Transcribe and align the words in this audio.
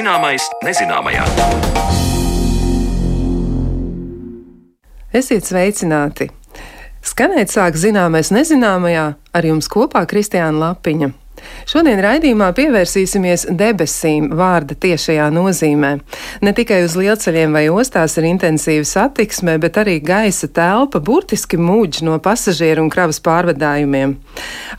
Zināmais 0.00 0.46
nezināmajā. 0.64 1.26
Esiet 5.12 5.44
sveicināti! 5.44 6.30
Skanēt 7.04 7.52
sāk 7.52 7.76
zināmais 7.76 8.32
nezināmajā 8.32 9.04
ar 9.36 9.48
jums 9.50 9.68
kopā 9.68 10.06
Kristiāna 10.08 10.56
Lapiņa. 10.56 11.10
Šodien 11.70 12.00
raidījumā 12.02 12.48
pievērsīsimies 12.56 13.44
debesīm 13.54 14.30
vārda 14.34 14.74
tiešajā 14.74 15.28
nozīmē. 15.34 15.90
Ne 16.42 16.52
tikai 16.56 16.80
uz 16.86 16.96
lielceļiem 16.98 17.54
vai 17.54 17.64
ostās 17.70 18.16
ir 18.18 18.26
intensīva 18.30 18.86
satiksme, 18.88 19.54
bet 19.62 19.78
arī 19.78 19.98
gaisa 20.02 20.48
telpa 20.50 20.98
burtiski 21.04 21.60
mūģ 21.60 22.02
no 22.08 22.18
pasažieru 22.22 22.84
un 22.84 22.90
kravas 22.92 23.20
pārvadājumiem. 23.24 24.16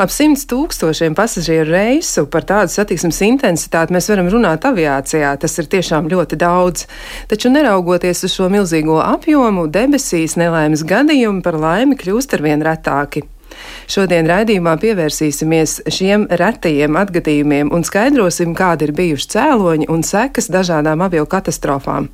Ap 0.01 0.11
simts 0.13 0.47
tūkstošiem 0.51 1.15
pasažieru 1.15 1.71
reisu 1.71 2.25
par 2.31 2.47
tādu 2.49 2.73
satiksmes 2.75 3.21
intensitāti 3.27 3.95
mēs 3.95 4.09
varam 4.11 4.31
runāt 4.33 4.67
aviācijā. 4.67 5.33
Tas 5.41 5.57
ir 5.61 5.69
tiešām 5.71 6.09
ļoti 6.11 6.39
daudz. 6.41 6.87
Taču 7.31 7.53
neraugoties 7.53 8.25
uz 8.27 8.35
šo 8.35 8.49
milzīgo 8.51 8.99
apjomu, 9.03 9.67
debesīs 9.71 10.37
nelaimes 10.39 10.83
gadījumi 10.87 11.45
par 11.45 11.59
laimi 11.61 11.99
kļūst 11.99 12.35
arvien 12.39 12.65
retāki. 12.65 13.23
Šodien 13.91 14.29
raidījumā 14.29 14.77
pievērsīsimies 14.81 15.77
šiem 15.91 16.27
retajiem 16.41 16.97
atgadījumiem 17.01 17.71
un 17.75 17.85
skaidrosim, 17.87 18.55
kādi 18.57 18.87
ir 18.87 18.95
bijuši 18.97 19.29
cēloņi 19.35 19.89
un 19.91 20.05
sekas 20.07 20.49
dažādām 20.53 21.03
avio 21.05 21.27
katastrofām. 21.29 22.09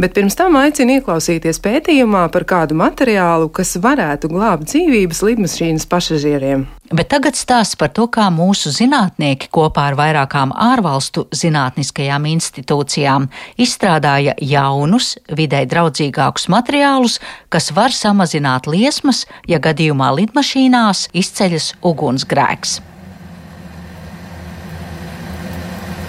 Bet 0.00 0.16
pirms 0.16 0.38
tam 0.38 0.58
aicinu 0.60 0.98
ieklausīties 0.98 1.62
pētījumā 1.64 2.26
par 2.32 2.48
kādu 2.48 2.78
materiālu, 2.80 3.50
kas 3.52 3.76
varētu 3.82 4.32
glābt 4.32 4.70
dzīvības 4.70 5.24
lidmašīnas 5.28 5.88
pasažieriem. 5.90 6.68
Bet 6.90 7.06
tagad 7.12 7.36
stāsts 7.38 7.76
par 7.78 7.92
to, 7.94 8.08
kā 8.10 8.24
mūsu 8.34 8.72
zinātnieki 8.74 9.46
kopā 9.54 9.84
ar 9.92 9.94
vairākām 9.94 10.50
ārvalstu 10.50 11.28
zinātniskajām 11.30 12.24
institūcijām 12.32 13.28
izstrādāja 13.62 14.34
jaunus, 14.42 15.12
vidē 15.30 15.60
draudzīgākus 15.70 16.48
materiālus, 16.50 17.20
kas 17.46 17.70
var 17.76 17.94
samazināt 17.94 18.66
liesmas, 18.66 19.22
ja 19.46 19.60
gadījumā 19.62 20.08
lidmašīnās 20.18 21.04
izceļas 21.14 21.76
ugunsgrēks. 21.78 22.80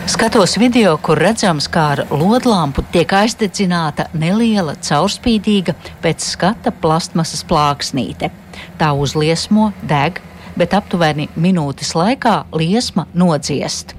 Skatos 0.10 0.58
video, 0.58 0.95
kur 0.98 1.22
redzams, 1.22 1.70
kā 1.70 1.86
ar 1.94 2.04
lodlampu 2.10 2.82
tiek 2.90 3.14
aizdedzināta 3.22 4.10
neliela, 4.18 4.73
caurspīdīga, 4.82 5.78
pēc 6.02 6.26
skata 6.34 6.73
plastmasas 6.73 7.45
plāksnīte. 7.45 8.34
Tā 8.82 8.92
uzliesmo, 8.98 9.70
deg, 9.86 10.18
bet 10.58 10.76
aptuveni 10.78 11.30
minūtes 11.36 11.96
laikā 11.98 12.36
liesma 12.56 13.08
nodziest. 13.14 13.96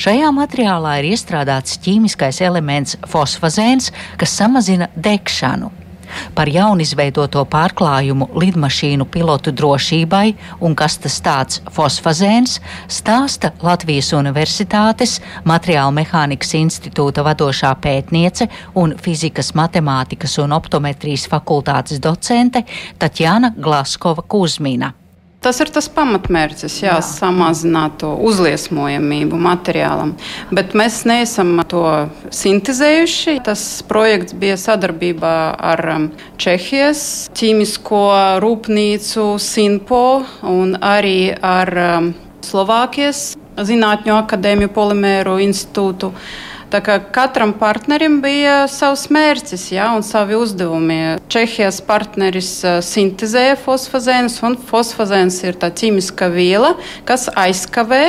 Šajā 0.00 0.30
materiālā 0.34 0.96
ir 1.00 1.12
iestrādāts 1.12 1.78
ķīmiskais 1.84 2.42
elements 2.44 2.96
fosfazēns, 3.08 3.92
kas 4.18 4.34
samazina 4.40 4.90
degšanu. 4.96 5.70
Par 6.36 6.48
jaunizveidoto 6.52 7.44
pārklājumu 7.48 8.28
lidmašīnu 8.36 9.06
pilotu 9.12 9.52
drošībai 9.56 10.34
un 10.64 10.76
kas 10.76 10.98
tas 11.00 11.18
tāds 11.24 11.62
fosfazēns 11.72 12.58
stāsta 12.92 13.52
Latvijas 13.64 14.12
Universitātes 14.18 15.18
Materiāla 15.48 15.94
mehānikas 16.02 16.52
institūta 16.58 17.24
vadošā 17.24 17.72
pētniece 17.80 18.48
un 18.78 18.96
fizikas, 19.00 19.54
matemātikas 19.58 20.36
un 20.42 20.56
optometrijas 20.58 21.28
fakultātes 21.32 22.02
docente 22.02 22.66
Tatjana 22.98 23.54
Glaskova 23.56 24.26
Kuzmina. 24.28 24.92
Tas 25.42 25.58
ir 25.58 25.72
tas 25.74 25.88
pamatmērķis, 25.90 26.76
jā, 26.84 26.92
jā. 26.94 27.02
samazināt 27.02 27.96
to 27.98 28.12
uzliesmojamību 28.28 29.38
materiālam. 29.42 30.12
Bet 30.54 30.76
mēs 30.78 31.00
neesam 31.08 31.56
to 31.66 31.82
sintēzējuši. 32.30 33.40
Tas 33.48 33.64
projekts 33.90 34.36
bija 34.38 34.54
sadarbībā 34.60 35.34
ar 35.72 35.82
um, 35.96 36.06
Čehijas 36.38 37.02
ķīmisko 37.34 38.04
rūpnīcu 38.44 39.26
Sinpo 39.42 40.04
un 40.46 40.76
arī 40.78 41.32
ar 41.34 41.74
um, 41.88 42.12
Slovākijas 42.46 43.32
Zinātņu 43.52 44.14
akadēmiju 44.16 44.70
Polimēru 44.72 45.40
institūtu. 45.44 46.14
Kā 46.80 46.96
katram 47.12 47.50
partnerim 47.60 48.22
bija 48.24 48.62
savs 48.70 49.10
mērķis 49.12 49.66
ja, 49.74 49.90
un 49.92 50.00
savi 50.06 50.38
uzdevumi. 50.38 51.18
Čehijas 51.28 51.82
partneris 51.84 52.54
sintēzēja 52.86 53.58
fosfazēnus, 53.60 54.38
un 54.46 54.56
fosfazēns 54.56 55.42
ir 55.44 55.58
tā 55.60 55.68
ķīmiska 55.68 56.30
viela, 56.32 56.72
kas 57.04 57.28
aizkavē 57.28 58.06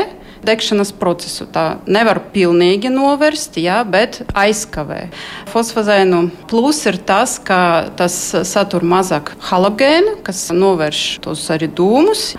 degšanas 0.48 0.94
procesu. 0.96 1.48
Tā 1.52 1.80
nevar 1.92 2.22
pilnīgi 2.32 2.92
novērst, 2.94 3.58
jā, 3.60 3.82
bet 3.84 4.22
aizkavē. 4.32 5.10
Fosfazēnu 5.52 6.22
plus 6.52 6.84
ir 6.88 7.02
tas, 7.04 7.36
ka 7.44 7.90
tas 8.00 8.16
satur 8.48 8.86
mazāk 8.88 9.34
halogēnu, 9.50 10.22
kas 10.24 10.46
novērš 10.56 11.04
tos 11.26 11.44
arī 11.52 11.68
dūmus, 11.68 12.32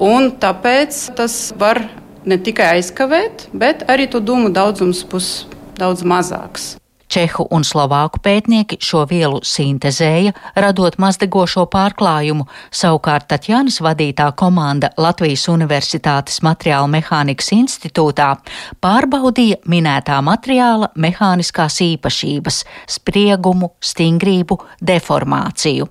un 0.00 0.32
tāpēc 0.40 1.02
tas 1.20 1.50
var 1.58 1.84
ne 2.26 2.40
tikai 2.42 2.78
aizkavēt, 2.78 3.48
bet 3.52 3.84
arī 3.92 4.08
to 4.10 4.24
dūmu 4.24 4.50
daudzums 4.56 5.04
būs 5.06 5.34
daudz 5.78 6.04
mazāks. 6.06 6.74
Čehu 7.06 7.44
un 7.54 7.62
slovāku 7.62 8.18
pētnieki 8.18 8.80
šo 8.82 9.04
vielu 9.06 9.38
sintēzēja, 9.46 10.32
radot 10.58 10.96
mazdegošo 10.98 11.68
pārklājumu, 11.70 12.48
savukārt 12.74 13.28
Tatjānas 13.30 13.78
vadītā 13.84 14.26
komanda 14.34 14.90
Latvijas 14.98 15.46
Universitātes 15.52 16.42
Materiāla 16.42 16.90
mehānikas 16.96 17.52
institūtā 17.54 18.32
pārbaudīja 18.82 19.60
minētā 19.70 20.18
materiāla 20.18 20.90
mehāniskās 20.98 21.78
īpašības- 21.86 22.64
spriegumu, 22.96 23.70
stingrību, 23.80 24.58
deformāciju. 24.82 25.86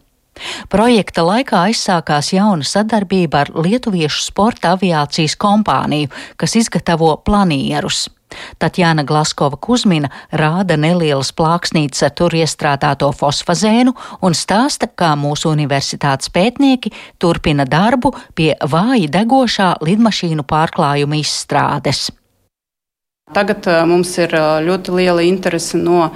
Projekta 0.68 1.24
laikā 1.24 1.62
aizsākās 1.70 2.34
jauna 2.36 2.68
sadarbība 2.68 3.46
ar 3.46 3.52
Lietuviešu 3.56 4.20
sporta 4.20 4.76
aviācijas 4.76 5.38
kompāniju, 5.40 6.12
kas 6.36 6.56
izgatavo 6.60 7.16
planierus. 7.24 8.10
Tatjana 8.60 9.06
Glaskova 9.08 9.58
Kuzmina 9.62 10.10
rāda 10.32 10.78
nelielas 10.80 11.32
plāksnītes 11.36 12.04
ar 12.06 12.14
tur 12.18 12.36
iestrādāto 12.36 13.12
fosfazēnu 13.16 13.96
un 14.22 14.36
stāsta, 14.38 14.88
kā 14.88 15.14
mūsu 15.20 15.52
universitātes 15.54 16.32
pētnieki 16.34 16.94
turpina 17.20 17.66
darbu 17.70 18.14
pie 18.36 18.54
vāji 18.62 19.10
degošā 19.12 19.76
lidmašīnu 19.86 20.46
pārklājuma 20.48 21.20
izstrādes. 21.22 22.10
Tagad 23.34 23.66
mums 23.90 24.12
ir 24.22 24.36
ļoti 24.62 24.94
liela 24.94 25.24
interese 25.26 25.80
no 25.82 26.12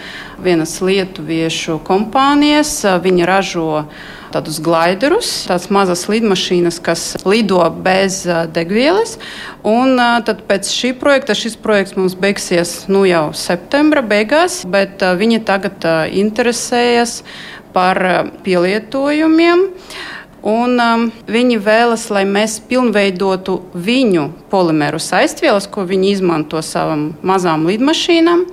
vienas 0.45 0.75
lietuviešu 0.77 1.79
kompānijas. 1.87 2.83
Viņi 3.01 3.25
ražo 3.25 3.69
tādus 4.33 4.59
glaiderus, 4.63 5.29
tādas 5.49 5.69
mazas 5.73 6.05
lidmašīnas, 6.11 6.79
kas 6.83 7.05
lido 7.25 7.61
bez 7.83 8.21
degvielas. 8.55 9.17
Un 9.67 9.99
tad 10.25 10.43
pēc 10.49 10.69
šī 10.73 10.93
projekta, 10.99 11.37
šis 11.37 11.57
projekts 11.59 11.97
mums 11.99 12.17
beigsies 12.19 12.75
nu, 12.91 13.05
jau 13.09 13.29
septembra 13.37 14.03
beigās, 14.05 14.61
bet 14.69 15.03
viņi 15.19 15.43
tagad 15.47 15.85
interesējas 16.23 17.21
par 17.73 18.01
pielietojumiem. 18.45 19.67
Un, 20.39 20.77
um, 20.79 21.07
viņi 21.27 21.57
vēlas, 21.59 22.05
lai 22.15 22.23
mēs 22.23 22.61
pilnveidotu 22.69 23.57
viņu 23.75 24.29
polimeru 24.51 24.99
saistvielas, 25.03 25.67
ko 25.67 25.83
viņi 25.87 26.13
izmanto 26.13 26.61
savām 26.63 27.09
mazām 27.27 27.65
lidmašīnām, 27.67 28.45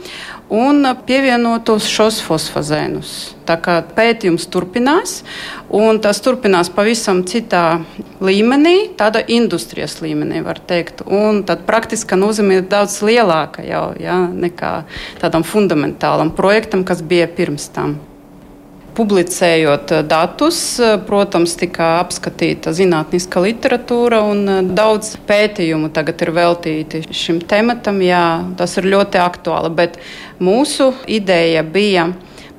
un 0.51 0.87
pievienotu 1.07 1.77
šos 1.83 2.19
fosfazēnus. 2.27 3.13
Tā 3.47 3.57
kā 3.63 3.77
pētījums 3.95 4.49
turpinās, 4.51 5.21
un 5.75 6.01
tas 6.03 6.19
turpinās 6.23 6.71
pavisam 6.75 7.23
citā 7.27 7.81
līmenī, 8.23 8.93
tāda 8.99 9.23
industrijas 9.23 10.01
līmenī, 10.03 10.43
var 10.47 10.59
teikt. 10.59 11.05
Un 11.07 11.45
tad 11.47 11.63
praktiska 11.67 12.19
nozīme 12.19 12.61
ir 12.61 12.67
daudz 12.71 12.99
lielāka 13.07 13.63
jau, 13.67 13.89
ja, 14.03 14.19
nekā 14.27 14.75
tādam 15.23 15.47
fundamentālam 15.47 16.35
projektam, 16.35 16.87
kas 16.87 17.03
bija 17.03 17.31
pirms 17.31 17.71
tam 17.75 17.99
publicējot 18.97 19.93
eh, 19.93 20.03
datus, 20.09 20.61
eh, 20.81 20.97
protams, 21.07 21.57
tika 21.61 21.97
apskatīta 22.01 22.73
zinātniska 22.77 23.43
literatūra 23.45 24.23
un 24.31 24.43
eh, 24.49 24.63
daudz 24.77 25.15
pētījumu 25.29 25.93
tagad 25.97 26.25
ir 26.25 26.33
veltīti 26.37 27.03
šim 27.11 27.43
tematam. 27.49 28.01
Jā, 28.05 28.25
tas 28.59 28.79
ir 28.81 28.89
ļoti 28.93 29.21
aktuāli, 29.23 29.73
bet 29.77 30.01
mūsu 30.43 30.93
ideja 31.07 31.65
bija 31.65 32.11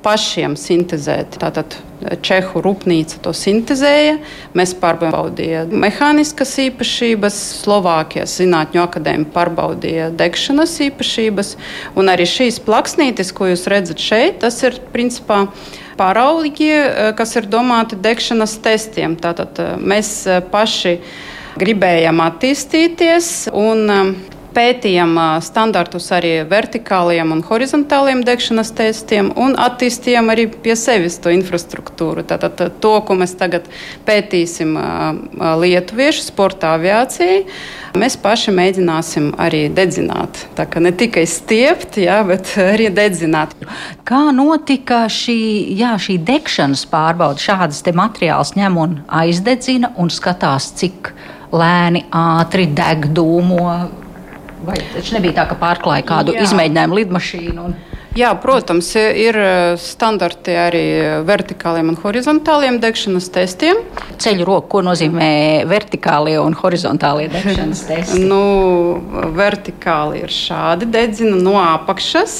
pašiem 0.04 0.54
sintēzēt. 0.58 1.40
Tātad 1.42 1.78
Čehu 2.22 2.62
rūpnīca 2.62 3.18
to 3.24 3.32
sintēzēja, 3.34 4.18
mēs 4.58 4.74
pārbaudījām 4.78 5.72
mehāniskas 5.82 6.52
īpašības, 6.68 7.40
Slovākijas 7.64 8.36
Zinātņu 8.38 8.84
akadēmija 8.84 9.32
pārbaudīja 9.34 10.08
degšanas 10.18 10.76
īpašības, 10.88 11.52
un 11.98 12.12
arī 12.12 12.28
šīs 12.28 12.60
plaksnītes, 12.66 13.34
ko 13.34 13.50
jūs 13.50 13.66
redzat 13.70 14.02
šeit, 14.02 14.38
tas 14.44 14.60
ir 14.62 14.78
principā 14.94 15.44
paraugi, 15.98 16.70
eh, 16.70 17.12
kas 17.18 17.34
ir 17.36 17.50
domāti 17.50 17.98
degšanas 17.98 18.58
testiem. 18.62 19.18
Tātad 19.18 19.58
eh, 19.58 19.74
mēs 19.78 20.12
eh, 20.26 20.40
paši 20.54 20.98
gribējām 21.58 22.22
attīstīties 22.22 23.48
un 23.50 24.14
pētījām 24.56 25.14
standartus 25.44 26.08
arī 26.16 26.32
vertikāliem 26.48 27.32
un 27.34 27.42
horizontāliem 27.46 28.24
degšanas 28.26 28.72
testiem 28.78 29.30
un 29.38 29.56
attīstījām 29.60 30.32
arī 30.32 30.48
pie 30.50 30.76
sevis 30.78 31.18
to 31.22 31.32
infrastruktūru. 31.34 32.24
Tātad 32.28 32.60
to, 32.82 32.94
ko 33.06 33.18
mēs 33.18 33.36
tagad 33.38 33.68
pētīsim 34.08 34.74
lietuviešu 35.62 36.26
sporta 36.30 36.74
aviācijai, 36.78 37.44
mēs 37.98 38.18
paši 38.20 38.54
mēģināsim 38.56 39.30
arī 39.40 39.66
dedzināt. 39.74 40.42
Tā 40.58 40.66
kā 40.70 40.82
ne 40.82 40.92
tikai 40.96 41.24
stiept, 41.28 42.00
jā, 42.02 42.20
bet 42.28 42.54
arī 42.62 42.90
dedzināt. 42.94 43.54
Kā 44.08 44.28
notika 44.34 45.04
šī, 45.12 45.38
jā, 45.78 45.94
šī 46.00 46.18
degšanas 46.28 46.84
pārbauda? 46.90 47.42
Šādas 47.42 47.84
materiālus 47.94 48.56
ņem 48.58 48.82
un 48.82 49.00
aizdedzina 49.20 49.94
un 50.00 50.12
skatās, 50.12 50.72
cik 50.78 51.12
lēni, 51.52 52.04
ātri 52.12 52.66
deg 52.76 53.08
dūmo 53.16 53.64
Vai 54.66 54.78
tas 54.94 55.12
nebija 55.14 55.40
tā, 55.40 55.44
ka 55.50 55.58
pārklāja 55.58 56.04
kādu 56.06 56.34
Jā. 56.34 56.46
izmēģinājumu 56.46 56.98
lidmašīnu? 56.98 57.66
Un... 57.68 57.76
Jā, 58.18 58.32
protams, 58.40 58.88
ir 58.98 59.36
e, 59.38 59.50
standarti 59.78 60.54
arī 60.58 60.82
vertikāliem 61.28 61.92
un 61.92 61.98
horizontāliem 62.00 62.80
degšanas 62.82 63.28
testiem. 63.34 63.84
Ceļu 64.18 64.46
roku, 64.48 64.70
ko 64.72 64.82
nozīmē 64.86 65.28
vertikālie 65.70 66.38
un 66.42 66.56
horizontālie 66.58 67.28
degšanas 67.30 67.84
testi? 67.90 68.24
nu, 68.24 68.40
vertikāli 69.36 70.24
ir 70.24 70.34
šādi 70.34 70.88
dedzina 70.90 71.38
no 71.38 71.58
apakšas, 71.62 72.38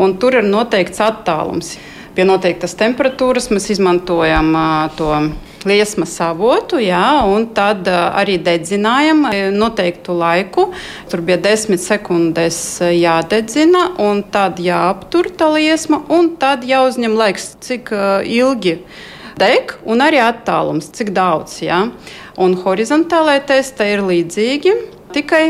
un 0.00 0.16
tur 0.22 0.38
ir 0.40 0.48
noteikts 0.48 1.02
attālums. 1.04 1.74
Pie 2.16 2.24
noteiktas 2.26 2.72
temperatūras 2.78 3.50
mēs 3.52 3.68
izmantojam 3.76 4.48
uh, 4.56 4.88
to 4.96 5.12
liesmas 5.66 6.12
avotu, 6.22 6.78
jā, 6.82 7.24
un 7.26 7.48
tad 7.56 7.88
arī 7.90 8.36
dedzinājam 8.44 9.26
noteiktu 9.56 10.14
laiku. 10.18 10.68
Tur 11.10 11.22
bija 11.26 11.40
desmit 11.48 11.82
sekundes 11.82 12.60
jādedzina, 12.82 13.88
un 14.02 14.22
tad 14.22 14.62
jāaptur 14.62 15.30
tā 15.34 15.50
liesma, 15.56 16.04
un 16.12 16.34
tad 16.40 16.66
jāuzņem 16.68 17.16
laiks, 17.18 17.54
cik 17.64 17.94
ilgi 18.24 18.78
deg, 19.38 19.74
un 19.86 20.02
arī 20.04 20.22
attālums, 20.22 20.90
cik 20.94 21.14
daudz. 21.16 21.60
Jā. 21.62 21.86
Un 22.38 22.58
horizontālajā 22.62 23.46
testā 23.50 23.88
ir 23.94 24.04
līdzīgi, 24.06 24.76
tikai 25.16 25.46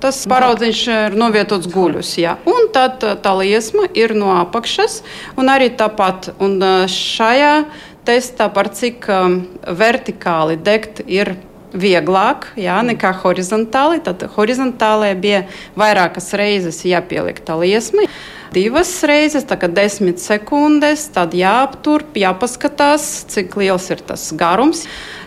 Tas 0.00 0.22
paraudziņš 0.30 0.80
ir 0.90 1.14
novietots 1.18 1.68
guļus. 1.70 2.14
Jā. 2.18 2.38
Un 2.48 2.70
tad 2.74 3.04
tā 3.22 3.32
liesma 3.38 3.84
ir 3.94 4.14
no 4.16 4.32
apakšas, 4.40 5.02
un 5.38 5.50
arī 5.52 5.70
tāpat. 5.76 6.32
Un 6.42 6.56
šajā 6.90 7.52
testā 8.06 8.50
par 8.52 8.70
cik 8.76 9.08
um, 9.12 9.40
vertikāli 9.64 10.56
degt 10.60 11.02
ir 11.06 11.34
vieglāk 11.74 12.52
jā, 12.60 12.78
nekā 12.86 13.10
horizontāli. 13.24 14.00
Tad 14.04 14.22
horizontālajā 14.36 15.18
bija 15.18 15.42
vairākas 15.78 16.32
reizes 16.38 16.84
jāpieliek 16.86 17.42
tā 17.44 17.58
liesma. 17.58 18.06
Divas 18.54 18.92
reizes, 19.02 19.46
tā 19.50 19.58
kā 19.58 19.66
desmit 19.66 20.22
sekundes, 20.22 21.08
tad 21.14 21.34
jāaptur, 21.34 22.04
jāpaskatās, 22.14 23.24
cik 23.32 23.56
liels 23.58 23.90
ir 23.90 24.04
tas 24.06 24.28
garums 24.38 24.84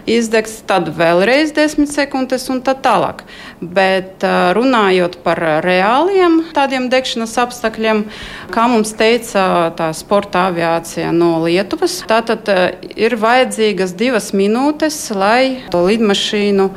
izdegts, 0.07 0.61
tad 0.67 0.89
vēlreiz 0.95 1.53
desmit 1.55 1.91
sekundes 1.91 2.47
un 2.53 2.61
tā 2.65 2.73
tālāk. 2.79 3.23
Bet 3.61 4.23
runājot 4.57 5.19
par 5.25 5.41
reāliem 5.65 6.39
tādiem 6.55 6.87
degšanas 6.91 7.35
apstākļiem, 7.43 8.05
kā 8.53 8.67
mums 8.71 8.93
teica 8.97 9.73
tā 9.77 9.91
sporta 9.97 10.47
aviācija 10.51 11.11
no 11.15 11.35
Lietuvas, 11.43 11.99
tātad 12.09 12.49
ir 12.95 13.17
vajadzīgas 13.19 13.95
divas 13.97 14.31
minūtes, 14.37 15.01
lai 15.15 15.63
to 15.73 15.83
lidmašīnu 15.87 16.71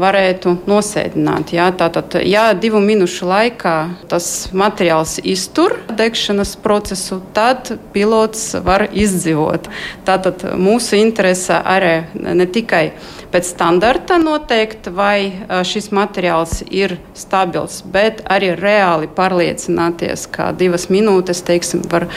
varētu 0.00 0.54
nosēdināt. 0.68 1.52
Jā, 1.54 1.68
tātad, 1.76 2.16
ja 2.24 2.50
divu 2.56 2.80
minūšu 2.82 3.28
laikā 3.28 3.74
tas 4.10 4.26
materiāls 4.56 5.18
iztur 5.20 5.76
degšanas 5.92 6.54
procesu, 6.62 7.20
tad 7.36 7.74
pilots 7.92 8.52
var 8.64 8.86
izdzīvot. 8.88 9.68
Tātad 10.08 10.46
mūsu 10.56 10.96
interese 11.00 11.58
arī 11.58 11.94
ne 12.14 12.48
tikai 12.48 12.84
pēc 13.32 13.52
standarta 13.52 14.18
noteikt, 14.20 14.90
vai 14.92 15.32
šis 15.68 15.90
materiāls 15.92 16.60
ir 16.68 16.98
stabils, 17.16 17.80
bet 17.84 18.24
arī 18.32 18.52
reāli 18.58 19.08
pārliecināties, 19.12 20.28
ka 20.32 20.52
divas 20.56 20.88
minūtes 20.92 21.44
teiksim, 21.46 21.84
var 21.92 22.08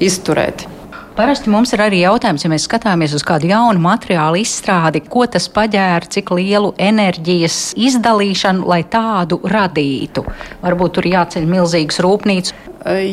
izturēt. 0.00 0.66
Parasti 1.16 1.48
mums 1.48 1.70
ir 1.72 1.80
arī 1.80 2.02
jautājums, 2.02 2.42
ja 2.44 2.50
mēs 2.52 2.66
skatāmies 2.68 3.14
uz 3.16 3.22
kādu 3.24 3.48
jaunu 3.48 3.80
materiālu 3.80 4.36
izstrādi, 4.42 5.00
ko 5.00 5.22
tas 5.24 5.46
paģēra, 5.48 6.10
cik 6.12 6.28
lielu 6.36 6.74
enerģijas 6.76 7.70
izdalīšanu, 7.80 8.66
lai 8.68 8.82
tādu 8.92 9.38
radītu. 9.48 10.26
Varbūt 10.60 10.98
tur 10.98 11.08
jāceļ 11.08 11.46
milzīgas 11.48 12.02
rūpnīcas. 12.04 12.52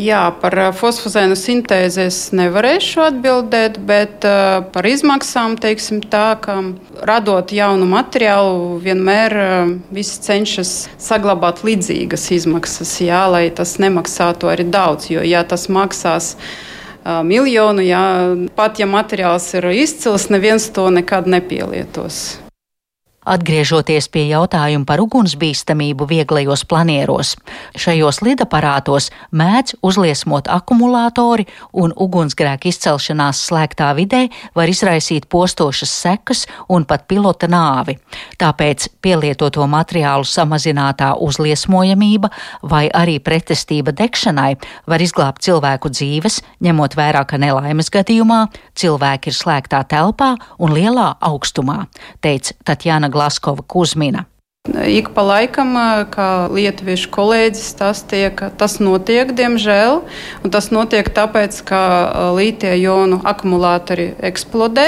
Jā, 0.04 0.26
par 0.42 0.58
fosfozēnu 0.76 1.38
sintēzi 1.40 2.04
es 2.04 2.18
nevarēšu 2.36 3.06
atbildēt, 3.06 3.80
bet 3.88 4.28
par 4.76 4.90
izmaksām 4.90 5.56
teiksim 5.64 6.04
tā, 6.04 6.36
ka 6.44 6.60
radot 7.08 7.56
jaunu 7.56 7.88
materiālu, 7.96 8.82
vienmēr 8.84 9.38
visi 9.96 10.20
cenšas 10.28 10.76
saglabāt 11.00 11.64
līdzīgas 11.64 12.28
izmaksas, 12.36 12.94
jā, 13.08 13.24
lai 13.32 13.48
tas 13.56 13.78
nemaksātu 13.80 14.52
arī 14.52 14.68
daudz, 14.68 15.08
jo 15.16 15.24
ja 15.24 15.48
tas 15.48 15.70
maksās 15.72 16.34
miljonu. 17.06 17.84
Jā. 17.86 18.04
Pat 18.56 18.80
ja 18.80 18.88
materiāls 18.90 19.50
ir 19.58 19.70
izcils, 19.74 20.30
neviens 20.34 20.70
to 20.74 20.90
nekad 20.94 21.28
nepielietos. 21.28 22.43
Atgriežoties 23.24 24.10
pie 24.12 24.26
jautājuma 24.28 24.84
par 24.88 25.00
ugunsbīstamību 25.00 26.08
vieglajos 26.10 26.66
planieros, 26.68 27.36
šajos 27.80 28.20
lidaparātos 28.26 29.10
mēdz 29.32 29.78
uzliesmot 29.86 30.50
akumulātori 30.52 31.46
un 31.80 31.94
ugunsgrēku 31.96 32.68
izcelšanās 32.68 33.46
slēgtā 33.48 33.94
vidē 33.96 34.26
var 34.58 34.72
izraisīt 34.72 35.30
postošas 35.32 35.94
sekas 36.04 36.44
un 36.68 36.84
pat 36.90 37.08
pilota 37.08 37.48
nāvi. 37.48 37.96
Tāpēc 38.42 38.90
pielietoto 39.04 39.64
materiālu 39.72 40.28
samazinātā 40.28 41.14
uzliesmojamība 41.24 42.32
vai 42.68 42.90
arī 42.92 43.20
pretestība 43.24 43.96
degšanai 43.96 44.52
var 44.90 45.04
izglābt 45.04 45.44
cilvēku 45.48 45.94
dzīves, 45.94 46.42
ņemot 46.64 47.00
vērā, 47.00 47.24
ka 47.24 47.40
nelaimes 47.40 47.92
gadījumā 47.94 48.42
cilvēki 48.76 49.32
ir 49.32 49.40
slēgtā 49.40 49.84
telpā 49.88 50.34
un 50.60 50.76
lielā 50.76 51.14
augstumā, 51.24 51.86
teica 52.24 52.60
Tatjana 52.68 53.13
Glaskova 53.14 53.64
Kuzmina. 53.68 54.26
Ik 54.64 55.10
pa 55.12 55.26
laikam, 55.28 55.74
kā 56.08 56.48
lietuviešu 56.48 57.10
kolēģis 57.12 57.66
stāstīja, 57.74 58.30
ka 58.32 58.48
tas 58.48 58.78
notiek, 58.80 59.34
diemžēl. 59.36 59.98
Tas 60.56 60.70
notiek 60.72 61.10
tāpēc, 61.12 61.58
ka 61.68 61.82
lītie 62.38 62.72
jonu 62.80 63.18
akumulātori 63.28 64.14
eksplodē. 64.24 64.86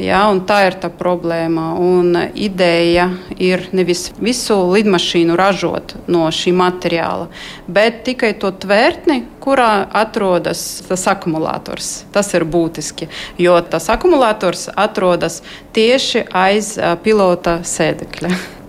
Jā, 0.00 0.22
tā 0.48 0.56
ir 0.70 0.78
tā 0.80 0.88
problēma. 0.88 1.66
Un 1.76 2.16
ideja 2.32 3.10
ir 3.36 3.66
nevis 3.76 4.06
visu 4.16 4.56
lidmašīnu 4.72 5.36
ražot 5.36 5.98
no 6.08 6.24
šī 6.32 6.56
materiāla, 6.56 7.28
bet 7.68 8.00
tikai 8.08 8.32
to 8.40 8.54
tvērtni, 8.64 9.20
kurā 9.44 9.84
atrodas 10.00 10.80
tas 10.88 11.04
akumulators. 11.12 11.92
Tas 12.16 12.32
ir 12.32 12.48
būtiski, 12.48 13.12
jo 13.36 13.60
tas 13.68 13.92
akumulators 13.92 14.70
atrodas 14.72 15.42
tieši 15.76 16.24
aiz 16.32 16.78
pilota 17.04 17.60
sēdekļa. 17.68 18.36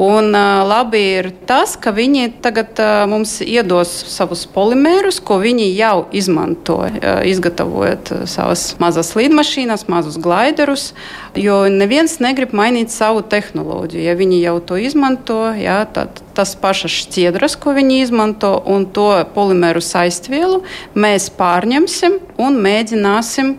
Un 0.00 0.32
labi 0.68 1.00
ir 1.18 1.30
tas, 1.48 1.76
ka 1.80 1.92
viņi 1.96 2.28
tagad 2.44 2.80
mums 3.08 3.38
iedos 3.44 3.92
savus 4.12 4.44
polimērus, 4.52 5.22
ko 5.24 5.38
viņi 5.40 5.70
jau 5.76 6.06
izmanto, 6.16 6.82
izgatavojot 7.24 8.12
savas 8.28 8.68
mazas 8.82 9.14
lidmašīnas, 9.16 9.86
mazus 9.88 10.18
glaiderus. 10.20 10.90
Jo 11.36 11.64
neviens 11.72 12.18
negrib 12.20 12.52
mainīt 12.56 12.92
savu 12.92 13.24
tehnoloģiju. 13.24 14.04
Ja 14.04 14.16
viņi 14.18 14.42
jau 14.42 14.58
to 14.64 14.80
izmanto, 14.80 15.40
jā, 15.56 15.82
tad 15.92 16.20
tas 16.36 16.52
pašas 16.60 16.92
šķiedras, 16.92 17.56
ko 17.60 17.72
viņi 17.76 18.02
izmanto, 18.04 18.52
un 18.68 18.84
to 18.92 19.08
polimēru 19.36 19.80
saistvielu 19.84 20.62
mēs 20.96 21.30
pārņemsim 21.36 22.20
un 22.42 22.60
mēģināsim 22.64 23.56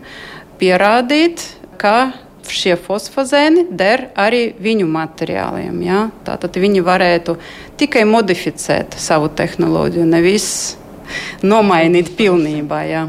pierādīt, 0.58 1.42
ka 1.78 2.10
šie 2.52 2.74
fosfozēni 2.80 3.66
der 3.70 4.08
arī 4.18 4.48
viņu 4.58 4.88
materiāliem. 4.90 5.80
Ja? 5.86 6.02
Tātad 6.26 6.58
viņi 6.58 6.82
varētu 6.86 7.36
tikai 7.80 8.04
modificēt 8.08 8.98
savu 8.98 9.30
tehnoloģiju, 9.38 10.06
nevis 10.08 10.50
nomainīt 11.42 12.14
pilnībā. 12.18 12.82
Ja? 12.88 13.06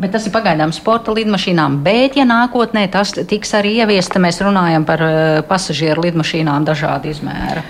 Bet 0.00 0.14
tas 0.14 0.24
ir 0.24 0.32
pagaidām 0.32 0.72
sporta 0.72 1.12
lidmašīnām. 1.12 1.82
Bet, 1.84 2.16
ja 2.16 2.24
nākotnē 2.28 2.86
tas 2.92 3.12
tiks 3.12 3.52
arī 3.58 3.74
ieviesta, 3.82 4.22
mēs 4.22 4.40
runājam 4.40 4.86
par 4.88 5.04
uh, 5.04 5.18
pasažieru 5.48 6.06
lidmašīnām 6.06 6.64
dažāda 6.64 7.10
izmēra. 7.12 7.64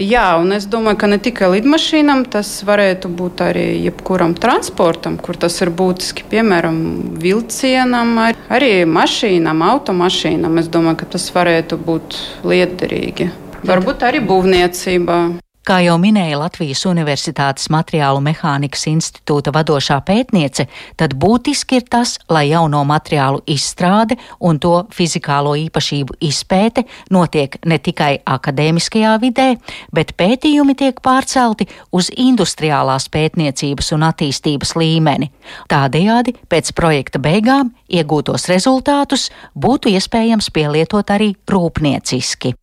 Jā, 0.00 0.38
un 0.40 0.54
es 0.56 0.64
domāju, 0.72 0.96
ka 1.02 1.08
ne 1.10 1.18
tikai 1.20 1.50
lidmašīnām, 1.52 2.24
tas 2.32 2.48
varētu 2.64 3.10
būt 3.12 3.42
arī 3.44 3.66
jebkuram 3.84 4.32
transportam, 4.40 5.18
kur 5.20 5.36
tas 5.36 5.58
ir 5.60 5.68
būtiski. 5.68 6.24
Piemēram, 6.32 6.78
vilcienam, 7.20 8.14
arī 8.48 8.72
mašīnām, 8.88 9.60
automašīnām. 9.68 10.56
Es 10.62 10.72
domāju, 10.72 11.02
ka 11.02 11.12
tas 11.16 11.28
varētu 11.34 11.76
būt 11.76 12.16
liederīgi. 12.48 13.28
Varbūt 13.68 14.08
arī 14.08 14.24
būvniecībā. 14.24 15.18
Kā 15.62 15.76
jau 15.78 15.94
minēja 16.02 16.40
Latvijas 16.40 16.80
Universitātes 16.90 17.68
Materiālu 17.70 18.18
mehānikas 18.24 18.82
institūta 18.90 19.52
vadošā 19.54 20.00
pētniece, 20.02 20.64
tad 20.98 21.14
būtiski 21.14 21.78
ir 21.78 21.84
tas, 21.86 22.16
lai 22.26 22.48
jauno 22.48 22.80
materiālu 22.82 23.44
izstrāde 23.46 24.16
un 24.42 24.58
to 24.58 24.72
fizikālo 24.90 25.52
īpašību 25.60 26.18
izpēte 26.26 26.82
notiek 27.14 27.60
ne 27.62 27.78
tikai 27.78 28.10
akadēmiskajā 28.26 29.14
vidē, 29.22 29.48
bet 29.94 30.16
pētījumi 30.18 30.74
tiek 30.82 30.98
pārcelti 30.98 31.68
uz 31.94 32.10
industriālās 32.10 33.06
pētniecības 33.14 33.94
un 33.94 34.08
attīstības 34.10 34.74
līmeni. 34.82 35.30
Tādējādi 35.70 36.34
pēc 36.50 36.74
projekta 36.74 37.22
beigām 37.22 37.70
iegūtos 37.86 38.50
rezultātus 38.50 39.30
būtu 39.54 39.94
iespējams 39.94 40.50
pielietot 40.50 41.14
arī 41.14 41.36
rūpnieciski. 41.46 42.56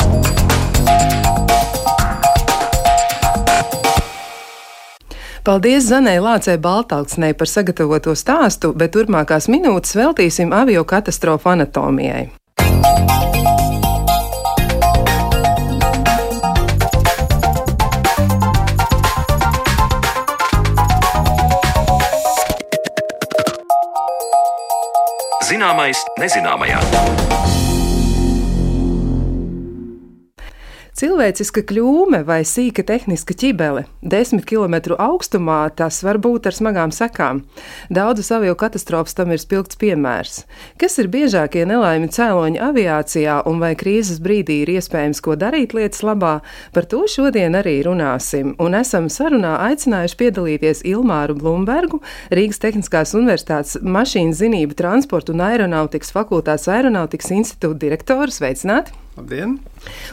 Paldies 5.44 5.88
Zanai 5.88 6.18
Lācei 6.20 6.58
Baltāksnei 6.60 7.34
par 7.34 7.48
sagatavoto 7.48 8.12
stāstu, 8.16 8.74
bet 8.76 8.92
turpmākās 8.96 9.48
minūtes 9.48 9.96
veltīsim 9.96 10.52
avio 10.54 10.84
katastrofu 10.84 11.54
anatomijai. 11.54 12.28
Zināmais 25.50 26.04
nezināmajā. 26.20 26.84
Cilvēciska 31.00 31.62
kļūme 31.64 32.26
vai 32.28 32.42
sīka 32.44 32.84
tehniska 32.84 33.32
ķibele, 33.40 33.86
desmit 34.04 34.44
km 34.50 34.98
augstumā, 35.00 35.70
tas 35.72 36.02
var 36.04 36.18
būt 36.20 36.50
ar 36.50 36.58
smagām 36.58 36.92
sekām. 36.92 37.40
Daudzas 37.88 38.34
avio 38.36 38.58
katastrofas 38.60 39.16
tam 39.16 39.32
ir 39.32 39.40
spilgts 39.40 39.80
piemērs. 39.80 40.42
Kas 40.82 41.00
ir 41.00 41.08
biežākie 41.14 41.64
nelaimi 41.70 42.12
cēloņi 42.12 42.60
aviācijā 42.68 43.38
un 43.48 43.64
vai 43.64 43.72
krīzes 43.80 44.20
brīdī 44.20 44.60
ir 44.66 44.74
iespējams 44.76 45.24
ko 45.24 45.40
darīt 45.40 45.78
lietas 45.78 46.04
labā, 46.04 46.42
par 46.76 46.92
to 46.92 47.06
šodien 47.08 47.56
arī 47.56 47.80
runāsim. 47.88 48.58
Un 48.60 48.76
esam 48.76 49.08
sarunā 49.08 49.56
aicinājuši 49.70 50.20
piedalīties 50.20 50.84
Ilmāru 50.84 51.40
Blumbergu, 51.40 52.04
Rīgas 52.28 52.60
Tehniskās 52.60 53.16
Universitātes 53.16 53.80
mašīnu 53.80 54.36
zinību 54.36 54.76
transportu 54.76 55.32
un 55.32 55.48
aeronautikas 55.48 56.12
fakultātes 56.12 56.68
aeronautikas 56.68 57.38
institūta 57.40 57.88
direktoru. 57.88 58.36
Sveicināti! 58.36 59.00
Labdien! 59.20 59.58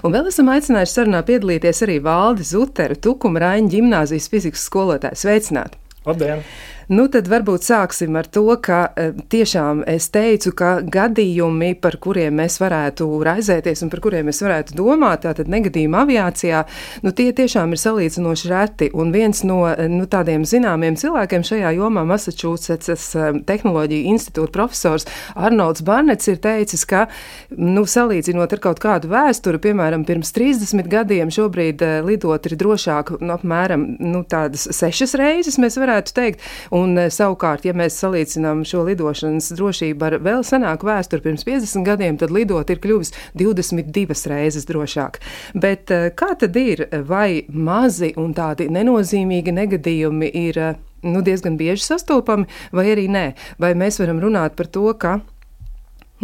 Un 0.03 0.15
vēl 0.15 0.31
esam 0.33 0.49
aicinājuši 0.51 0.97
sarunā 0.97 1.21
piedalīties 1.27 1.85
arī 1.87 2.01
Valdi 2.03 2.47
Zuteru, 2.49 2.97
Tukuma 2.99 3.45
Raņa 3.45 3.71
ģimnāzijas 3.77 4.27
fizikas 4.33 4.65
skolotāju. 4.67 5.19
Sveicināti! 5.21 5.79
Labdien! 6.09 6.43
Nu, 6.87 7.09
tad 7.11 7.27
varbūt 7.27 7.65
sāksim 7.67 8.15
ar 8.15 8.29
to, 8.31 8.45
ka 8.63 8.77
e, 8.95 9.09
tiešām 9.33 9.81
es 9.91 10.07
teicu, 10.15 10.53
ka 10.55 10.69
gadījumi, 10.87 11.73
par 11.83 11.97
kuriem 11.99 12.37
mēs 12.39 12.61
varētu 12.63 13.09
raizēties 13.27 13.81
un 13.83 13.91
par 13.91 14.03
kuriem 14.05 14.29
mēs 14.31 14.39
varētu 14.45 14.77
domāt, 14.79 15.25
tātad 15.25 15.51
negadījuma 15.51 16.05
aviācijā, 16.05 16.61
nu, 17.03 17.11
tie 17.11 17.33
tiešām 17.35 17.75
ir 17.75 17.81
salīdzinoši 17.83 18.51
reti. 18.53 18.91
Un 18.95 19.11
viens 19.11 19.43
no 19.43 19.65
e, 19.67 19.89
nu, 19.91 20.07
tādiem 20.07 20.45
zināmiem 20.47 20.95
cilvēkiem 21.01 21.47
šajā 21.49 21.73
jomā, 21.75 22.05
Massachusetts 22.07 23.11
e, 23.19 23.33
Tehnoloģiju 23.51 24.13
institūta 24.13 24.55
profesors 24.55 25.09
Arnolds 25.35 25.83
Barnets, 25.83 26.31
ir 26.31 26.39
teicis, 26.39 26.87
ka, 26.87 27.09
nu, 27.51 27.83
salīdzinot 27.83 28.55
ar 28.55 28.63
kaut 28.63 28.85
kādu 28.85 29.11
vēsturi, 29.11 29.59
piemēram, 29.67 30.07
pirms 30.07 30.31
30 30.39 30.87
gadiem, 30.95 31.35
šobrīd 31.35 31.83
lidot 32.07 32.47
ir 32.47 32.57
drošāk 32.63 33.17
nu, 33.19 33.35
apmēram 33.35 33.91
nu, 34.07 34.23
tādas 34.23 34.71
sešas 34.71 35.19
reizes, 35.19 35.59
mēs 35.59 35.83
varētu 35.83 36.15
teikt. 36.15 36.49
Un 36.77 36.97
eh, 37.01 37.11
savukārt, 37.13 37.65
ja 37.67 37.75
mēs 37.77 37.97
salīdzinām 38.03 38.65
šo 38.69 38.83
lidošanas 38.89 39.53
drošību 39.57 40.09
ar 40.09 40.19
vēl 40.25 40.43
senāku 40.47 40.89
vēsturi 40.89 41.25
pirms 41.25 41.47
50 41.47 41.87
gadiem, 41.87 42.19
tad 42.21 42.35
lidot 42.35 42.71
ir 42.73 42.81
kļuvis 42.83 43.15
22 43.39 44.33
reizes 44.33 44.67
drošāk. 44.69 45.21
Bet 45.55 45.93
eh, 45.95 46.11
kā 46.17 46.35
tad 46.39 46.57
ir, 46.61 46.87
vai 47.09 47.47
mazi 47.49 48.13
un 48.21 48.35
tādi 48.37 48.69
nenozīmīgi 48.73 49.55
negadījumi 49.57 50.33
ir 50.43 50.61
eh, 50.61 50.83
nu, 51.07 51.23
diezgan 51.25 51.57
bieži 51.61 51.87
sastopami, 51.87 52.49
vai 52.77 52.91
arī 52.93 53.07
nē? 53.13 53.27
Vai 53.63 53.73
mēs 53.79 54.01
varam 54.03 54.21
runāt 54.23 54.59
par 54.59 54.71
to, 54.73 54.91
ka 55.01 55.21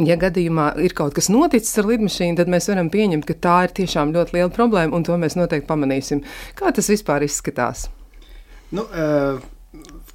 Ja 0.00 0.14
gadījumā 0.16 0.71
ir 0.80 0.94
kaut 0.97 1.12
kas 1.12 1.26
noticis 1.28 1.76
ar 1.76 1.85
lidmašīnu, 1.90 2.38
tad 2.38 2.49
mēs 2.49 2.71
varam 2.71 2.88
pieņemt, 2.88 3.26
ka 3.28 3.35
tā 3.44 3.56
ir 3.66 3.75
tiešām 3.76 4.14
ļoti 4.14 4.38
liela 4.38 4.49
problēma, 4.49 4.97
un 4.97 5.04
to 5.04 5.18
mēs 5.21 5.37
noteikti 5.37 5.68
pamanīsim. 5.68 6.23
Kā 6.56 6.73
tas 6.73 6.88
vispār 6.88 7.26
izskatās? 7.26 7.90
Nu, 8.73 8.87
uh, 8.88 9.44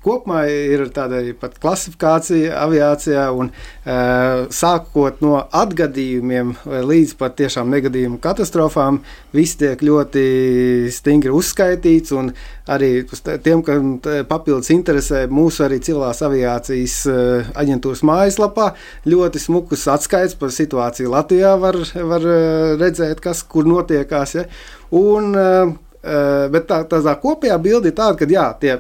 kopumā 0.08 0.46
ir 0.50 0.86
tāda 0.96 1.20
pat 1.40 1.58
klasifikācija 1.62 2.56
aviācijā, 2.64 3.28
un 3.36 3.52
uh, 3.52 4.46
sākot 4.54 5.22
no 5.26 5.42
atgadījumiem 5.46 6.54
līdz 6.88 7.16
pat 7.20 7.38
tiešām 7.42 7.72
negadījumu 7.76 8.22
katastrofām, 8.24 9.02
viss 9.36 9.60
tiek 9.60 9.82
ļoti 9.84 10.26
stingri 10.94 11.34
uzskaitīts, 11.36 12.16
un 12.16 12.32
arī 12.72 12.92
tiem, 13.44 13.64
kam 13.66 13.98
papildus 14.30 14.72
interesē 14.74 15.26
mūsu 15.32 15.66
arī 15.68 15.82
civilās 15.84 16.24
aviācijas 16.26 17.00
uh, 17.12 17.52
aģentūras 17.60 18.06
mājaslapā, 18.08 18.72
ļoti 19.08 19.44
smukus 19.44 19.88
atskaits 19.92 20.38
par 20.40 20.54
situāciju 20.56 21.12
Latvijā 21.14 21.56
var, 21.60 21.80
var 22.12 22.30
redzēt, 22.80 23.22
kas 23.24 23.44
kur 23.48 23.68
notiekās. 23.68 24.38
Ja? 24.38 24.48
Un, 24.96 25.34
bet 26.54 26.68
tā, 26.70 26.84
tā, 26.88 27.02
tā 27.04 27.16
kopējā 27.22 27.58
bilde 27.62 27.92
ir 27.92 27.98
tāda, 27.98 28.16
ka 28.20 28.28
jā, 28.32 28.46
tie 28.62 28.78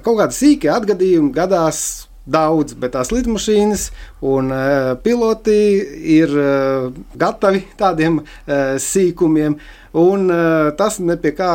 kaut 0.00 0.18
kādi 0.20 0.36
sīki 0.38 0.70
atgadījumi 0.72 1.32
gadās 1.34 1.80
daudz, 2.24 2.72
bet 2.80 2.94
tās 2.96 3.10
lidmašīnas 3.12 3.88
un 4.24 4.48
uh, 4.54 4.94
piloti 5.04 5.58
ir 6.16 6.32
uh, 6.32 6.88
gatavi 7.20 7.64
tādiem 7.80 8.22
uh, 8.22 8.76
sīkumiem, 8.80 9.58
un 10.00 10.26
tas 10.74 10.96
ne 10.98 11.14
pie 11.22 11.30
kā 11.38 11.52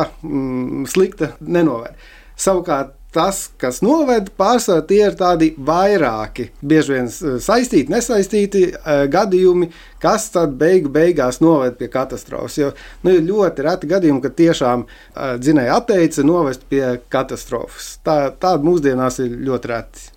slikta 0.88 1.34
nenoved. 1.44 1.92
Savukārt 2.40 2.94
tas, 3.14 3.42
kas 3.60 3.80
noved, 3.84 4.30
pārsvarā 4.38 4.84
tie 4.88 5.00
ir 5.08 5.16
tādi 5.18 5.50
vairāki, 5.56 6.50
bieži 6.62 6.96
vien 6.96 7.08
eh, 7.10 7.38
saistīti, 7.42 7.90
nesaistīti 7.92 8.64
uh, 8.70 9.04
gadījumi, 9.10 9.70
kas 10.02 10.28
tad 10.34 10.54
beigu 10.60 10.92
beigās 10.92 11.40
noved 11.42 11.76
pie 11.80 11.90
katastrofas. 11.92 12.58
Jo 12.60 12.70
nu, 13.04 13.16
ir 13.16 13.26
ļoti 13.26 13.66
reti 13.66 13.90
gadījumi, 13.90 14.22
kad 14.24 14.38
tiešām 14.38 14.86
uh, 14.86 15.34
dzinēja 15.40 15.80
atteica 15.80 16.24
novest 16.26 16.64
pie 16.70 16.84
katastrofas. 17.12 17.96
Tā, 18.06 18.22
tāda 18.40 18.64
mūsdienās 18.66 19.20
ir 19.24 19.36
ļoti 19.48 19.72
reti. 19.74 20.08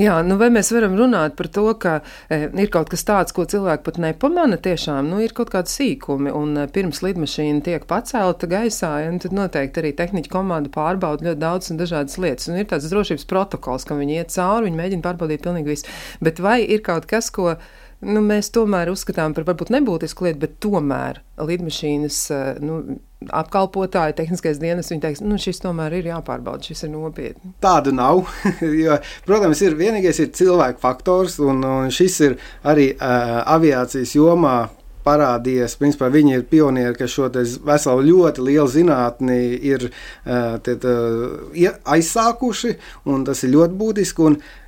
Jā, 0.00 0.18
nu 0.26 0.36
vai 0.40 0.48
mēs 0.54 0.70
varam 0.74 0.96
runāt 0.98 1.36
par 1.38 1.48
to, 1.52 1.66
ka 1.80 1.98
e, 2.28 2.46
ir 2.62 2.70
kaut 2.72 2.90
kas 2.92 3.04
tāds, 3.08 3.34
ko 3.36 3.46
cilvēki 3.48 3.86
pat 3.86 4.00
nepamana 4.02 4.58
tiešām, 4.62 5.08
nu 5.10 5.22
ir 5.24 5.34
kaut 5.36 5.50
kādi 5.54 5.72
sīkumi, 5.72 6.32
un 6.36 6.54
e, 6.62 6.66
pirms 6.72 7.02
lidmašīna 7.04 7.64
tiek 7.66 7.86
pacelta 7.90 8.48
gaisā, 8.50 8.92
ja, 9.04 9.14
tad 9.22 9.36
noteikti 9.36 9.82
arī 9.82 9.94
tehniķa 9.98 10.32
komanda 10.32 10.72
pārbauda 10.74 11.30
ļoti 11.30 11.42
daudz 11.42 11.72
un 11.72 11.80
dažādas 11.80 12.18
lietas, 12.22 12.50
un 12.50 12.60
ir 12.60 12.68
tāds 12.70 12.90
drošības 12.92 13.26
protokols, 13.30 13.88
ka 13.88 13.98
viņi 13.98 14.20
iet 14.20 14.36
cauri, 14.36 14.68
viņi 14.68 14.82
mēģina 14.82 15.06
pārbaudīt 15.06 15.44
pilnīgi 15.46 15.74
visu, 15.74 15.98
bet 16.24 16.42
vai 16.44 16.60
ir 16.64 16.84
kaut 16.86 17.08
kas, 17.10 17.32
ko 17.34 17.56
nu, 18.04 18.22
mēs 18.24 18.50
tomēr 18.54 18.90
uzskatām 18.92 19.34
par 19.36 19.46
varbūt 19.48 19.72
nebūtisku 19.74 20.26
lietu, 20.26 20.42
bet 20.44 20.56
tomēr 20.64 21.20
lidmašīnas 21.40 22.20
eh, 22.34 22.46
nu, 22.64 22.78
apkalpotāji, 23.26 24.16
tehniskais 24.18 24.60
dienas, 24.60 24.90
viņi 24.92 25.02
teiks, 25.02 25.22
nu, 25.24 25.38
šis 25.40 25.62
tomēr 25.64 25.98
ir 25.98 26.10
jāpārbauda, 26.12 26.68
šis 26.68 26.86
ir 26.86 26.92
nopietni. 26.92 27.52
Tādu 27.64 27.94
nav. 27.96 28.26
jo, 28.84 28.98
protams, 29.28 29.62
ir 29.64 29.78
vienīgais 29.78 30.20
ir 30.22 30.32
cilvēku 30.36 30.82
faktors, 30.82 31.38
un, 31.42 31.64
un 31.64 31.94
šis 31.94 32.18
ir 32.28 32.36
arī 32.66 32.90
uh, 32.94 33.40
aviācijas 33.56 34.12
jomā 34.18 34.58
parādījies. 35.06 35.78
Principā 35.80 36.10
viņi 36.12 36.36
ir 36.36 36.44
pionieri, 36.50 36.96
kas 36.98 37.14
šo 37.14 37.30
veselu 37.30 38.04
ļoti 38.08 38.44
lielu 38.48 38.68
zinātni 38.70 39.40
ir 39.70 39.88
uh, 39.88 40.58
tiet, 40.66 40.84
uh, 40.84 41.80
aizsākuši, 41.96 42.76
un 43.12 43.26
tas 43.26 43.44
ir 43.46 43.54
ļoti 43.54 43.80
būtiski. 43.80 44.26
Un, 44.26 44.40
uh, 44.40 44.65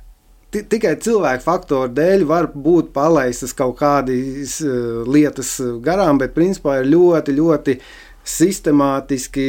tikai 0.51 0.95
cilvēku 1.01 1.45
faktoru 1.45 1.91
dēļ 1.93 2.25
var 2.29 2.49
būt 2.53 2.91
palaistas 2.95 3.53
kaut 3.57 3.77
kādas 3.79 4.57
uh, 4.65 5.01
lietas 5.05 5.57
garām, 5.85 6.19
bet 6.21 6.35
principā 6.37 6.79
ir 6.79 6.89
ļoti, 6.89 7.35
ļoti 7.37 7.75
sistemātiski 8.29 9.45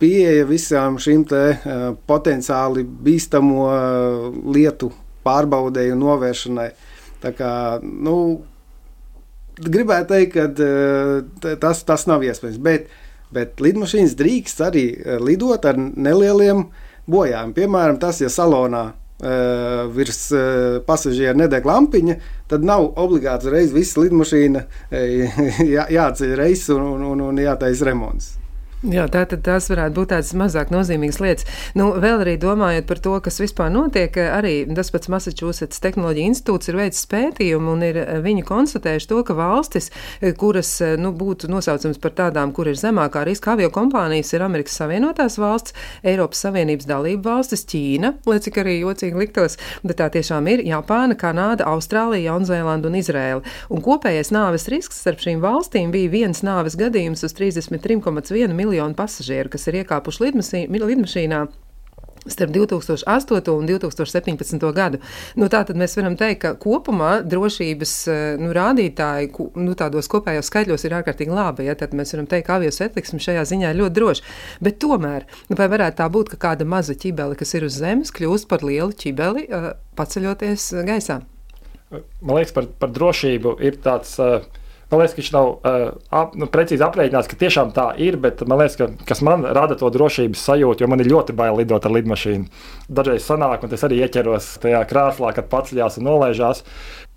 pieeja 0.00 0.46
visām 0.48 0.98
šīm 1.00 1.24
te, 1.28 1.42
uh, 1.56 1.90
potenciāli 2.08 2.84
bīstamo 2.84 3.66
uh, 3.66 4.30
lietu 4.54 4.90
pārbaudēju 5.26 5.96
un 5.96 6.02
novēršanai. 6.06 6.70
Tā 7.20 7.34
kā, 7.36 7.52
nu, 7.84 8.16
gribētu 9.60 10.14
teikt, 10.14 10.38
ka 10.38 11.56
tas, 11.60 11.82
tas 11.84 12.06
nav 12.08 12.24
iespējams, 12.24 12.56
bet, 12.64 12.88
bet 13.28 13.60
lidmašīnas 13.60 14.16
drīkst 14.16 14.62
arī 14.64 14.86
lidot 15.20 15.68
ar 15.68 15.76
nelieliem 15.76 16.64
bojājumiem. 17.04 17.52
Piemēram, 17.58 18.00
tas, 18.00 18.22
ja 18.24 18.32
salonā 18.32 18.86
virs 19.94 20.22
uh, 20.32 20.80
pasažiera 20.86 21.36
nedeg 21.36 21.66
lampiņa, 21.68 22.16
tad 22.50 22.64
nav 22.64 22.88
obligāti 23.00 23.50
uzreiz 23.50 23.74
visa 23.76 24.00
lidmašīna 24.00 24.64
uh, 24.64 25.40
jā, 25.74 25.86
jāceļ 26.00 26.36
reizes 26.40 26.72
un, 26.76 27.04
un, 27.12 27.26
un 27.28 27.42
jātaisa 27.44 27.90
remonts. 27.90 28.39
Jā, 28.80 29.02
tā 29.12 29.26
tad 29.28 29.42
tās 29.44 29.66
varētu 29.68 29.92
būt 29.92 30.08
tādas 30.08 30.30
mazāk 30.40 30.70
nozīmīgas 30.72 31.18
lietas. 31.20 31.44
Nu, 31.76 31.90
vēl 32.00 32.22
arī 32.22 32.38
domājot 32.40 32.86
par 32.88 33.00
to, 33.04 33.12
kas 33.20 33.36
vispār 33.42 33.68
notiek, 33.68 34.14
arī 34.16 34.62
tas 34.72 34.88
pats 34.88 35.10
Massachusetts 35.12 35.82
Tehnoloģija 35.84 36.30
institūts 36.30 36.70
ir 36.70 36.78
veicis 36.78 37.04
pētījumu 37.10 37.74
un 37.74 37.84
ir 37.84 37.98
viņi 38.24 38.44
konstatējuši 38.48 39.10
to, 39.10 39.18
ka 39.28 39.36
valstis, 39.36 39.90
kuras 40.40 40.70
nu, 40.96 41.10
būtu 41.12 41.50
nosaucams 41.52 42.00
par 42.00 42.14
tādām, 42.22 42.54
kur 42.56 42.70
ir 42.72 42.78
zemākā 42.80 43.26
riska 43.28 43.52
avio 43.52 43.68
kompānijas, 43.74 44.32
ir 44.32 44.46
Amerikas 44.46 44.78
Savienotās 44.80 45.36
valsts, 45.36 45.76
Eiropas 46.00 46.40
Savienības 46.46 46.88
dalība 46.88 47.34
valstis, 47.34 47.66
Ķīna, 47.68 48.14
lai 48.32 48.40
cik 48.40 48.62
arī 48.64 48.78
jocīgi 48.78 49.20
liktos, 49.26 49.58
bet 49.84 50.00
tā 50.00 50.08
tiešām 50.16 50.48
ir 50.54 50.64
Japāna, 50.70 51.18
Kanāda, 51.20 51.68
Austrālija, 51.68 52.30
Jaunzēlanda 52.30 52.88
un 52.88 52.96
Izrēla. 53.02 53.44
Un 53.68 53.84
kopējais 53.84 54.32
nāves 54.32 54.70
risks 54.72 55.04
starp 55.04 55.20
šīm 55.20 55.44
valstīm 55.44 55.92
bija 55.92 56.16
viens 56.16 56.40
nāves 56.48 56.80
gadījums 56.80 57.28
uz 57.28 57.36
33,1 57.36 58.56
miljonu 58.56 58.69
miljonu 58.70 58.96
pasažieru, 58.98 59.52
kas 59.52 59.66
ir 59.68 59.82
iekāpuši 59.82 60.30
lidmašīnā 60.30 61.44
starp 62.26 62.50
2008 62.52 63.50
un 63.50 63.66
2017 63.66 64.72
gadu. 64.72 65.00
Nu, 65.36 65.48
tā 65.48 65.62
tad 65.64 65.78
mēs 65.80 65.96
varam 65.96 66.16
teikt, 66.20 66.42
ka 66.42 66.52
kopumā 66.60 67.20
drošības 67.24 67.94
nu, 68.42 68.52
rādītāji 68.56 69.30
nu, 69.60 69.74
tādos 69.78 70.10
kopējos 70.10 70.50
skaitļos 70.50 70.84
ir 70.84 70.98
ārkārtīgi 71.00 71.34
labi. 71.34 71.68
Ja? 71.70 71.76
Tad 71.80 71.96
mēs 71.96 72.14
varam 72.14 72.28
teikt, 72.30 72.46
ka 72.48 72.58
avio 72.58 72.72
satiksme 72.74 73.22
šajā 73.22 73.46
ziņā 73.52 73.72
ir 73.72 73.80
ļoti 73.80 73.96
droša. 73.96 74.36
Bet 74.60 74.80
tomēr, 74.84 75.26
nu, 75.48 75.58
vai 75.58 75.70
varētu 75.72 76.00
tā 76.02 76.08
būt, 76.12 76.34
ka 76.34 76.42
kāda 76.48 76.68
maza 76.68 76.96
ķibele, 76.96 77.38
kas 77.40 77.56
ir 77.56 77.66
uz 77.68 77.80
zemes, 77.80 78.12
kļūst 78.14 78.50
par 78.50 78.64
lielu 78.66 78.92
ķibeli, 78.92 79.48
paceļoties 79.96 80.70
gaisā? 80.88 81.22
Man 81.90 82.36
liekas, 82.36 82.52
par, 82.54 82.68
par 82.78 82.92
drošību 82.94 83.58
ir 83.66 83.80
tāds. 83.82 84.18
Uh, 84.20 84.44
Man 84.90 85.02
liekas, 85.02 85.14
ka 85.14 85.22
viņš 85.22 85.32
nav 85.34 85.48
uh, 85.50 85.82
ap, 86.20 86.32
nu, 86.38 86.48
precīzi 86.50 86.82
aprēķināts, 86.82 87.30
ka 87.30 87.38
tiešām 87.38 87.70
tā 87.76 87.90
ir, 88.02 88.16
bet 88.22 88.42
man 88.50 88.58
liekas, 88.58 88.78
ka 88.80 88.88
kas 89.06 89.22
man 89.26 89.46
rada 89.46 89.76
to 89.78 89.90
drošības 89.94 90.46
sajūtu, 90.48 90.82
jo 90.82 90.90
man 90.90 91.02
ir 91.02 91.12
ļoti 91.12 91.36
bail 91.38 91.60
lidot 91.60 91.86
ar 91.86 91.94
lidmašīnu. 91.94 92.48
Dažreiz 92.90 93.28
sanāk, 93.28 93.62
un 93.62 93.76
es 93.76 93.86
arī 93.86 94.02
ieķeros 94.02 94.56
tajā 94.64 94.82
krāslā, 94.90 95.30
kad 95.36 95.46
paceļās 95.52 96.00
un 96.00 96.10
nolaižās 96.10 96.64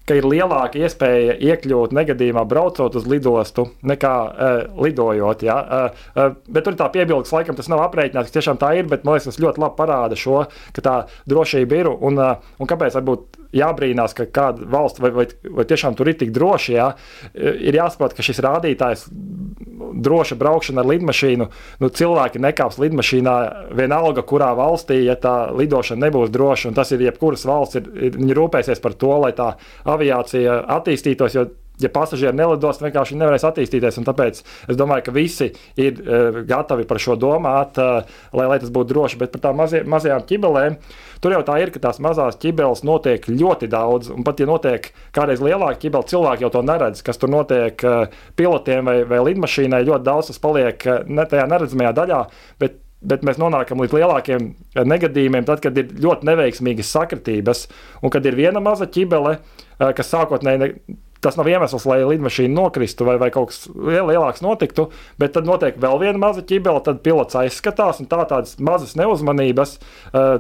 ka 0.08 0.18
ir 0.20 0.26
lielāka 0.28 0.82
iespēja 0.84 1.38
iekļūt 1.40 1.94
negadījumā, 1.96 2.44
braucot 2.50 2.98
uz 3.00 3.06
lidostu, 3.08 3.70
nekā 3.88 4.14
uh, 4.14 4.56
lidojot. 4.84 5.46
Ja? 5.48 5.60
Uh, 5.64 6.02
uh, 6.18 6.34
bet 6.52 6.68
tur 6.68 6.76
ir 6.76 6.82
tā 6.82 6.90
piebildes, 6.92 7.32
laikam 7.36 7.56
tas 7.56 7.72
nav 7.72 7.86
aprēķināts, 7.86 8.32
ka 8.32 8.40
tiešām 8.40 8.60
tā 8.62 8.74
ir, 8.80 8.90
bet 8.92 9.08
man 9.08 9.16
liekas, 9.16 9.32
tas 9.32 9.40
ļoti 9.44 9.64
labi 9.64 9.80
parāda 9.80 10.20
šo, 10.20 10.44
ka 10.76 10.84
tā 10.84 10.98
drošība 11.32 11.80
ir 11.80 11.92
un, 11.94 12.20
uh, 12.20 12.52
un 12.60 12.70
kāpēc 12.70 13.00
varbūt 13.00 13.43
jābrīnās, 13.54 14.16
ka 14.18 14.28
kāda 14.34 14.68
valsts 14.70 15.02
vai, 15.04 15.12
vai, 15.16 15.26
vai 15.58 15.66
tiešām 15.70 15.98
tur 15.98 16.10
ir 16.12 16.18
tik 16.20 16.34
droši. 16.36 16.76
Jā, 16.76 16.90
ir 17.38 17.78
jāsaprot, 17.78 18.16
ka 18.18 18.26
šis 18.26 18.42
rādītājs, 18.44 19.08
droša 20.04 20.38
braukšana 20.40 20.84
ar 20.84 20.90
lidmašīnu, 20.90 21.50
nu, 21.84 21.90
cilvēki 22.02 22.42
nekāps 22.44 22.80
lidmašīnā 22.82 23.36
vienalga, 23.78 24.26
kurā 24.28 24.52
valstī, 24.58 25.04
ja 25.06 25.18
tā 25.20 25.52
lidošana 25.54 26.08
nebūs 26.08 26.34
droša. 26.34 26.74
Tas 26.78 26.94
ir 26.96 27.06
jebkuras 27.06 27.46
valsts, 27.50 27.80
ir, 27.82 27.90
ir, 28.10 28.16
viņi 28.18 28.38
rūpēsies 28.40 28.84
par 28.84 28.98
to, 29.00 29.14
lai 29.26 29.34
tā 29.38 29.54
aviācija 29.90 30.64
attīstītos. 30.78 31.38
Ja 31.82 31.90
pasažieri 31.90 32.38
nelidos, 32.38 32.82
vienkārši 32.84 33.18
nevarēs 33.18 33.48
attīstīties. 33.50 33.98
Tāpēc 34.06 34.44
es 34.44 34.78
domāju, 34.78 35.08
ka 35.08 35.16
visi 35.16 35.50
ir 35.80 35.98
uh, 36.04 36.44
gatavi 36.48 36.86
par 36.90 37.02
šo 37.02 37.18
domāt, 37.20 37.80
uh, 37.82 38.06
lai, 38.36 38.46
lai 38.52 38.60
tas 38.62 38.72
būtu 38.74 38.94
droši. 38.94 39.20
Bet 39.24 39.34
par 39.34 39.48
tām 39.48 39.58
mazie, 39.58 39.82
mazajām 39.90 40.28
ķibelēm, 40.30 40.78
uh, 40.78 41.14
Tur 41.24 41.32
jau 41.32 41.44
tā 41.48 41.54
ir, 41.64 41.70
ka 41.72 41.80
tās 41.86 42.02
mazās 42.04 42.36
ķibeles 42.44 42.82
notiek 42.84 43.24
ļoti 43.32 43.70
daudz, 43.72 44.10
un 44.12 44.26
pat 44.28 44.42
ja 44.44 44.48
notiek 44.50 44.90
kādreiz 45.16 45.40
lielāka 45.40 45.80
ķibele, 45.80 46.10
cilvēki 46.12 46.44
jau 46.44 46.50
to 46.52 46.64
neredz, 46.68 47.00
kas 47.08 47.22
tur 47.22 47.32
notiek 47.32 47.80
eh, 47.88 48.18
pilotiem 48.36 48.90
vai, 48.92 48.98
vai 49.08 49.22
lidmašīnai. 49.30 49.86
Ļoti 49.88 50.04
daudz 50.04 50.34
tas 50.34 50.42
paliek 50.44 50.84
eh, 50.84 51.06
ne 51.08 51.24
tajā 51.32 51.46
neredzamajā 51.48 51.94
daļā, 52.02 52.24
bet 52.64 52.82
bet 53.04 53.20
mēs 53.28 53.36
nonākam 53.36 53.82
līdz 53.84 53.98
lielākiem 53.98 54.46
negadījumiem, 54.88 55.44
tad, 55.44 55.60
kad 55.60 55.76
ir 55.76 55.90
ļoti 56.06 56.24
neveiksmīgas 56.30 56.92
sakritības, 56.96 57.66
un 58.00 58.14
kad 58.14 58.24
ir 58.24 58.38
viena 58.38 58.62
maza 58.64 58.88
ķibele, 58.88 59.34
kas 59.76 60.12
sākotnēji 60.14 60.72
tas 61.24 61.38
nav 61.40 61.48
iemesls, 61.50 61.86
lai 61.90 62.02
lidmašīna 62.04 62.54
nokristu 62.54 63.08
vai, 63.08 63.18
vai 63.22 63.30
kaut 63.34 63.52
kas 63.52 63.66
lielāks 63.74 64.44
notiktu, 64.44 64.90
bet 65.22 65.34
tad 65.38 65.48
notiek 65.48 65.78
vēl 65.82 66.00
viena 66.02 66.20
maza 66.22 66.44
ķibele, 66.46 66.82
tad 66.86 67.02
pilots 67.06 67.38
aizskatās 67.40 68.02
un 68.04 68.10
tā 68.12 68.22
tādas 68.30 68.58
mazas 68.64 68.96
neuzmanības, 69.00 69.78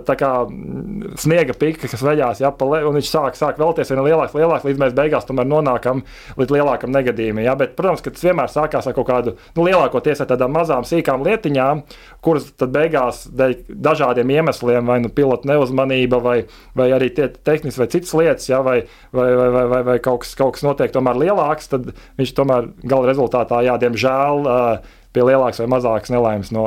tā 0.08 0.18
kā 0.20 0.32
mm, 0.46 1.16
sniega 1.24 1.56
pika, 1.58 1.88
kas 1.88 2.04
veļās, 2.04 2.44
ja, 2.44 2.52
un 2.54 2.98
viņš 3.00 3.10
sāk, 3.10 3.38
sāk 3.40 3.62
vēlties 3.62 3.94
vien 3.94 4.04
lielāks, 4.06 4.36
lielāks, 4.38 4.68
līdz 4.68 4.82
mēs 4.84 4.96
beigās 4.98 5.28
tomēr 5.30 5.48
nonākam 5.50 6.04
līdz 6.40 6.56
lielākam 6.58 6.94
negadījumam. 6.94 7.44
Ja, 7.46 7.56
bet, 7.60 7.76
protams, 7.78 8.04
ka 8.04 8.14
tas 8.14 8.26
vienmēr 8.26 8.52
sākās 8.52 8.90
ar 8.90 8.98
kaut 8.98 9.10
kādu 9.10 9.36
nu, 9.56 9.66
lielākoties 9.68 10.24
ar 10.24 10.30
tādām 10.32 10.54
mazām, 10.56 10.88
sīkām 10.88 11.24
lietiņām, 11.26 11.84
kuras 12.24 12.50
tad 12.60 12.74
beigās 12.76 13.26
dēļ 13.32 13.56
dažādiem 13.84 14.34
iemesliem, 14.38 14.88
vai 14.88 15.00
nu 15.04 15.12
pilota 15.14 15.50
neuzmanība, 15.50 16.20
vai, 16.24 16.38
vai 16.78 16.90
arī 16.96 17.12
tehnisks 17.14 17.80
vai 17.80 17.90
citas 17.92 18.14
lietas, 18.18 18.50
ja, 18.50 18.62
vai, 18.66 18.82
vai, 19.16 19.30
vai, 19.38 19.50
vai, 19.56 19.66
vai, 19.74 19.82
vai 19.92 19.98
kaut 20.04 20.24
kas, 20.24 20.34
kaut 20.40 20.58
kas 20.58 20.66
notiek 20.66 20.73
tomēr 20.80 21.22
lielāks, 21.26 21.72
tad 21.72 21.94
viņš 22.20 22.36
tomēr 22.38 22.74
gala 22.84 23.10
rezultātā, 23.12 23.64
jā, 23.66 23.78
diemžēl, 23.82 24.50
pie 25.14 25.24
lielākas 25.28 25.62
vai 25.62 25.68
mazākas 25.72 26.12
nelaimes 26.14 26.50
no, 26.54 26.66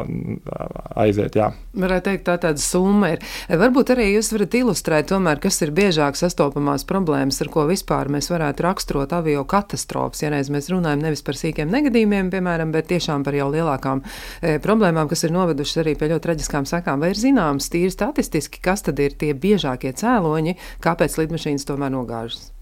aiziet. 0.99 1.37
Jā. 1.38 1.51
Varētu 1.77 2.11
teikt, 2.11 2.25
tā 2.29 2.37
tāda 2.47 2.62
summa 2.62 3.12
ir. 3.14 3.25
Varbūt 3.51 3.92
arī 3.97 4.09
jūs 4.12 4.31
varat 4.35 4.57
ilustrēt, 4.61 5.09
tomēr, 5.11 5.40
kas 5.42 5.59
ir 5.66 5.75
biežāk 5.77 6.19
sastopamās 6.19 6.87
problēmas, 6.88 7.40
ar 7.42 7.51
ko 7.53 7.66
vispār 7.69 8.11
mēs 8.12 8.31
varētu 8.31 8.66
raksturot 8.69 9.14
avio 9.16 9.42
katastrofas. 9.51 10.23
Ja 10.23 10.33
reiz 10.35 10.51
mēs 10.55 10.71
runājam 10.73 11.03
nevis 11.03 11.25
par 11.27 11.38
sīkiem 11.38 11.73
negadījumiem, 11.75 12.31
piemēram, 12.35 12.75
bet 12.75 12.90
tiešām 12.92 13.27
par 13.27 13.37
jau 13.37 13.51
lielākām 13.53 14.05
e, 14.07 14.57
problēmām, 14.62 15.11
kas 15.11 15.27
ir 15.27 15.35
novedušas 15.35 15.83
arī 15.83 15.97
pie 15.99 16.12
ļoti 16.14 16.29
traģiskām 16.31 16.69
sekām. 16.71 17.03
Vai 17.03 17.12
ir 17.14 17.21
zināms, 17.21 17.71
tīri 17.73 17.92
statistiski, 17.92 18.62
kas 18.62 18.87
tad 18.87 19.03
ir 19.03 19.19
tie 19.19 19.35
biežākie 19.35 19.95
cēloņi, 19.97 20.59
kāpēc 20.87 21.19
lidmašīnas 21.23 21.66
tomēr 21.66 21.99
nogāžas? 21.99 22.53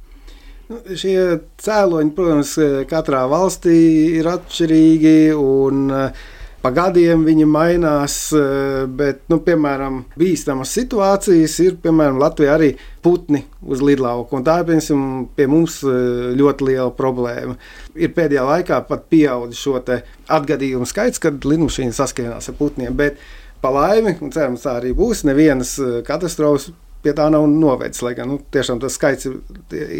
Nu, 0.64 0.78
šie 0.96 1.18
cēloņi, 1.60 2.14
protams, 2.16 2.54
katrā 2.88 3.26
valstī 3.28 3.76
ir 4.20 4.30
atšķirīgi. 4.32 5.18
Un, 5.36 5.90
eh, 5.90 6.24
Pa 6.64 6.70
gadiem 6.72 7.26
viņi 7.26 7.44
mainās, 7.44 8.14
eh, 8.32 8.86
bet, 8.88 9.18
nu, 9.28 9.36
piemēram, 9.44 9.98
bīstamas 10.16 10.70
situācijas 10.72 11.58
ir, 11.60 11.74
piemēram, 11.76 12.16
Latvijā 12.16 12.54
arī 12.56 12.70
putni 13.02 13.42
uz 13.60 13.82
lidlauku. 13.84 14.40
Tā 14.40 14.62
ir 14.62 14.64
piemēram, 14.70 15.28
pie 15.36 15.46
mums 15.46 15.82
eh, 15.84 16.32
ļoti 16.32 16.68
liela 16.70 16.90
problēma. 16.96 17.58
Ir 17.94 18.14
pēdējā 18.16 18.46
laikā 18.48 18.80
pat 18.88 19.04
pieaudzis 19.10 19.60
šo 19.60 19.76
atgadījumu 19.84 20.88
skaits, 20.88 21.20
kad 21.20 21.44
lidmašīna 21.44 21.92
saskaņās 21.92 22.48
ar 22.48 22.56
putniem. 22.56 22.96
Bet, 22.96 23.20
pa 23.60 23.68
laimi, 23.68 24.16
un 24.22 24.32
cerams, 24.32 24.64
tā 24.64 24.78
arī 24.80 24.94
būs, 24.96 25.26
nevienas 25.28 25.76
katastrofas 26.08 26.70
pie 27.04 27.14
tā 27.16 27.28
nav 27.32 27.46
novedis. 27.52 28.02
Lai 28.04 28.16
gan 28.18 28.32
nu, 28.32 28.40
tiešām 28.54 28.82
tas 28.82 28.98
skaits 28.98 29.30
ir 29.30 29.40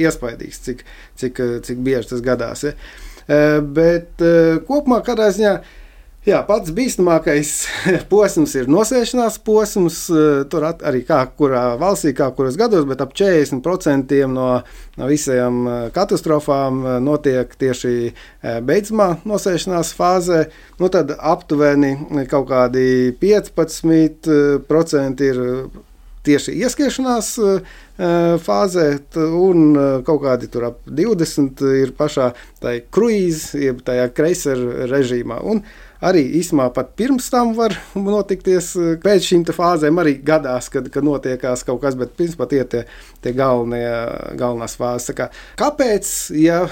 iespaidīgs, 0.04 0.62
cik, 0.66 0.84
cik, 1.20 1.42
cik 1.68 1.82
bieži 1.84 2.14
tas 2.14 2.24
gadās. 2.24 2.66
Ja. 2.66 2.76
E, 3.26 3.60
bet 3.60 4.20
e, 4.20 4.58
kopumā, 4.66 4.98
kādā 5.04 5.30
ziņā, 5.32 5.52
jā, 6.26 6.42
pats 6.44 6.70
bīstamākais 6.76 7.66
posms 8.12 8.54
ir 8.58 8.68
nosēšanās 8.72 9.38
posms. 9.46 10.10
E, 10.12 10.44
tur 10.52 10.66
arī 10.68 11.00
kā 11.08 11.22
kurā 11.38 11.62
valstī, 11.80 12.12
kā 12.16 12.26
kuros 12.36 12.56
gados, 12.60 12.84
bet 12.88 13.00
ap 13.04 13.12
40% 13.16 14.20
no, 14.32 14.48
no 14.98 15.04
visām 15.08 15.52
katastrofām 15.94 16.72
notiek 17.04 17.48
tieši 17.60 17.94
beidzamā 18.66 19.08
nosēšanās 19.24 19.94
fāzē. 19.96 20.40
Nu, 20.82 20.86
tad 20.92 21.06
aptuveni 21.16 21.96
kaut 22.28 22.46
kādi 22.52 22.86
15% 23.24 25.28
ir 25.30 25.36
tieši 26.24 26.54
ieskiešanās 26.64 27.30
eh, 27.38 27.72
fāzē, 28.42 28.86
un 29.20 29.64
eh, 29.76 29.88
kaut 30.06 30.22
kādi 30.24 30.48
tur 30.52 30.68
ap 30.70 30.84
20 30.88 31.64
ir 31.82 31.94
pašā 31.98 32.30
tajā 32.62 32.84
kruīzā, 32.94 33.60
jeb 33.68 33.82
tajā 33.86 34.08
kreiseru 34.16 34.88
režīmā. 34.90 35.40
Un 35.44 35.62
arī 36.04 36.24
īsumā 36.40 36.68
pat 36.74 36.92
pirms 36.98 37.30
tam 37.32 37.54
var 37.58 37.76
notikties, 37.98 38.72
eh, 38.80 38.94
pēc 39.04 39.28
šīm 39.28 39.44
fāzēm 39.56 40.00
arī 40.02 40.16
gadās, 40.24 40.70
kad, 40.72 40.88
kad 40.92 41.06
notiekās 41.06 41.66
kaut 41.68 41.82
kas, 41.84 41.98
bet 42.00 42.16
principā 42.18 42.48
tie 42.50 42.64
ir 42.64 42.72
tie, 42.72 42.82
tie 43.24 43.34
galvenie, 43.36 43.84
galvenās 44.40 44.78
fāzes. 44.80 45.14
Kā, 45.16 45.30
kāpēc, 45.60 46.10
ja 46.40 46.64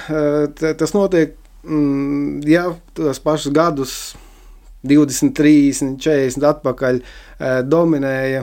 tas 0.59 0.97
notiek, 0.97 1.37
mm, 1.63 2.43
ja 2.49 2.71
tos 2.97 3.21
pašus 3.23 3.55
gadus 3.55 3.95
20, 4.83 5.37
30, 5.39 6.01
40 6.03 6.49
atpakaļ 6.49 6.99
dominēja 7.71 8.43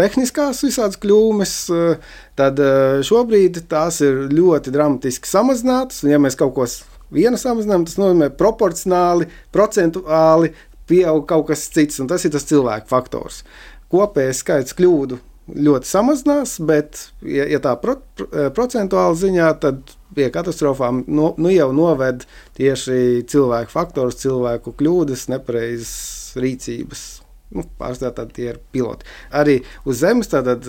tehniskās 0.00 0.64
visādas 0.64 0.98
kļūmes, 1.00 1.54
eh, 1.76 2.14
tad 2.40 2.60
eh, 2.62 3.00
šobrīd 3.06 3.62
tās 3.70 4.00
ir 4.04 4.26
ļoti 4.32 4.72
dramatiski 4.74 5.28
samazinātas. 5.28 6.02
Ja 6.08 6.20
mēs 6.22 6.38
kaut 6.40 6.56
ko 6.56 6.66
vienu 7.14 7.40
samazinām, 7.40 7.86
tas 7.88 7.98
nozīmē 8.00 8.30
proporcionāli, 8.38 9.28
procentuāli 9.54 10.54
pieaug 10.90 11.26
kaut 11.28 11.50
kas 11.50 11.68
cits, 11.70 12.00
un 12.02 12.10
tas 12.10 12.24
ir 12.24 12.34
tas 12.34 12.46
cilvēku 12.48 12.90
faktors. 12.90 13.44
Kopējais 13.90 14.42
skaits 14.44 14.76
kļūdu 14.78 15.18
ļoti 15.50 15.88
samazinās, 15.88 16.58
bet, 16.66 17.06
ja, 17.26 17.46
ja 17.50 17.60
tā 17.62 17.74
pro, 17.82 17.98
eh, 18.26 18.50
procentuāli 18.54 19.18
ziņā, 19.24 19.48
tad 19.62 19.96
pie 20.14 20.30
katastrofām 20.34 21.04
no, 21.06 21.32
nu 21.38 21.52
jau 21.54 21.70
noved 21.74 22.26
tieši 22.58 23.24
cilvēku 23.30 23.74
faktors, 23.74 24.18
cilvēku 24.22 24.74
kļūdas, 24.78 25.28
nepareizas 25.30 26.38
rīcības. 26.40 27.19
Nu, 27.50 27.64
Pārstāvā 27.80 28.28
tie 28.30 28.52
ir 28.52 28.60
piloti. 28.70 29.08
Arī 29.34 29.56
uz 29.88 30.02
zemes 30.04 30.30
tātad, 30.30 30.66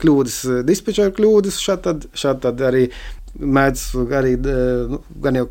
kļūdas, 0.00 0.38
dispečera 0.64 1.12
kļūdas, 1.12 1.60
šādi, 1.60 2.08
šādi 2.16 2.64
arī 2.64 2.84
mēdz 3.34 3.82
arī, 4.14 4.36
nu, 4.90 5.02
gan 5.20 5.40
jau 5.40 5.48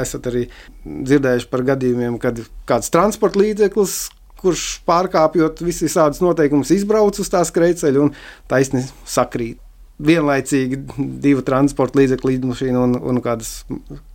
esat 0.00 0.26
arī 0.30 0.46
dzirdējuši 0.84 1.50
par 1.52 1.66
gadījumiem, 1.70 2.18
kad 2.22 2.40
kāds 2.66 2.90
transporta 2.90 3.42
līdzeklis 3.42 3.98
kurš 4.40 4.80
pārkāpjot 4.88 5.60
visas 5.64 6.20
noteikumus, 6.24 6.72
izbrauc 6.74 7.18
uz 7.20 7.28
tās 7.32 7.52
krēceļa 7.54 8.06
un 8.06 8.14
taisni 8.50 8.86
sakrīt. 9.04 9.60
Vienlaicīgi 10.00 10.78
divu 11.20 11.44
transporta 11.46 12.00
līdzekļu, 12.00 12.34
lidmašīnu 12.34 12.84
un, 12.86 12.96
un 13.10 13.20
kādas 13.24 13.60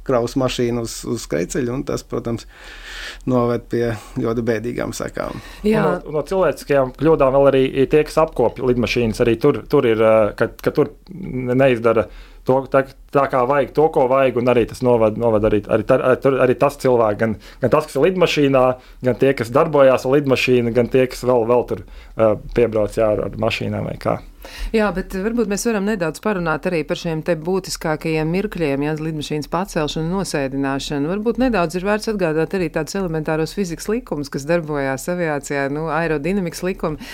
kravas 0.06 0.36
mašīnu 0.40 0.84
uz, 0.86 1.00
uz 1.10 1.26
krēceļa. 1.30 1.80
Tas, 1.88 2.06
protams, 2.08 2.46
noved 3.30 3.66
pie 3.72 3.88
ļoti 4.22 4.46
bēdīgām 4.46 4.94
sekām. 4.98 5.42
No, 5.66 6.20
no 6.20 6.24
cilvēciskajām 6.26 6.94
kļūdām 7.00 7.36
vēl 7.38 7.50
arī 7.52 7.66
tie, 7.92 8.06
kas 8.08 8.22
apkopja 8.22 8.66
lidmašīnas, 8.70 9.22
arī 9.26 9.36
tur, 9.42 9.64
tur 9.70 9.90
ir, 9.90 10.02
ka, 10.38 10.50
ka 10.62 10.74
tur 10.76 10.94
neizdara 11.10 12.08
to, 12.46 12.60
tā, 12.70 12.84
tā 13.14 13.26
kā 13.32 13.42
vajag, 13.50 13.74
to, 13.76 13.88
ko 13.94 14.06
vajag, 14.12 14.38
un 14.42 14.52
arī 14.54 14.66
tas 14.70 14.84
novada, 14.86 15.18
novada 15.22 15.50
arī, 15.50 15.64
arī, 15.72 15.86
arī, 15.96 16.36
arī 16.46 16.58
tas 16.62 16.78
cilvēks, 16.82 17.20
gan, 17.22 17.36
gan 17.64 17.74
tas, 17.74 17.88
kas 17.90 17.98
ir 17.98 18.06
lidmašīnā, 18.06 18.64
gan 19.08 19.20
tie, 19.22 19.34
kas 19.38 19.52
darbojās 19.54 20.06
ar 20.06 20.16
lidmašīnu, 20.20 20.74
gan 20.76 20.92
tie, 20.94 21.08
kas 21.10 21.26
vēl, 21.26 21.48
vēl 21.50 21.68
tur 21.72 21.82
uh, 21.86 22.36
piebrauc 22.58 22.98
jā, 23.00 23.10
ar, 23.16 23.26
ar 23.30 23.40
mašīnām 23.42 23.90
vai 23.90 23.98
kā. 24.02 24.20
Jā, 24.76 24.90
bet 24.96 25.16
varbūt 25.16 25.50
mēs 25.52 25.66
varam 25.70 25.88
nedaudz 25.88 26.22
parunāt 26.24 26.68
arī 26.70 26.82
par 26.88 27.00
šiem 27.00 27.22
te 27.26 27.36
būtiskākajiem 27.40 28.32
mirkļiem, 28.36 28.86
ja 28.86 28.96
lidmašīnas 29.00 29.50
pacelšanu, 29.52 30.12
nosēdināšanu. 30.12 31.10
Varbūt 31.12 31.40
nedaudz 31.42 31.78
ir 31.78 31.88
vērts 31.88 32.12
atgādāt 32.14 32.56
arī 32.58 32.70
tādus 32.74 32.98
elementāros 33.00 33.56
fizikas 33.58 33.90
likumus, 33.92 34.32
kas 34.34 34.48
darbojās 34.50 35.08
aviācijā, 35.12 35.68
nu, 35.74 35.88
aerodinamikas 35.94 36.64
likumi. 36.66 37.10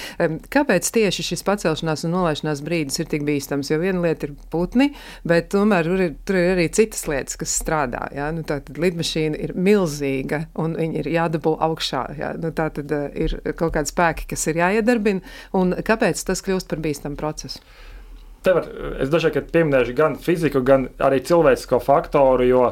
Kāpēc 0.52 0.89
tieši 0.96 1.26
šis 1.32 1.46
pacelšanās 1.48 2.06
un 2.08 2.15
nolaišanās 2.15 2.63
brīdis 2.65 3.02
ir 3.04 3.10
tik 3.12 3.26
bīstams? 3.28 3.72
Jo 3.72 3.80
viena 3.82 4.04
lieta 4.06 4.30
ir 4.30 4.36
putni, 4.54 4.91
bet 5.28 5.52
tomēr 5.54 5.88
tur 5.88 6.06
ir, 6.06 6.15
tur 6.28 6.39
ir 6.39 6.54
arī 6.56 6.67
citas 6.74 7.06
lietas, 7.10 7.38
kas 7.39 7.56
strādā. 7.62 8.08
Ja? 8.15 8.30
Nu, 8.36 8.46
tā 8.48 8.62
tad 8.65 8.80
lidmašīna 8.82 9.39
ir 9.46 9.56
milzīga 9.58 10.46
un 10.62 10.76
viņi 10.80 11.02
ir 11.04 11.12
jādabū 11.15 11.56
augšā. 11.67 12.04
Ja? 12.20 12.34
Nu, 12.39 12.54
tā 12.56 12.70
tad 12.76 12.91
uh, 12.96 13.08
ir 13.13 13.38
kaut 13.60 13.76
kādi 13.78 13.91
spēki, 13.91 14.28
kas 14.34 14.48
ir 14.52 14.62
jāiedarbina. 14.62 15.24
Un 15.58 15.76
kāpēc 15.86 16.22
tas 16.28 16.44
kļūst 16.46 16.70
par 16.72 16.82
bīstamu 16.84 17.20
procesu? 17.21 17.62
Te 18.41 18.55
var, 18.57 18.65
es 19.03 19.12
dažkārt 19.13 19.51
pieminēšu 19.53 19.93
gan 19.97 20.17
fiziku, 20.17 20.63
gan 20.65 20.88
arī 21.05 21.19
cilvēcisko 21.27 21.77
faktoru, 21.86 22.47
jo, 22.49 22.63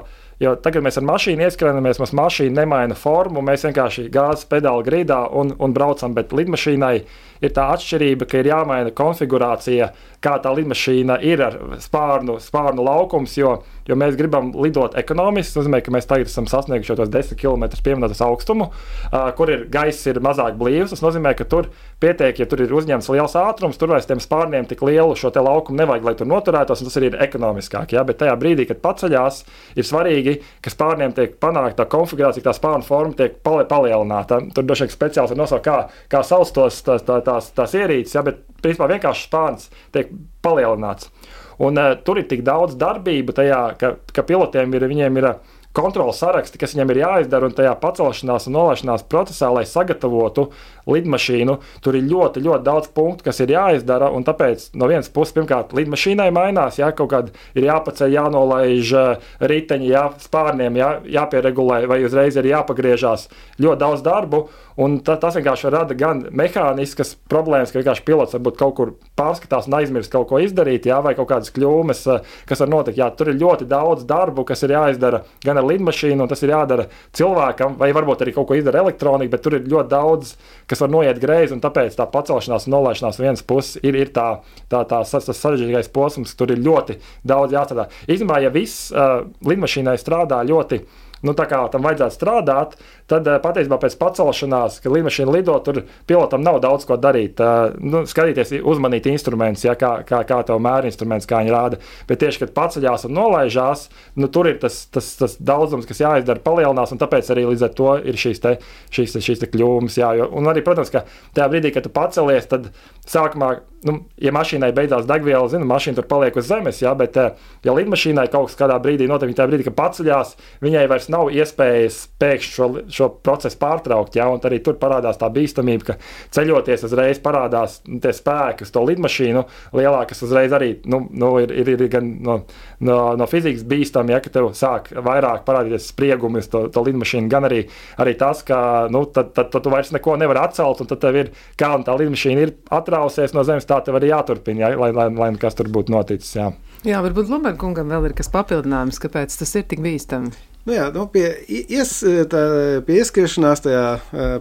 jo 0.41 0.55
tagad 0.65 0.85
mēs 0.85 0.97
ar 0.97 1.05
mašīnu 1.05 1.45
ieskrēnamies, 1.45 2.01
mums 2.01 2.15
mašīna 2.17 2.63
nemaina 2.63 2.97
formu, 2.97 3.43
mēs 3.45 3.67
vienkārši 3.67 4.07
gāzes 4.13 4.49
pedāli 4.49 4.87
grīdā 4.87 5.21
un, 5.29 5.53
un 5.61 5.75
braucam, 5.75 6.15
bet 6.17 6.33
lidmašīnai 6.33 6.95
ir 7.41 7.53
tā 7.55 7.69
atšķirība, 7.75 8.27
ka 8.29 8.41
ir 8.41 8.51
jāmaina 8.51 8.93
konfigurācija, 8.95 9.91
kā 10.23 10.35
tā 10.43 10.51
lidmašīna 10.55 11.19
ir 11.23 11.41
ar 11.43 11.57
spārnu, 11.79 12.37
spārnu 12.43 12.83
laukums, 12.83 13.37
jo, 13.39 13.53
jo 13.87 13.97
mēs 13.99 14.17
gribam 14.19 14.51
lidot 14.55 14.97
ekonomiski. 14.99 15.53
Tas 15.53 15.61
nozīmē, 15.61 15.79
ka 15.83 15.93
mēs 15.95 16.09
tagad 16.09 16.31
esam 16.31 16.49
sasnieguši 16.51 16.97
tos 16.99 17.11
10 17.13 17.39
km 17.39 17.69
pieminētas 17.85 18.23
augstumu, 18.25 18.69
uh, 18.69 19.29
kur 19.37 19.51
ir 19.53 19.65
gaiss 19.71 20.07
ir 20.11 20.19
mazāk 20.23 20.59
blīvs. 20.59 20.91
Tas 20.93 21.03
nozīmē, 21.05 21.33
ka 21.39 21.47
tur 21.49 21.69
pietiek, 22.03 22.41
ja 22.41 22.47
tur 22.49 22.63
ir 22.63 22.73
uzņemts 22.75 23.09
liels 23.13 23.35
ātrums, 23.39 23.79
tur 23.79 23.93
vairs 23.93 24.07
tiem 24.09 24.19
spārniem 24.23 24.67
tik 24.67 24.83
lielu 24.85 25.15
šo 25.19 25.31
laukumu 25.39 25.79
nevajag, 25.79 26.05
lai 26.07 26.15
tur 26.19 26.27
noturētos, 26.27 26.83
un 26.83 26.89
tas 26.89 26.99
arī 26.99 27.13
ir 27.13 27.19
ekonomiskāk. 27.23 27.95
Ja? 27.95 28.03
Bet 28.07 28.19
tajā 28.19 28.35
brīdī, 28.39 28.67
kad 28.69 28.81
paceļās, 28.83 29.41
ir 29.79 29.87
svarīgi, 29.87 30.35
ka 30.63 30.73
spārniem 30.73 31.15
tiek 31.15 31.37
panākta 31.39 31.87
konfigurācija, 31.89 32.43
tā 32.49 32.55
spārnu 32.55 32.87
forma 32.87 33.15
tiek 33.19 33.39
palielināta. 33.43 34.41
Tur 34.55 34.67
droši 34.67 34.87
vien 34.87 34.93
speciāls 34.95 35.31
ir 35.31 35.39
nosaukt, 35.39 35.65
kā, 35.67 35.77
kā 36.11 36.23
sauc 36.27 36.51
tos, 36.55 36.81
tā, 36.83 36.99
tā, 37.05 37.19
tās, 37.29 37.51
tās 37.55 37.77
ierīces, 37.77 38.17
ja, 38.17 38.25
bet 38.25 38.41
principā 38.63 38.89
vienkārši 38.91 39.29
spārns 39.29 39.69
tiek 39.95 40.11
palielināts. 40.45 41.13
Un, 41.59 41.77
uh, 41.77 41.93
tur 42.03 42.21
ir 42.21 42.27
tik 42.29 42.43
daudz 42.47 42.77
darbību 42.79 43.35
tajā, 43.35 43.63
ka, 43.79 43.95
ka 44.15 44.25
pilotiem 44.27 44.75
ir, 44.75 44.89
ir 44.89 45.29
uh, 45.31 45.57
kontrols 45.75 46.19
saraksti, 46.21 46.57
kas 46.59 46.73
viņam 46.73 46.93
ir 46.93 47.01
jāizdara, 47.03 47.49
un 47.49 47.55
tajā 47.55 47.75
pacelšanās 47.81 48.47
un 48.49 48.55
nolaišanās 48.57 49.05
procesā, 49.09 49.51
lai 49.53 49.65
sagatavotu 49.69 50.49
lidmašīnu, 50.89 51.57
tur 51.85 51.97
ir 51.99 52.07
ļoti, 52.09 52.41
ļoti 52.45 52.65
daudz 52.65 52.89
punktu, 52.95 53.27
kas 53.27 53.41
ir 53.43 53.53
jāizdara. 53.53 54.09
Tāpēc 54.29 54.69
no 54.77 54.89
vienas 54.89 55.09
puses, 55.13 55.33
pirmkārt, 55.37 55.73
lidmašīnai 55.77 56.29
mainās, 56.35 56.79
ja 56.81 56.89
kaut 56.95 57.11
kāda 57.13 57.33
ir 57.57 57.67
jāpaceļ, 57.69 58.15
jānolaiž 58.17 58.93
eh, 58.97 59.29
riteņi, 59.51 59.91
jā, 59.93 60.05
spārniem, 60.25 60.79
jā, 60.79 60.89
jāpieregulē, 61.19 61.83
vai 61.89 62.01
uzreiz 62.05 62.37
ir 62.39 62.49
jāpagriežās. 62.49 63.27
Ļoti 63.61 63.81
daudz 63.83 64.03
darbu, 64.05 64.43
un 64.79 64.99
ta, 65.05 65.17
tas 65.21 65.37
vienkārši 65.37 65.73
rada 65.73 65.97
gan 65.97 66.25
mehāniskas 66.33 67.15
problēmas, 67.31 67.73
ka 67.73 67.81
vienkārši 67.81 68.05
pilots 68.07 68.37
varbūt 68.37 68.59
kaut 68.59 68.75
kur 68.79 68.93
pārskatās 69.19 69.69
un 69.69 69.77
aizmirst 69.79 70.13
kaut 70.13 70.29
ko 70.31 70.41
izdarīt, 70.41 70.89
jā, 70.89 70.99
vai 71.05 71.15
kaut 71.17 71.29
kādas 71.33 71.53
kļūmes, 71.55 72.05
eh, 72.09 72.35
kas 72.49 72.65
var 72.65 72.73
notikt. 72.73 72.99
Jā, 72.99 73.09
tur 73.13 73.33
ir 73.33 73.41
ļoti 73.41 73.69
daudz 73.69 74.05
darbu, 74.09 74.47
kas 74.49 74.65
ir 74.65 74.73
jāizdara 74.77 75.23
gan 75.45 75.58
ar 75.59 75.67
lidmašīnu, 75.69 76.23
un 76.23 76.31
tas 76.31 76.43
ir 76.45 76.53
jādara 76.53 76.87
cilvēkam, 77.15 77.77
vai 77.79 77.91
varbūt 77.95 78.23
arī 78.25 78.33
kaut 78.35 78.49
ko 78.49 78.57
izdara 78.59 78.83
elektronika, 78.83 79.33
bet 79.35 79.43
tur 79.45 79.57
ir 79.57 79.67
ļoti 79.69 79.91
daudz, 79.91 80.33
kas 80.69 80.83
var 80.83 80.93
noiet 80.93 81.19
greizi, 81.21 81.55
un 81.55 81.63
tāpēc 81.63 81.97
tā 81.97 82.07
pacelšanās 82.09 82.67
un 82.67 82.75
nolaišanās 82.77 83.19
vienas 83.21 83.45
puses 83.45 83.79
ir, 83.83 83.97
ir 83.99 84.13
tā, 84.15 84.29
tā, 84.71 84.83
tā, 84.89 85.03
tas 85.03 85.29
sarežģītais 85.29 85.91
posms, 85.95 86.35
tur 86.39 86.55
ir 86.55 86.63
ļoti 86.63 86.99
daudz 87.27 87.55
jāstrādā. 87.57 87.89
Īstenībā, 88.07 88.41
ja 88.43 88.53
viss 88.53 88.89
uh, 88.93 89.21
lidmašīnai 89.45 89.97
strādā 90.01 90.41
ļoti 90.47 90.83
nu, 91.25 91.33
tā 91.37 91.45
kā 91.49 91.59
tam 91.71 91.85
vajadzētu 91.85 92.15
strādāt, 92.15 92.75
tad 93.09 93.27
eh, 93.27 93.39
patiesībā 93.43 93.79
pēc 93.81 93.95
pacelšanās, 93.99 94.79
kad 94.83 94.93
lidmašīna 94.93 95.33
lido, 95.33 95.55
tur 95.65 95.81
pilotam 96.09 96.43
nav 96.45 96.59
daudz 96.63 96.87
ko 96.89 96.97
darīt. 97.01 97.41
Eh, 97.43 97.77
nu, 97.79 98.03
skatīties, 98.09 98.55
uzmanīt 98.63 99.09
instrumentus, 99.11 99.65
ja, 99.67 99.75
kā, 99.79 99.99
kā, 100.07 100.21
kā 100.29 100.41
tev 100.47 100.61
mēra 100.63 100.89
instruments, 100.89 101.27
kā 101.29 101.41
viņi 101.43 101.55
rāda. 101.55 101.81
Bet 102.09 102.21
tieši, 102.23 102.43
kad 102.45 102.55
paceļās 102.57 103.07
un 103.09 103.15
nolaižās, 103.17 103.87
nu, 104.19 104.31
tur 104.31 104.51
ir 104.51 104.59
tas, 104.61 104.81
tas, 104.93 105.11
tas 105.19 105.37
daudzums, 105.39 105.87
kas 105.89 106.03
jāizdara, 106.03 106.43
palielinās, 106.43 106.93
un 106.95 107.01
tāpēc 107.01 107.33
arī 107.33 107.47
līdz 107.51 107.67
ar 107.67 107.75
to 107.77 107.95
ir 107.99 108.19
šīs, 108.19 108.43
te, 108.43 108.55
šīs, 108.95 109.17
šīs 109.25 109.43
te 109.43 109.51
kļūmes. 109.51 109.99
Jā, 109.99 110.13
jo, 110.19 110.29
un 110.39 110.51
arī, 110.51 110.63
protams, 110.65 110.93
ka 110.93 111.05
tajā 111.35 111.49
brīdī, 111.51 111.73
kad 111.75 111.87
tu 111.87 111.93
pacelies, 111.93 112.47
tad 112.49 112.71
sākumā 113.09 113.57
nu, 113.87 113.95
ja 114.19 114.33
mašīnai 114.35 114.71
beidzās 114.75 115.07
degviela, 115.07 115.47
zinu, 115.51 115.67
mašīna 115.69 115.99
tur 115.99 116.07
paliek 116.09 116.35
uz 116.39 116.47
zemes, 116.49 116.81
jā, 116.83 116.91
bet, 116.99 117.17
eh, 117.17 117.35
ja 117.63 117.75
lidmašīnai 117.75 118.27
kaut 118.31 118.51
kādā 118.59 118.75
brīdī 118.83 119.07
notiek, 119.07 119.31
tajā 119.35 119.47
brīdī, 119.47 119.67
kad 119.69 119.77
paceļās, 119.77 120.33
viņai 120.65 120.85
vairs 120.91 121.07
nav 121.13 121.31
iespējas 121.31 121.99
pēkšņi 122.19 122.55
šo, 122.55 122.67
šo 122.91 123.09
procesu 123.23 123.59
pārtraukt, 123.61 124.17
jā, 124.19 124.27
un 124.27 124.43
arī 124.43 124.59
tur 124.63 124.75
parādās 124.81 125.19
tā 125.21 125.29
bīstamība, 125.31 125.91
ka 125.91 125.97
ceļoties 126.35 126.83
uzreiz 126.89 127.21
parādās 127.23 127.79
nu, 127.87 128.01
tie 128.03 128.11
spēki 128.15 128.67
uz 128.67 128.73
to 128.75 128.83
lidmašīnu 128.83 129.45
lielākas, 129.77 130.19
kas 130.19 130.25
uzreiz 130.27 130.53
arī 130.55 130.73
nu, 130.89 131.05
nu, 131.11 131.31
ir, 131.39 131.53
ir, 131.53 131.73
ir 131.75 131.87
gan 131.91 132.11
no, 132.25 132.39
no, 132.83 132.99
no 133.19 133.29
fizikas 133.29 133.63
bīstami, 133.63 134.15
ja, 134.15 134.19
ka 134.23 134.33
tev 134.33 134.51
sāk 134.57 134.91
vairāk 134.91 135.45
parādīties 135.47 135.91
spriegumi 135.93 136.43
uz 136.43 136.49
to, 136.51 136.65
to 136.73 136.83
lidmašīnu, 136.83 137.29
gan 137.31 137.47
arī, 137.47 137.63
arī 138.01 138.15
tas, 138.19 138.43
ka 138.43 138.89
nu, 138.91 139.05
tad, 139.05 139.31
tad, 139.37 139.53
tad 139.53 139.63
tu 139.63 139.71
vairs 139.71 139.93
neko 139.95 140.17
nevari 140.19 140.41
atcelt, 140.43 140.83
un 140.83 140.89
tad 140.89 141.03
tev 141.03 141.21
ir 141.21 141.31
kā 141.59 141.71
tā 141.85 141.95
lidmašīna 141.95 142.43
ir 142.43 142.55
atrausies 142.73 143.35
no 143.37 143.45
zemes 143.47 143.68
tā 143.69 143.79
tev 143.85 143.99
arī 143.99 144.11
jāturpina, 144.11 144.65
jā, 144.65 144.73
lai, 144.79 144.91
lai, 144.95 145.07
lai 145.15 145.31
kas 145.41 145.57
tur 145.57 145.71
būtu 145.73 145.93
noticis. 145.93 146.35
Jā, 146.37 146.51
jā 146.87 147.01
varbūt 147.05 147.31
Lumerkungam 147.31 147.91
vēl 147.93 148.09
ir 148.09 148.17
kas 148.17 148.31
papildinājums, 148.33 149.01
kāpēc 149.03 149.39
tas 149.41 149.57
ir 149.59 149.67
tik 149.69 149.83
bīstami. 149.85 150.33
Nu 150.67 150.75
jā, 150.75 150.89
nu 150.91 151.05
pie, 151.07 151.23
ies, 151.47 151.91
tā, 152.29 152.39
pie 152.85 152.97
ieskriešanās, 152.99 153.61
tajā 153.63 153.83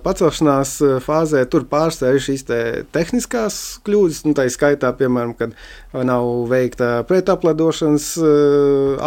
pacelšanās 0.04 0.72
fāzē, 1.04 1.44
tur 1.48 1.62
pārstāv 1.70 2.18
šīs 2.20 2.42
te 2.48 2.58
tehniskās 2.92 3.58
kļūdas. 3.86 4.24
Nu, 4.26 4.34
tā 4.36 4.48
ir 4.48 4.52
skaitā, 4.52 4.90
piemēram, 4.98 5.36
kad 5.38 5.54
nav 5.94 6.26
veikta 6.50 6.90
pretapladošanas 7.08 8.10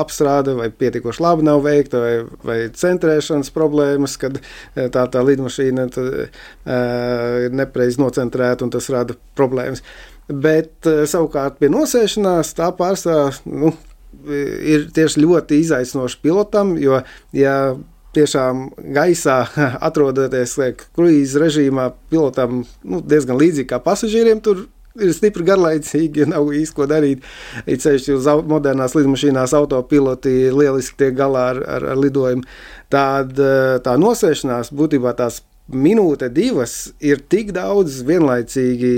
apstrāde, 0.01 0.55
vai 0.57 0.71
pietiekoši 0.71 1.25
labi 1.25 1.45
nav 1.45 1.61
veikta, 1.67 2.01
vai, 2.01 2.13
vai 2.47 2.57
centrēšanas 2.81 3.51
problēmas, 3.53 4.15
kad 4.21 4.39
tā, 4.73 5.03
tā 5.11 5.25
lidmašīna 5.27 5.89
ir 5.91 7.59
nepareizi 7.59 8.01
nocentrēta 8.01 8.65
un 8.65 8.73
tas 8.73 8.89
rada 8.93 9.19
problēmas. 9.37 9.83
Bet 10.31 10.87
savukārt 11.09 11.59
pie 11.59 11.71
nosēšanās 11.73 12.53
tā 12.57 12.71
pārstāv. 12.77 13.41
Nu, 13.49 13.73
ir 14.27 14.89
tieši 14.93 15.23
ļoti 15.23 15.61
izaicinoši 15.63 16.19
pilotam, 16.21 16.75
jo, 16.79 16.99
ja 17.35 17.55
tiešām 18.15 18.67
gaisā 18.95 19.39
atrodoties 19.87 20.57
kruīzes 20.95 21.39
režīmā, 21.41 21.91
pilotam 22.11 22.63
nu, 22.83 23.01
diezgan 23.01 23.39
līdzīgi 23.39 23.69
kā 23.71 23.81
pasažieriem. 23.83 24.43
Tur 24.43 24.65
ir 24.99 25.13
stipri 25.15 25.45
garlaicīgi, 25.47 26.27
nav 26.29 26.49
īsti 26.55 26.75
ko 26.75 26.87
darīt. 26.89 27.23
Ir 27.65 27.79
ceļš 27.81 28.09
uz 28.17 28.27
modernās 28.49 28.95
lidmašīnās, 28.97 29.55
autopiloti 29.55 30.51
lieliski 30.51 30.99
tiek 30.99 31.15
galā 31.17 31.47
ar, 31.53 31.61
ar, 31.77 31.87
ar 31.93 32.01
lidojumu. 32.01 32.43
Tāda 32.91 33.79
tā 33.85 33.95
nosēšanās 33.99 34.73
būtībā 34.75 35.15
tās 35.15 35.39
minūte, 35.73 36.29
divas 36.33 36.91
ir 37.03 37.21
tik 37.31 37.51
daudz 37.55 38.01
vienlaicīgi 38.07 38.91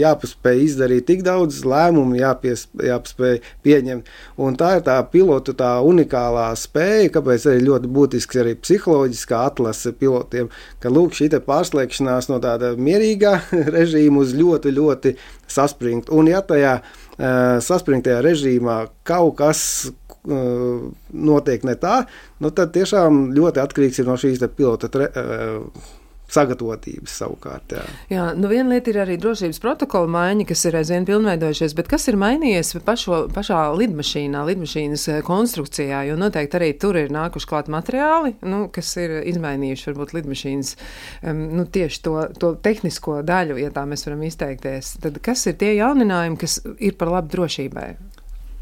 jāpaspēj 0.00 0.62
izdarīt, 0.66 1.06
tik 1.08 1.22
daudz 1.26 1.62
lēmumu 1.68 2.18
jāpies, 2.20 2.66
jāpaspēj 2.82 3.40
pieņemt. 3.66 4.10
Un 4.42 4.56
tā 4.60 4.76
ir 4.78 4.84
tā 4.86 4.96
pilotu 5.12 5.54
tā 5.58 5.74
unikālā 5.86 6.48
spēja, 6.58 7.10
kāpēc 7.16 7.46
arī 7.50 7.64
ļoti 7.66 7.92
būtisks 7.96 8.40
arī 8.42 8.56
psiholoģiskā 8.60 9.44
atlase 9.50 9.94
pilotiem, 9.98 10.50
ka 10.82 10.92
lūk 10.92 11.16
šī 11.18 11.30
pārslēgšanās 11.46 12.30
no 12.32 12.40
tāda 12.42 12.74
mierīgā 12.76 13.38
režīma 13.76 14.22
uz 14.22 14.36
ļoti, 14.38 14.74
ļoti 14.78 15.16
saspringtu. 15.50 16.14
Un 16.18 16.30
ja 16.32 16.42
tajā 16.46 16.78
uh, 16.82 17.58
saspringtajā 17.64 18.20
režīmā 18.24 18.78
kaut 19.08 19.36
kas 19.40 19.64
uh, 19.88 20.92
notiek 21.12 21.66
ne 21.68 21.76
tā, 21.80 22.02
nu 22.42 22.52
tad 22.54 22.74
tiešām 22.76 23.32
ļoti 23.36 23.62
atkarīgs 23.64 24.02
ir 24.02 24.08
no 24.08 24.18
šīs 24.20 24.44
pilota. 24.56 24.90
Tre, 24.92 25.10
uh, 25.10 25.98
sagatavotības 26.32 27.14
savukārt. 27.22 27.74
Jā, 27.76 27.84
jā 28.12 28.26
nu 28.38 28.50
viena 28.50 28.74
lieta 28.74 28.92
ir 28.92 29.00
arī 29.04 29.18
drošības 29.20 29.60
protokola 29.62 30.10
maiņa, 30.12 30.46
kas 30.48 30.64
ir 30.68 30.78
aizvien 30.80 31.06
pilnveidojušies, 31.08 31.74
bet 31.78 31.90
kas 31.92 32.08
ir 32.10 32.18
mainījies 32.20 32.74
pašo, 32.86 33.26
pašā 33.34 33.60
lidmašīnā, 33.78 34.44
lidmašīnas 34.48 35.06
eh, 35.12 35.20
konstrukcijā, 35.26 36.04
jo 36.08 36.16
noteikti 36.20 36.58
arī 36.58 36.70
tur 36.80 36.98
ir 37.00 37.12
nākuši 37.14 37.50
klāt 37.50 37.70
materiāli, 37.72 38.36
nu, 38.48 38.64
kas 38.72 38.94
ir 39.02 39.18
izmainījuši 39.32 39.90
varbūt 39.90 40.16
lidmašīnas 40.18 40.74
um, 40.76 41.44
nu, 41.58 41.66
tieši 41.66 42.02
to, 42.06 42.16
to 42.40 42.54
tehnisko 42.64 43.20
daļu, 43.26 43.60
ja 43.62 43.72
tā 43.74 43.84
mēs 43.88 44.06
varam 44.08 44.24
izteikties. 44.28 44.96
Tad 45.02 45.20
kas 45.24 45.46
ir 45.50 45.58
tie 45.60 45.74
jauninājumi, 45.76 46.40
kas 46.40 46.60
ir 46.78 46.96
par 47.00 47.12
labu 47.12 47.32
drošībai? 47.36 47.90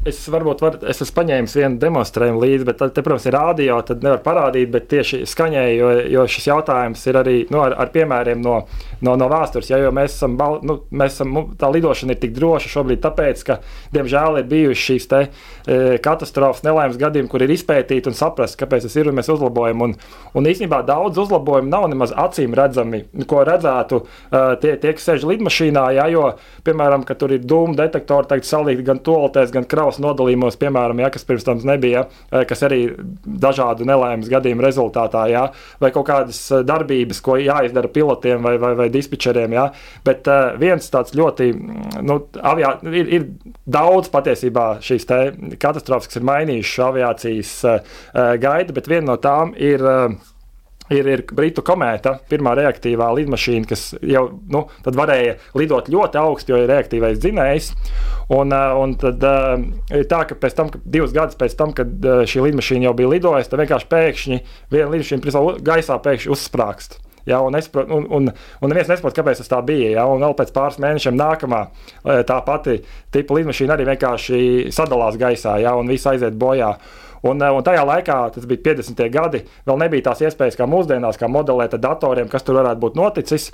Es 0.01 0.17
varbūt 0.33 0.63
var, 0.63 0.75
es 0.89 0.97
esmu 1.03 1.13
paņēmis 1.19 1.53
vienu 1.59 1.77
demonstrējumu 1.77 2.39
līdzi, 2.41 2.65
bet 2.65 2.79
te, 2.81 3.03
protams, 3.05 3.25
ir 3.29 3.35
rādio, 3.35 3.75
tad 3.85 4.01
nevar 4.01 4.23
parādīt, 4.25 4.71
bet 4.73 4.87
tieši 4.89 5.19
skaņēji, 5.29 5.75
jo, 5.77 5.89
jo 6.09 6.23
šis 6.25 6.47
jautājums 6.49 7.03
ir 7.05 7.19
arī 7.19 7.35
nu, 7.53 7.59
ar, 7.61 7.75
ar 7.77 7.91
piemēriem 7.93 8.41
no, 8.41 8.55
no, 9.05 9.13
no 9.21 9.27
vēstures. 9.29 9.69
Ja, 9.69 9.77
mēs 9.93 10.15
esam, 10.15 10.39
nu, 10.65 10.79
mēs 10.89 11.19
esam, 11.19 11.37
tā 11.61 11.69
lidošana 11.69 12.15
ir 12.15 12.21
tik 12.23 12.33
droša 12.33 12.71
šobrīd, 12.73 13.01
tāpēc, 13.03 13.43
ka, 13.45 13.59
diemžēl, 13.93 14.39
ir 14.41 14.47
bijušas 14.49 14.87
šīs 14.87 15.05
te, 15.11 15.19
e, 15.69 15.77
katastrofas, 16.01 16.63
nelaimes 16.65 16.97
gadījumi, 16.97 17.29
kur 17.29 17.45
ir 17.45 17.53
izpētīti 17.53 18.09
un 18.09 18.17
saprast, 18.17 18.57
kāpēc 18.57 18.89
tas 18.89 18.97
ir 18.97 19.11
un 19.11 19.21
mēs 19.21 19.29
uzlabojam. 19.29 19.85
Un, 19.85 19.95
un 20.33 20.49
īstenībā 20.49 20.81
daudz 20.89 21.21
uzlabojumu 21.27 21.69
nav 21.69 21.85
nemaz 21.93 22.15
acīm 22.25 22.57
redzami, 22.57 23.03
ko 23.29 23.45
redzētu 23.45 24.01
uh, 24.01 24.57
tie, 24.57 24.73
tie, 24.81 24.95
kas 24.97 25.05
sēž 25.11 25.29
lidmašīnā, 25.29 25.85
ja, 25.99 26.09
jo, 26.09 26.25
piemēram, 26.65 27.05
tur 27.05 27.37
ir 27.37 27.45
dūmu 27.45 27.77
detektori, 27.77 28.29
tagad 28.31 28.49
salīti 28.49 28.85
gan 28.87 29.01
toaletēs, 29.05 29.53
gan 29.53 29.69
kravas 29.69 29.90
savos 29.91 30.01
nodalījumos, 30.03 30.57
piemēram, 30.59 31.01
ja, 31.01 31.09
kas 31.11 31.25
pirms 31.27 31.45
tam 31.45 31.59
nebija, 31.67 32.05
eh, 32.31 32.45
kas 32.47 32.63
arī 32.63 32.95
dažādu 33.25 33.85
nelaimes 33.85 34.29
gadījumu 34.29 34.63
rezultātā, 34.63 35.27
ja, 35.29 35.51
vai 35.79 35.91
kaut 35.91 36.07
kādas 36.07 36.39
eh, 36.51 36.63
darbības, 36.63 37.21
ko 37.21 37.37
jāizdara 37.37 37.91
pilotiem 37.91 38.41
vai, 38.41 38.57
vai, 38.57 38.73
vai 38.75 38.89
dispečeriem. 38.89 39.51
Ja. 39.51 39.71
Bet 40.05 40.27
uh, 40.27 40.55
viens 40.59 40.87
tāds 40.91 41.13
ļoti, 41.15 41.51
mm, 41.53 42.01
nu, 42.07 42.17
aviā, 42.41 42.75
ir, 42.87 43.09
ir 43.11 43.27
daudz 43.65 44.09
patiesībā 44.11 44.81
šīs 44.81 45.07
katastrofas, 45.59 46.09
kas 46.09 46.19
ir 46.19 46.27
mainījušas 46.27 46.85
aviācijas 46.87 47.53
gaita, 48.41 48.75
bet 48.75 48.89
viena 48.89 49.11
no 49.11 49.17
tām 49.21 49.55
ir. 49.57 49.83
Uh, 50.91 50.97
ir, 50.97 51.07
ir 51.07 51.23
Britu 51.35 51.63
komēta, 51.65 52.17
pirmā 52.29 52.53
reaktīvā 52.57 53.09
lidmašīna, 53.17 53.67
kas 53.69 53.83
jau 54.03 54.25
nu, 54.51 54.65
varēja 54.85 55.37
lidot 55.57 55.89
ļoti 55.91 56.19
augstu, 56.21 56.53
jo 56.53 56.63
ir 56.63 56.71
reaktīvais 56.71 57.19
dzinējs. 57.21 57.71
Un, 58.31 58.53
eh, 58.55 58.73
un 58.79 58.95
tad 58.99 59.23
eh, 59.27 59.67
ir 59.99 60.09
tā, 60.11 60.23
ka 60.27 60.37
pēc 60.39 60.57
tam, 60.57 60.71
ka 60.71 60.81
divus 60.85 61.15
gadus 61.15 61.39
pēc 61.39 61.55
tam, 61.59 61.75
kad 61.75 61.91
eh, 61.91 62.23
šī 62.29 62.47
lidmašīna 62.47 62.89
jau 62.89 62.97
bija 62.97 63.13
lidojusi, 63.13 63.51
tad 63.51 63.63
vienkārši 63.63 63.89
pēkšņi 63.91 64.41
viena 64.73 64.91
lidmašīna 64.93 65.55
gaisā 65.67 65.97
pēkšņi 66.03 66.35
uzsprāgst. 66.35 66.99
Ja, 67.29 67.37
un, 67.45 67.53
saprot, 67.61 67.91
un, 67.93 68.07
un, 68.09 68.31
un 68.33 68.71
neviens 68.71 68.87
nesaprot, 68.89 69.13
kāpēc 69.13 69.43
tas 69.43 69.51
tā 69.51 69.59
bija. 69.61 69.91
Ja, 69.93 70.07
un 70.09 70.23
vēl 70.25 70.33
pēc 70.39 70.49
pāris 70.55 70.79
mēnešiem 70.81 71.13
nākamā 71.19 71.59
tā 72.25 72.39
pati 72.47 72.79
tipa 73.13 73.37
lidmašīna 73.37 73.75
arī 73.75 73.85
vienkārši 73.91 74.39
sadalās 74.73 75.19
gaisā, 75.21 75.59
ja, 75.61 75.75
un 75.77 75.91
viss 75.91 76.09
aiziet 76.09 76.39
bojā. 76.41 76.71
Un, 77.21 77.41
eh, 77.41 77.51
un 77.53 77.65
tajā 77.65 77.83
laikā, 77.85 78.17
tas 78.35 78.47
bija 78.49 78.63
50. 78.71 79.09
gadi, 79.13 79.43
vēl 79.67 79.77
nebija 79.83 80.09
tās 80.09 80.23
iespējas, 80.25 80.57
kā 80.57 80.67
mūsdienās, 80.69 81.19
kā 81.21 81.29
modelēt 81.29 81.75
ar 81.77 81.83
datoriem, 81.83 82.29
kas 82.31 82.45
tur 82.47 82.57
varētu 82.61 82.81
būt 82.81 82.97
noticis. 82.97 83.51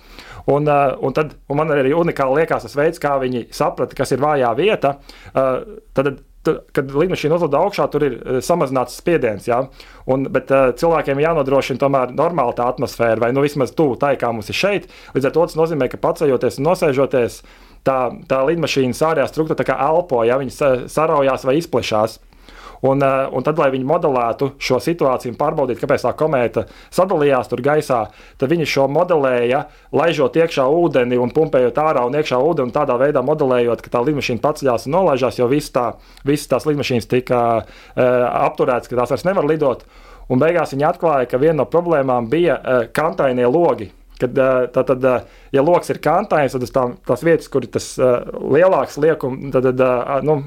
Un, 0.48 0.68
eh, 0.68 0.96
un, 1.02 1.14
tad, 1.14 1.36
un 1.50 1.60
man 1.60 1.76
arī 1.76 1.92
unikāli 1.96 2.42
liekas 2.42 2.64
tas 2.68 2.76
veids, 2.76 3.00
kā 3.04 3.18
viņi 3.20 3.48
saprata, 3.52 3.96
kas 3.96 4.12
ir 4.12 4.24
vājā 4.24 4.56
vieta. 4.56 4.98
Eh, 5.36 5.80
tad, 5.94 6.20
kad 6.48 6.88
lidmašīna 6.88 7.36
uzlido 7.36 7.60
augšā, 7.60 7.90
tur 7.92 8.06
ir 8.08 8.14
samazināts 8.40 8.96
spiediens. 8.96 9.50
Ja? 9.50 9.66
Un, 10.08 10.30
bet 10.32 10.48
uh, 10.48 10.70
cilvēkiem 10.72 11.20
jānodrošina 11.20 11.82
tomēr 11.82 12.14
normāla 12.16 12.56
tā 12.56 12.70
atmosfēra, 12.72 13.20
vai 13.20 13.34
nu 13.36 13.44
vismaz 13.44 13.74
tuvu 13.76 13.98
tai, 14.00 14.14
kā 14.16 14.32
mums 14.32 14.48
ir 14.48 14.56
šeit. 14.56 14.88
Līdz 15.12 15.28
ar 15.28 15.34
to 15.36 15.44
tas 15.44 15.58
nozīmē, 15.60 15.90
ka 15.92 16.00
paceļoties 16.00 16.62
un 16.62 16.70
nosēžoties, 16.70 17.42
tā, 17.84 17.98
tā 18.32 18.40
lidmašīnas 18.48 19.04
ārējā 19.10 19.28
struktūra 19.28 19.76
elpo, 19.90 20.24
ja 20.24 20.40
viņi 20.40 20.88
saraujās 20.88 21.44
vai 21.44 21.58
izplešās. 21.60 22.22
Un, 22.82 23.02
eh, 23.02 23.28
un 23.32 23.44
tad, 23.44 23.58
lai 23.58 23.70
viņi 23.74 23.88
modelētu 23.88 24.52
šo 24.62 24.78
situāciju 24.84 25.34
un 25.34 25.40
pārbaudītu, 25.40 25.82
kāpēc 25.82 26.06
tā 26.06 26.14
komēta 26.18 26.68
sadalījās 26.94 27.50
tur 27.50 27.64
gaisā, 27.66 28.04
tad 28.38 28.52
viņi 28.54 28.68
šo 28.70 28.88
modelēja, 28.94 29.64
laižot 29.98 30.38
iekšā 30.38 30.68
ūdeni 30.70 31.18
un 31.22 31.34
pumpējot 31.34 31.82
ārā 31.82 32.06
un 32.06 32.18
iekšā 32.20 32.38
ūdeni, 32.38 32.70
un 32.70 32.76
tādā 32.76 33.00
veidā 33.02 33.24
modelējot, 33.26 33.82
ka 33.82 33.94
tā 33.98 34.04
lidmašīna 34.06 34.44
paceļās 34.44 34.88
un 34.88 34.98
nolaižās, 34.98 35.40
jo 35.40 35.50
visas 35.50 35.74
tā, 35.74 35.88
viss 36.28 36.50
tās 36.50 36.68
lidmašīnas 36.70 37.10
tika 37.10 37.40
uh, 37.58 38.04
apturētas, 38.46 38.90
ka 38.90 39.00
tās 39.00 39.14
vairs 39.16 39.26
nevar 39.26 39.48
lidot. 39.48 39.86
Un 40.30 40.42
beigās 40.42 40.74
viņi 40.74 40.86
atklāja, 40.90 41.30
ka 41.30 41.40
viena 41.42 41.62
no 41.62 41.66
problēmām 41.72 42.28
bija 42.30 42.58
uh, 42.60 42.86
kantainie 42.94 43.48
logi. 43.50 43.92
Kad, 44.18 44.34
tā 44.74 44.82
tad, 44.82 45.04
ja 45.54 45.62
lokus 45.62 45.92
ir 45.94 46.00
kantains, 46.02 46.56
tad 46.56 46.64
tā, 46.74 46.86
tās 47.06 47.22
vietas, 47.22 47.52
kur 47.54 47.62
ir 47.62 47.70
tas 47.70 47.86
lielāks 48.02 48.98
liekums, 48.98 49.52
tad 49.54 49.84
nu, 50.26 50.40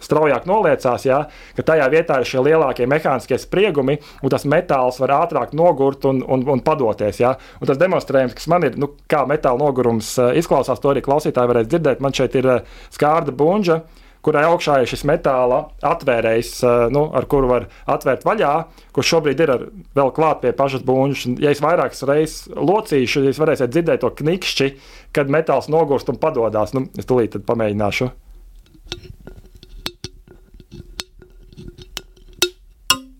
straujāk 0.00 0.46
noliecās, 0.48 1.06
ja, 1.06 1.22
ka 1.56 1.64
tajā 1.72 1.88
vietā 1.92 2.20
ir 2.20 2.28
šie 2.28 2.44
lielākie 2.46 2.88
mehāniskie 2.90 3.38
spriegumi, 3.40 3.98
un 4.22 4.32
tas 4.32 4.46
metāls 4.48 5.00
var 5.02 5.16
ātrāk 5.20 5.56
nogurt 5.56 6.06
un, 6.08 6.22
un, 6.24 6.44
un 6.48 6.62
padoties. 6.64 7.20
Ja. 7.22 7.34
Un 7.60 7.70
tas 7.70 7.80
demonstrējums, 7.80 8.36
kas 8.38 8.48
man 8.52 8.68
ir, 8.68 8.78
nu, 8.80 8.92
kā 9.10 9.24
metāla 9.28 9.60
nogurums 9.60 10.14
eh, 10.18 10.38
izklausās, 10.40 10.80
to 10.80 10.92
arī 10.92 11.04
klausītāji 11.04 11.52
varēs 11.52 11.68
dzirdēt. 11.72 12.04
Man 12.04 12.16
šeit 12.16 12.38
ir 12.40 12.48
eh, 12.56 12.78
skārda 12.94 13.34
buļģa 13.36 13.82
kurai 14.22 14.44
augšā 14.46 14.78
ir 14.82 14.90
šis 14.90 15.02
metāla 15.08 15.58
atvērējs, 15.86 16.52
eh, 16.62 16.84
nu, 16.94 17.04
ar 17.14 17.26
kuru 17.30 17.50
var 17.50 17.68
atvērt 17.90 18.24
vaļā, 18.26 18.52
kurš 18.94 19.14
šobrīd 19.16 19.42
ir 19.42 19.54
vēl 19.98 20.12
klāt 20.14 20.42
pie 20.44 20.54
pašas 20.56 20.84
būņas. 20.86 21.26
Ja 21.42 21.52
es 21.52 21.62
vairākas 21.64 22.04
reizes 22.08 22.48
locīšu, 22.54 23.26
jūs 23.28 23.42
varēsiet 23.42 23.74
dzirdēt 23.74 24.04
to 24.04 24.12
knikšķi, 24.22 24.72
kad 25.16 25.32
metāls 25.32 25.70
nogurst 25.72 26.12
un 26.12 26.20
padodas. 26.22 26.74
Nu, 26.76 26.86
es 26.98 27.08
tūlīt 27.08 27.42
pamēģināšu. 27.48 28.12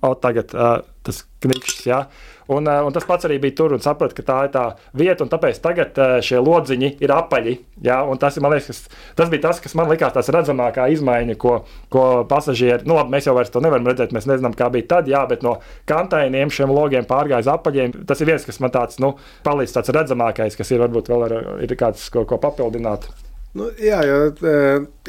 O, 0.02 0.14
tagad 0.18 0.52
uh, 0.56 0.80
tas 1.06 1.22
knikšķis. 1.42 1.86
Ja? 1.86 2.04
Un, 2.52 2.66
uh, 2.66 2.82
un 2.86 2.94
tas 2.94 3.06
pats 3.06 3.26
arī 3.28 3.38
bija 3.42 3.54
tur, 3.60 3.74
un 3.76 3.82
sapratu, 3.82 4.16
ka 4.18 4.24
tā 4.26 4.38
ir 4.46 4.52
tā 4.54 4.64
vieta, 4.98 5.22
un 5.24 5.30
tāpēc 5.32 5.60
tagad 5.62 5.98
uh, 6.02 6.16
šie 6.24 6.40
lodziņi 6.42 6.90
ir 7.02 7.14
apaļi. 7.14 7.54
Ja? 7.86 8.00
Tas, 8.20 8.38
liekas, 8.42 8.84
tas 9.18 9.32
bija 9.32 9.46
tas, 9.46 9.62
kas 9.62 9.76
man 9.78 9.90
likās 9.92 10.14
tas 10.16 10.30
redzamākā 10.34 10.88
izmaiņa, 10.96 11.38
ko, 11.40 11.60
ko 11.92 12.06
pasažieri, 12.30 12.86
nu 12.88 12.98
labi, 12.98 13.14
mēs 13.14 13.30
jau 13.30 13.36
vairs 13.38 13.52
to 13.54 13.62
nevaram 13.64 13.86
redzēt, 13.90 14.14
mēs 14.14 14.28
nezinām, 14.30 14.56
kā 14.58 14.70
bija 14.74 14.90
tad, 14.96 15.10
jā, 15.10 15.24
bet 15.30 15.46
no 15.46 15.58
kantainiem 15.90 16.52
šiem 16.52 16.74
logiem 16.74 17.08
pārgāja 17.08 17.46
uz 17.46 17.52
apaļiem. 17.54 18.02
Tas 18.10 18.22
ir 18.22 18.32
viens, 18.34 18.46
kas 18.48 18.62
man 18.62 18.74
tāds, 18.74 18.98
nu, 19.02 19.14
palīdz 19.46 19.78
tāds 19.78 19.94
redzamākais, 19.94 20.58
kas 20.58 20.74
ir 20.74 20.82
varbūt 20.82 21.12
vēl 21.14 21.28
ar, 21.28 21.36
ir 21.62 21.78
kāds, 21.78 22.10
ko, 22.12 22.26
ko 22.28 22.42
papildināt. 22.42 23.10
Nu, 23.52 23.66
jā, 23.76 23.98
jo 24.08 24.18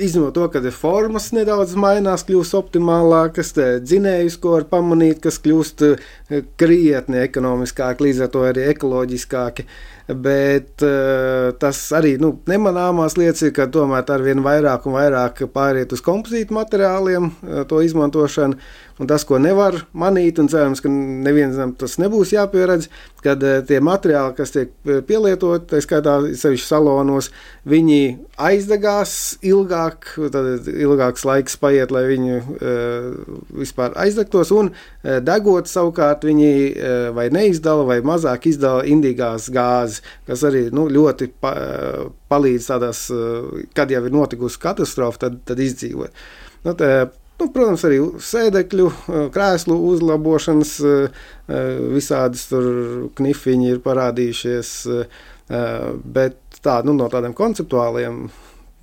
izņemot 0.03 0.33
to, 0.35 0.47
ka 0.51 0.59
formas 0.75 1.29
nedaudz 1.31 1.77
mainās, 1.79 2.25
kļūst 2.27 2.57
optimālākas, 2.59 3.53
dzinējus, 3.87 4.35
ko 4.43 4.57
var 4.57 4.65
pamanīt, 4.67 5.21
kas 5.23 5.39
kļūst 5.45 5.85
krietni 6.59 7.21
ekonomiskāki, 7.23 8.09
līdz 8.09 8.19
ar 8.25 8.33
to 8.33 8.43
arī 8.49 8.65
ekoloģiskāki. 8.73 9.63
Bet 10.07 10.83
tas 11.63 11.77
arī 11.95 12.17
nu, 12.19 12.33
nemanāmās 12.49 13.15
lietas 13.15 13.45
ir, 13.47 13.53
ka 13.55 13.69
tomēr 13.71 14.03
ar 14.11 14.25
vien 14.25 14.43
vairāk 14.43 14.87
un 14.89 14.97
vairāk 14.97 15.45
pāriet 15.53 15.93
uz 15.95 16.03
kompozītu 16.03 16.55
materiāliem, 16.57 17.31
to 17.69 17.79
izmantošanu. 17.85 18.59
Un 19.01 19.07
tas, 19.09 19.23
ko 19.25 19.39
nevar 19.41 19.73
manīt, 19.97 20.37
un 20.37 20.45
cerams, 20.51 20.77
ka 20.83 20.89
nevienam 20.91 21.71
tas 21.73 21.95
nebūs 21.97 22.29
jāpieredz, 22.35 22.91
kad 23.25 23.41
tie 23.65 23.79
materiāli, 23.81 24.35
kas 24.37 24.53
tiek 24.53 24.69
pielietoti, 25.07 25.65
tā 25.71 25.79
skaitā 25.81 26.19
sevišķi 26.37 26.67
salonos, 26.67 27.31
viņi 27.65 27.97
aizdegās 28.37 29.15
ilgāk, 29.49 30.11
tad 30.35 30.69
ilgāks 30.69 31.25
laiks 31.25 31.57
paiet, 31.57 31.93
lai 31.95 32.03
viņi 32.11 32.37
vispār 33.63 33.97
aizdegtos, 34.03 34.53
un 34.53 34.69
degot 35.01 35.71
savukārt 35.71 36.27
viņi 36.29 36.53
vai 37.17 37.31
neizdala, 37.33 37.87
vai 37.89 37.99
mazāk 38.05 38.45
izdala 38.51 38.85
indīgās 38.85 39.49
gāzes, 39.53 39.92
kas 40.27 40.45
arī 40.49 40.67
nu, 40.75 40.87
ļoti 40.91 41.29
pa, 41.43 41.51
palīdz 42.31 42.69
tādās, 42.71 43.03
kad 43.77 43.91
jau 43.91 44.05
ir 44.05 44.15
notikusi 44.15 44.61
katastrofa, 44.63 45.25
tad, 45.25 45.43
tad 45.49 45.61
izdzīvot. 45.63 46.23
Nu, 46.63 46.77
tā, 46.79 46.93
Nu, 47.41 47.49
protams, 47.51 47.81
arī 47.87 47.97
sēdekļu, 48.23 48.85
krēslu 49.33 49.75
uzlabošanas, 49.89 50.73
visādas 51.91 52.45
knifiņi 53.17 53.71
ir 53.73 53.81
parādījušies. 53.83 54.69
Bet 56.15 56.61
tā, 56.63 56.77
nu, 56.87 56.93
no 56.95 57.09
tādiem 57.11 57.33
konceptuāliem 57.35 58.27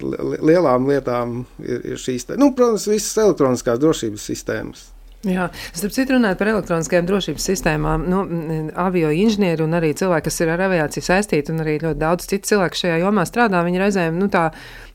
lielām 0.00 0.88
lietām 0.90 1.44
ir, 1.62 1.84
ir 1.92 2.00
šīs, 2.00 2.26
nu, 2.40 2.50
protams, 2.56 2.88
visas 2.90 3.16
elektroniskās 3.22 3.80
drošības 3.80 4.26
sistēmas. 4.32 4.88
Jā, 5.20 5.50
starp 5.76 5.92
citu, 5.92 6.14
runājot 6.14 6.38
par 6.40 6.48
elektroniskajām 6.48 7.04
drošības 7.04 7.46
sistēmām, 7.50 8.06
nu, 8.08 8.20
avio 8.80 9.10
inženieri 9.12 9.60
un 9.60 9.76
arī 9.76 9.90
cilvēki, 9.92 10.24
kas 10.30 10.40
ir 10.40 10.52
ar 10.54 10.62
aviāciju 10.64 11.04
saistīti, 11.04 11.52
un 11.52 11.60
arī 11.60 11.74
ļoti 11.82 12.00
daudz 12.00 12.28
citu 12.30 12.48
cilvēku 12.48 12.80
šajā 12.80 12.94
jomā 13.02 13.26
strādā, 13.28 13.60
viņi 13.66 13.82
reizēm 13.82 14.16
nu, 14.16 14.30
tā 14.32 14.46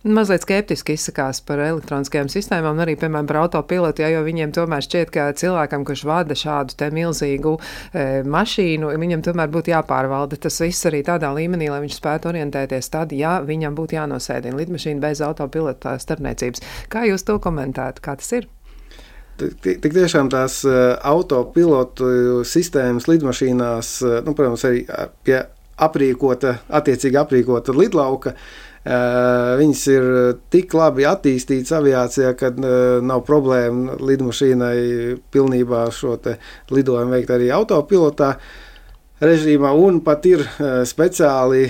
mazliet 0.02 0.42
skeptiski 0.42 0.96
izsakās 0.98 1.44
par 1.46 1.62
elektroniskajām 1.68 2.32
sistēmām, 2.34 2.82
arī, 2.82 2.98
piemēram, 2.98 3.30
par 3.30 3.44
autopilotu, 3.44 4.02
ja, 4.02 4.10
jo 4.16 4.26
viņiem 4.26 4.56
tomēr 4.58 4.88
šķiet, 4.88 5.14
ka 5.14 5.28
cilvēkam, 5.38 5.86
kurš 5.86 6.08
vada 6.10 6.40
šādu 6.42 6.74
te 6.82 6.90
milzīgu 6.98 7.54
e, 7.62 8.08
mašīnu, 8.26 8.96
viņam 9.06 9.28
tomēr 9.30 9.54
būtu 9.54 9.76
jāpārvalda 9.76 10.42
tas 10.42 10.58
viss 10.66 10.90
arī 10.90 11.04
tādā 11.06 11.30
līmenī, 11.38 11.70
lai 11.70 11.84
viņš 11.86 12.02
spētu 12.02 12.34
orientēties 12.34 12.94
tad, 12.98 13.14
ja 13.14 13.38
viņam 13.46 13.78
būtu 13.78 14.02
jānosēdina 14.02 14.58
lidmašīna 14.58 15.06
bez 15.06 15.22
autopilota 15.22 16.00
starpniecības. 16.02 16.66
Kā 16.90 17.06
jūs 17.12 17.30
to 17.30 17.38
komentētu? 17.38 18.02
Kā 18.02 18.18
tas 18.18 18.34
ir? 18.42 18.50
Tik 19.36 19.92
tiešām 19.92 20.30
tās 20.32 20.62
eh, 20.64 20.94
autopilotu 21.04 22.44
sistēmas 22.48 23.10
lidmašīnās, 23.12 23.90
eh, 24.08 24.22
nu, 24.24 24.36
protams, 24.36 24.64
arī 24.68 24.86
pie 25.28 25.42
aprīkota, 25.84 26.54
attiecīgi 26.80 27.20
aprīkota 27.20 27.76
lidlauka, 27.76 28.32
eh, 28.32 29.50
viņas 29.60 29.82
ir 29.92 30.08
tik 30.56 30.72
labi 30.78 31.08
attīstītas 31.10 31.76
aviācijā, 31.82 32.32
ka 32.40 32.54
nav 33.04 33.26
problēma 33.28 33.98
lidmašīnai 34.00 34.78
pilnībā 35.36 35.84
šo 35.92 36.16
lidojumu 36.72 37.18
veikt 37.18 37.36
arī 37.36 37.52
autopilotā 37.52 38.38
režīmā, 39.24 39.72
un 39.80 40.02
pat 40.04 40.26
ir 40.28 40.44
uh, 40.44 40.84
speciāli 40.88 41.70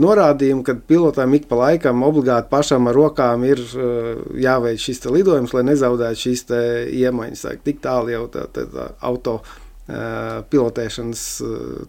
norādījumi, 0.00 0.64
ka 0.66 0.76
pilotam 0.88 1.34
ik 1.36 1.48
pa 1.50 1.58
laikam 1.60 2.04
obligāti 2.06 2.50
pašam 2.52 2.88
ar 2.90 2.96
rokām 2.96 3.44
ir 3.48 3.60
uh, 3.60 4.20
jāveic 4.40 4.80
šis 4.80 5.04
lidojums, 5.08 5.54
lai 5.56 5.66
nezaudētu 5.72 6.24
šīs 6.26 6.46
iemaņas. 7.02 7.48
Tik 7.66 7.82
tālu 7.84 8.14
jau 8.14 8.24
tā, 8.32 8.46
tā, 8.54 8.68
tā 8.70 8.92
auto 9.00 9.40
pilotēšanas 10.50 11.22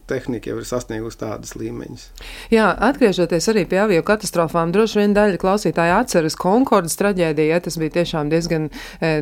tehnika 0.09 0.51
jau 0.51 0.57
ir 0.61 0.65
sasniegusi 0.67 1.19
tādas 1.21 1.53
līmeņus. 1.59 2.05
Jā, 2.53 2.71
atgriežoties 2.89 3.49
arī 3.51 3.65
pie 3.69 3.81
avio 3.83 4.01
katastrofām, 4.07 4.73
droši 4.73 5.01
vien 5.01 5.13
daļa 5.15 5.39
klausītāja 5.41 5.99
atceras 6.01 6.37
Konkordas 6.39 6.97
traģēdiju. 6.99 7.51
Ja, 7.51 7.59
tas 7.63 7.77
bija 7.81 7.93
tiešām 7.99 8.31
diezgan 8.31 8.69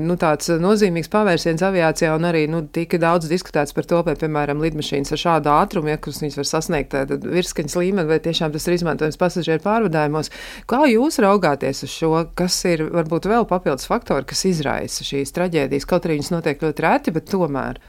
nu, 0.06 0.18
nozīmīgs 0.64 1.12
pavērsiens 1.12 1.64
aviācijā 1.66 2.14
un 2.16 2.30
arī 2.30 2.46
nu, 2.52 2.64
tika 2.72 3.02
daudz 3.02 3.28
diskutēts 3.32 3.76
par 3.76 3.90
to, 3.90 4.02
vai, 4.08 4.16
piemēram, 4.20 4.64
lidmašīnas 4.64 5.14
ar 5.16 5.24
šādu 5.26 5.54
ātrumu, 5.58 5.92
ja, 5.92 6.00
kuras 6.00 6.24
viņas 6.24 6.40
var 6.40 6.50
sasniegt 6.54 6.98
virskaņas 7.26 7.78
līmeni, 7.82 8.10
vai 8.10 8.22
tiešām 8.24 8.56
tas 8.56 8.68
ir 8.70 8.78
izmantojams 8.80 9.20
pasažieru 9.20 9.66
pārvadājumos. 9.66 10.32
Kā 10.70 10.86
jūs 10.90 11.20
raugāties 11.24 11.84
uz 11.88 11.94
šo, 11.94 12.16
kas 12.38 12.58
ir 12.70 12.88
varbūt 12.88 13.30
vēl 13.30 13.48
papildus 13.50 13.90
faktori, 13.90 14.30
kas 14.30 14.48
izraisa 14.50 15.08
šīs 15.08 15.36
traģēdijas, 15.36 15.88
kaut 15.90 16.08
arī 16.08 16.20
viņas 16.20 16.36
notiek 16.38 16.68
ļoti 16.68 16.86
reti, 16.88 17.16
bet 17.16 17.32
tomēr? 17.34 17.82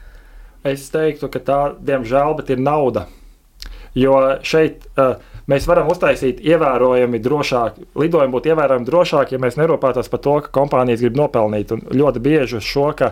Es 0.67 0.85
teiktu, 0.93 1.29
ka 1.33 1.41
tā, 1.41 1.59
diemžēl, 1.81 2.37
ir 2.53 2.61
nauda. 2.61 3.07
Jo 3.97 4.15
šeit 4.47 4.85
uh, 4.95 5.17
mēs 5.51 5.65
varam 5.67 5.89
uztaisīt 5.91 6.39
ievērojami 6.45 7.19
drošāk, 7.19 7.79
lidojumi 7.99 8.35
būtu 8.35 8.53
ievērojami 8.53 8.87
drošāki, 8.87 9.35
ja 9.35 9.41
mēs 9.41 9.57
nerūpētos 9.59 10.11
par 10.11 10.21
to, 10.23 10.35
ka 10.45 10.53
kompānijas 10.61 11.01
grib 11.03 11.17
nopelnīt. 11.19 11.73
Un 11.75 11.83
ļoti 11.91 12.23
bieži 12.23 12.61
uz 12.61 12.67
šo, 12.67 12.91
ka 12.95 13.11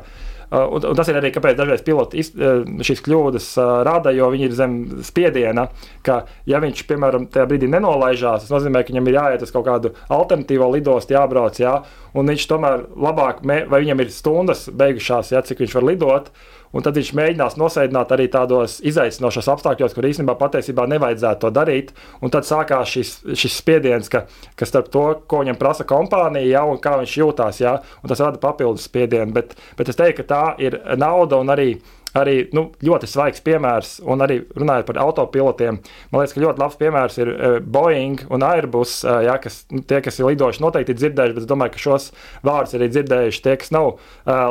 Uh, 0.50 0.66
un, 0.74 0.82
un 0.82 0.98
tas 0.98 1.06
ir 1.12 1.18
arī 1.20 1.30
kāpēc 1.30 1.54
dažreiz 1.60 1.84
piloti 1.86 2.24
iz, 2.24 2.32
uh, 2.34 2.64
šīs 2.82 3.04
kļūdas 3.06 3.50
uh, 3.62 3.68
rada, 3.86 4.10
jo 4.18 4.32
viņi 4.34 4.48
ir 4.48 4.56
zem 4.58 4.72
spiediena, 5.06 5.68
ka, 6.02 6.24
ja 6.50 6.58
viņš, 6.64 6.82
piemēram, 6.90 7.28
tajā 7.30 7.46
brīdī 7.52 7.70
nenolaižās, 7.70 8.48
tas 8.48 8.56
nozīmē, 8.56 8.82
ka 8.82 8.90
viņam 8.90 9.12
ir 9.12 9.18
jāiet 9.20 9.46
uz 9.46 9.54
kaut 9.54 9.68
kādu 9.68 9.92
alternatīvo 10.10 10.72
lidostu, 10.74 11.14
jābrauc, 11.14 11.62
jā, 11.62 11.76
un 12.18 12.34
viņš 12.34 12.48
tomēr 12.50 12.88
labāk, 12.98 13.44
vai 13.46 13.84
viņam 13.84 14.02
ir 14.02 14.10
stundas 14.16 14.66
beigušās, 14.74 15.30
jā, 15.36 15.44
cik 15.46 15.62
viņš 15.62 15.78
var 15.78 15.86
lidot. 15.92 16.34
Un 16.70 16.86
tad 16.86 16.98
viņš 17.00 17.12
mēģinās 17.18 17.58
nosēdināt 17.58 18.12
arī 18.14 18.28
tādos 18.30 18.78
izaicinošos 18.86 19.48
apstākļos, 19.56 19.96
kur 19.98 20.06
īstenībā 20.06 20.36
patiesībā 20.38 20.86
nevajadzētu 20.92 21.42
to 21.42 21.54
darīt. 21.56 21.94
Un 22.22 22.34
tad 22.34 22.46
sākās 22.46 22.94
šis, 22.94 23.14
šis 23.34 23.58
spiediens, 23.58 24.10
ka, 24.12 24.26
ka 24.60 24.70
starp 24.70 24.92
to, 24.94 25.06
ko 25.30 25.42
viņam 25.42 25.58
prasa 25.58 25.88
kompānija, 25.90 26.46
ja, 26.60 26.66
un 26.70 26.78
kā 26.82 27.00
viņš 27.02 27.16
jūtās, 27.24 27.62
ja, 27.64 27.80
un 28.04 28.14
tas 28.14 28.22
rada 28.22 28.42
papildus 28.42 28.86
spiedienu. 28.86 29.34
Bet, 29.34 29.58
bet 29.80 29.90
es 29.90 29.98
teiktu, 29.98 30.22
ka 30.22 30.30
tā 30.30 30.44
ir 30.62 30.78
nauda 31.00 31.42
un 31.42 31.50
arī 31.56 31.72
arī 32.18 32.36
nu, 32.56 32.70
ļoti 32.86 33.10
svaigs 33.10 33.44
piemērs, 33.46 33.98
un 34.10 34.24
arī 34.26 34.40
runājot 34.58 34.88
par 34.88 35.00
autopilotiem, 35.04 35.80
man 36.10 36.22
liekas, 36.22 36.36
ka 36.36 36.44
ļoti 36.44 36.64
labs 36.64 36.80
piemērs 36.80 37.20
ir 37.22 37.32
uh, 37.32 37.56
Boeing 37.62 38.24
un 38.34 38.46
Airbus. 38.46 39.00
Uh, 39.06 39.20
jā, 39.28 39.36
kas, 39.44 39.62
nu, 39.74 39.84
tie, 39.86 40.00
kas 40.06 40.20
ir 40.20 40.30
lidojuši, 40.30 40.64
noteikti 40.64 40.96
ir 40.96 41.00
dzirdējuši, 41.02 41.36
bet 41.38 41.46
es 41.46 41.50
domāju, 41.50 41.74
ka 41.76 41.84
šos 41.84 42.10
vārdus 42.46 42.78
arī 42.78 42.90
dzirdējuši 42.94 43.44
tie, 43.46 43.56
kas 43.62 43.74
nav 43.76 43.92
uh, 43.92 44.00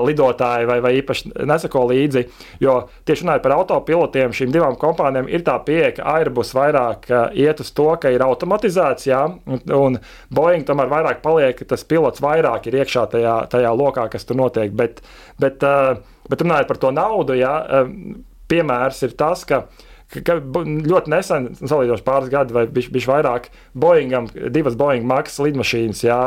lidotāji 0.07 0.69
vai, 0.71 0.79
vai 0.85 0.95
īpaši 1.01 1.35
nesako 1.49 1.87
līdzi. 1.93 2.25
Jo 2.63 2.79
tieši 3.09 3.27
runājot 3.27 3.47
par 3.47 3.57
autopilotiem, 3.59 4.37
šīm 4.37 4.55
divām 4.55 4.79
kompānijām 4.81 5.31
ir 5.31 5.47
tā 5.47 5.57
pieeja, 5.67 5.95
ka 5.99 6.07
Airbus 6.19 6.55
vairāk 6.57 7.09
uh, 7.11 7.25
iet 7.35 7.63
uz 7.65 7.73
to, 7.75 7.89
ka 8.01 8.13
ir 8.15 8.25
automatizēts, 8.27 9.09
jā, 9.11 9.25
un, 9.49 9.65
un 9.79 9.99
Boeing 10.35 10.67
tomēr 10.69 10.91
vairāk 10.93 11.25
paliek, 11.25 11.57
ka 11.59 11.73
tas 11.75 11.87
pilots 11.89 12.23
vairāk 12.25 12.71
ir 12.71 12.79
iekšā 12.83 13.09
tajā, 13.15 13.41
tajā 13.51 13.75
lokā, 13.75 14.07
kas 14.13 14.29
tur 14.29 14.39
notiek. 14.39 14.73
Bet, 14.79 15.03
bet, 15.43 15.65
uh, 15.67 15.99
Bet 16.29 16.45
runājot 16.45 16.71
par 16.71 16.81
to 16.83 16.95
naudu, 16.95 17.37
jā, 17.39 17.55
piemērs 18.49 19.05
ir 19.07 19.15
tas, 19.19 19.45
ka 19.49 19.67
ka 20.09 20.39
ļoti 20.41 21.13
nesen, 21.13 21.51
salīdzinoši 21.61 22.05
pāris 22.07 22.31
gadi 22.33 22.55
vai 22.57 22.65
bišķi 22.73 23.11
vairāk, 23.11 23.51
Boeingam, 23.77 24.31
divas 24.55 24.77
Boeing 24.79 25.05
maksas 25.09 25.43
lidmašīnas 25.45 26.01
jā, 26.07 26.21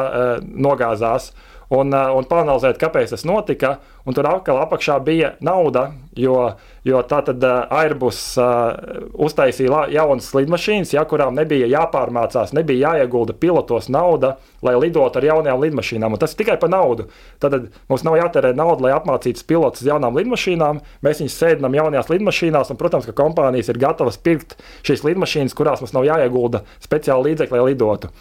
nogāzās. 0.45 1.31
Un, 1.71 1.93
un 1.95 2.25
panalizēt, 2.27 2.75
kāpēc 2.81 3.13
tas 3.13 3.23
notika. 3.23 3.77
Un 4.03 4.15
tur 4.17 4.25
atkal 4.27 4.57
apakšā 4.63 4.97
bija 5.05 5.36
nauda, 5.45 5.86
jo, 6.17 6.36
jo 6.84 6.99
tā 7.07 7.21
tad 7.27 7.43
uh, 7.45 7.69
Airbus 7.79 8.17
uh, 8.41 8.73
uztaisīja 9.13 9.86
jaunas 9.93 10.31
lidmašīnas, 10.36 10.91
ja, 10.95 11.05
kurām 11.07 11.38
nebija 11.38 11.69
jāpārmācās, 11.69 12.51
nebija 12.57 12.95
jāiegulda 12.95 13.38
pilotos 13.38 13.88
nauda, 13.93 14.34
lai 14.65 14.73
lidotu 14.81 15.21
ar 15.21 15.29
jaunām 15.29 15.63
lidmašīnām. 15.63 16.17
Un 16.17 16.19
tas 16.19 16.36
ir 16.36 16.41
tikai 16.41 16.57
par 16.60 16.73
naudu. 16.73 17.07
Tad 17.39 17.69
mums 17.88 18.03
nav 18.07 18.19
jātērē 18.19 18.51
nauda, 18.57 18.88
lai 18.89 18.93
apmācītu 18.97 19.47
pilotus 19.47 19.88
jaunām 19.88 20.17
lidmašīnām. 20.17 20.84
Mēs 21.05 21.23
viņus 21.23 21.39
sēdinām 21.45 21.79
jaunajās 21.79 22.12
lidmašīnās, 22.12 22.73
un, 22.73 22.81
protams, 22.81 23.07
ka 23.07 23.15
kompānijas 23.21 23.71
ir 23.71 23.79
gatavas 23.79 24.19
pirkt 24.19 24.57
šīs 24.84 25.05
lidmašīnas, 25.07 25.55
kurās 25.55 25.86
mums 25.86 25.95
nav 25.95 26.10
jāiegulda 26.10 26.65
speciāli 26.84 27.31
līdzekļi, 27.31 27.62
lai 27.62 27.71
lidotu. 27.71 28.12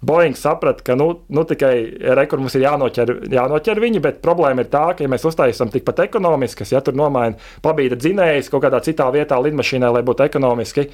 Boeing 0.00 0.36
saprata, 0.38 0.84
ka 0.86 0.94
nu, 0.94 1.08
nu 1.28 1.42
tikai 1.48 1.74
rekur 2.14 2.38
mums 2.38 2.54
ir 2.54 2.68
jānoķer, 2.68 3.14
jānoķer 3.34 3.80
viņi, 3.82 4.02
bet 4.02 4.20
problēma 4.22 4.62
ir 4.62 4.70
tā, 4.70 4.84
ka, 4.94 5.02
ja 5.02 5.10
mēs 5.10 5.26
uztaisām 5.26 5.72
tikpat 5.74 6.04
ekonomiskas, 6.06 6.70
ja 6.70 6.82
tur 6.84 6.94
nomaina 6.98 7.34
pabīda 7.64 7.98
dzinējs 7.98 8.52
kaut 8.52 8.62
kādā 8.62 8.78
citā 8.86 9.08
vietā 9.14 9.40
lidmašīnai, 9.42 9.90
lai 9.96 10.04
būtu 10.06 10.28
ekonomiski, 10.28 10.86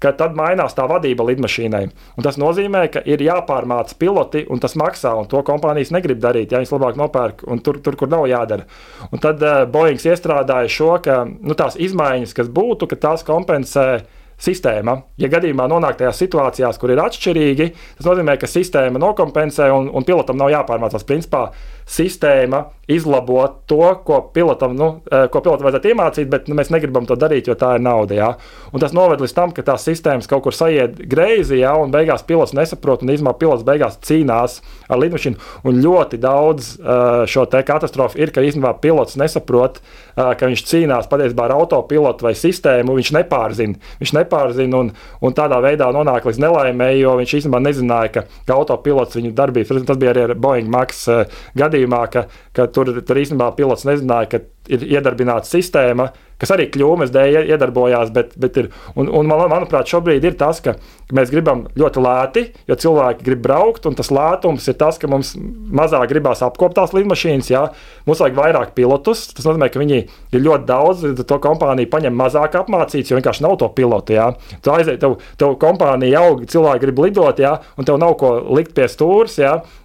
ka 0.00 0.12
tad 0.16 0.36
mainās 0.36 0.76
tā 0.76 0.84
vadība 0.88 1.24
lidmašīnai. 1.28 1.82
Un 2.16 2.24
tas 2.24 2.36
nozīmē, 2.40 2.86
ka 2.92 3.02
ir 3.08 3.24
jāpārmāca 3.24 3.96
piloti, 4.00 4.44
un 4.48 4.60
tas 4.60 4.76
maksā, 4.80 5.12
un 5.16 5.28
to 5.28 5.40
kompānijas 5.46 5.92
negrib 5.96 6.20
darīt. 6.20 6.52
Ja 6.52 6.60
viņas 6.60 6.72
labāk 6.76 7.00
nopērk, 7.00 7.44
un 7.48 7.60
tur, 7.64 7.80
tur 7.84 7.96
kur 8.00 8.12
nav 8.12 8.24
jādara. 8.28 8.68
Un 9.10 9.20
tad 9.24 9.44
uh, 9.44 9.64
Boeing 9.72 10.00
iestrādāja 10.00 10.72
šo, 10.72 10.94
ka 11.04 11.22
nu, 11.28 11.56
tās 11.56 11.76
izmaiņas, 11.80 12.36
kas 12.36 12.48
būtu, 12.52 12.88
ka 12.92 13.00
tās 13.08 13.24
kompensē 13.28 13.88
sistēma, 14.40 14.96
ja 15.20 15.30
gadījumā 15.32 15.66
nonāk 15.70 15.98
tajās 16.00 16.22
situācijās, 16.22 16.78
kur 16.80 16.94
ir 16.94 17.02
atšķirīgi, 17.02 17.68
tas 17.98 18.08
nozīmē, 18.08 18.36
ka 18.40 18.48
sistēma 18.50 19.02
nokompensē 19.02 19.70
un, 19.74 19.90
un 19.92 20.06
pilotam 20.08 20.40
nav 20.40 20.52
jāpārmācās. 20.54 21.06
Principā 21.08 21.50
sistēma 21.90 22.64
izlabo 22.90 23.42
to, 23.66 23.82
ko 24.06 24.20
pilotam, 24.34 24.74
nu, 24.78 24.88
eh, 25.10 25.26
ko 25.30 25.42
pilotam 25.42 25.66
vajadzētu 25.66 25.90
iemācīt, 25.92 26.30
bet 26.30 26.48
nu, 26.50 26.56
mēs 26.58 26.70
negribam 26.70 27.06
to 27.06 27.16
darīt, 27.18 27.50
jo 27.50 27.54
tā 27.58 27.74
ir 27.78 27.84
nauda. 27.84 28.14
Jā. 28.14 28.30
Un 28.72 28.82
tas 28.82 28.94
noved 28.96 29.22
līdz 29.22 29.34
tam, 29.34 29.54
ka 29.54 29.62
tās 29.66 29.86
sistēmas 29.86 30.30
kaut 30.30 30.42
kur 30.46 30.54
sajiet 30.54 30.98
greizi, 31.10 31.60
jā, 31.62 31.74
un 31.78 31.90
beigās 31.94 32.24
pilots 32.26 32.54
nesaprot, 32.54 33.02
un 33.02 33.14
īstenībā 33.14 33.36
pilots 33.38 33.66
beigās 33.66 33.98
cīnās 34.06 34.60
ar 34.88 35.02
lidmašīnu. 35.02 35.38
Un 35.64 35.82
ļoti 35.82 36.18
daudz 36.22 36.72
uh, 36.78 37.26
šo 37.30 37.46
katastrofu 37.50 38.18
ir, 38.18 38.30
ka 38.34 38.42
īstenībā 38.42 38.74
pilots 38.82 39.18
nesaprot, 39.18 39.80
uh, 39.80 40.32
ka 40.38 40.50
viņš 40.50 40.64
cīnās 40.66 41.10
patiesībā 41.10 41.46
ar 41.46 41.56
autopilotu 41.58 42.26
vai 42.26 42.34
sistēmu. 42.38 42.94
Viņš 42.98 43.12
nepārzina, 43.18 43.78
viņš 44.02 44.14
nepārzina 44.18 44.29
un, 44.32 44.92
un 45.20 45.36
tādā 45.36 45.60
veidā 45.64 45.90
nonāk 45.94 46.28
līdz 46.28 46.40
nelaimēji, 46.44 47.02
jo 47.04 47.16
viņš 47.20 47.34
īstenībā 47.40 47.62
nezināja, 47.64 48.12
ka, 48.14 48.24
ka 48.46 48.58
autopilots 48.58 49.18
viņu 49.18 49.34
darbības, 49.36 49.84
tas 49.88 50.00
bija 50.00 50.14
arī 50.14 50.26
ar 50.28 50.34
Boeing 50.38 50.70
Max 50.70 51.06
uh, 51.10 51.24
gadījumā, 51.58 52.04
ka, 52.12 52.26
ka 52.56 52.68
tur, 52.72 52.92
tur 53.06 53.22
īstenībā 53.22 53.52
pilots 53.58 53.86
nezināja, 53.88 54.30
ka 54.34 54.42
ir 54.68 54.84
iedarbināta 54.84 55.48
sistēma, 55.48 56.10
kas 56.40 56.52
arī 56.54 56.66
kļūmes 56.72 57.12
dēļ 57.12 57.50
iedarbojās. 57.52 58.12
Bet, 58.16 58.32
bet 58.40 58.56
ir, 58.60 58.70
un, 58.96 59.10
un 59.12 59.28
man, 59.28 59.44
manuprāt, 59.52 59.90
šobrīd 59.90 60.24
ir 60.24 60.36
tas, 60.40 60.62
ka 60.64 60.76
mēs 61.16 61.32
gribam 61.32 61.66
ļoti 61.78 62.02
lēti, 62.04 62.44
jo 62.70 62.76
cilvēki 62.80 63.26
grib 63.26 63.42
braukt, 63.44 63.86
un 63.88 63.96
tas 63.98 64.12
lētums 64.14 64.68
ir 64.70 64.78
tas, 64.80 64.98
ka 65.00 65.10
mums 65.10 65.34
mazāk 65.36 66.08
gribās 66.12 66.42
apkopot 66.46 66.78
tās 66.78 66.94
lidmašīnas. 66.96 67.50
Jā. 67.52 67.64
Mums 68.08 68.22
vajag 68.22 68.38
vairāk 68.38 68.74
pilotus. 68.76 69.26
Tas 69.36 69.48
nozīmē, 69.48 69.70
ka 69.72 69.82
viņi 69.82 70.00
ir 70.00 70.44
ļoti 70.44 70.68
daudz, 70.68 71.04
to 71.20 71.40
kompāniju 71.42 71.90
paņem 71.92 72.16
mazāk 72.16 72.56
apmācīts, 72.62 73.12
jo 73.12 73.18
vienkārši 73.18 73.44
nav 73.44 73.58
to 73.60 73.68
pilotu. 73.76 74.16
Jā. 74.16 74.30
Tu 74.64 74.72
aiziet, 74.74 75.00
tev, 75.02 75.18
tev 75.40 75.56
kompānija 75.60 76.24
aug, 76.24 76.44
cilvēki 76.50 76.84
grib 76.86 77.04
lidot, 77.04 77.42
jā, 77.42 77.56
un 77.76 77.88
tev 77.88 78.00
nav 78.00 78.16
ko 78.20 78.32
likt 78.56 78.72
pie 78.76 78.88
stūres, 78.90 79.36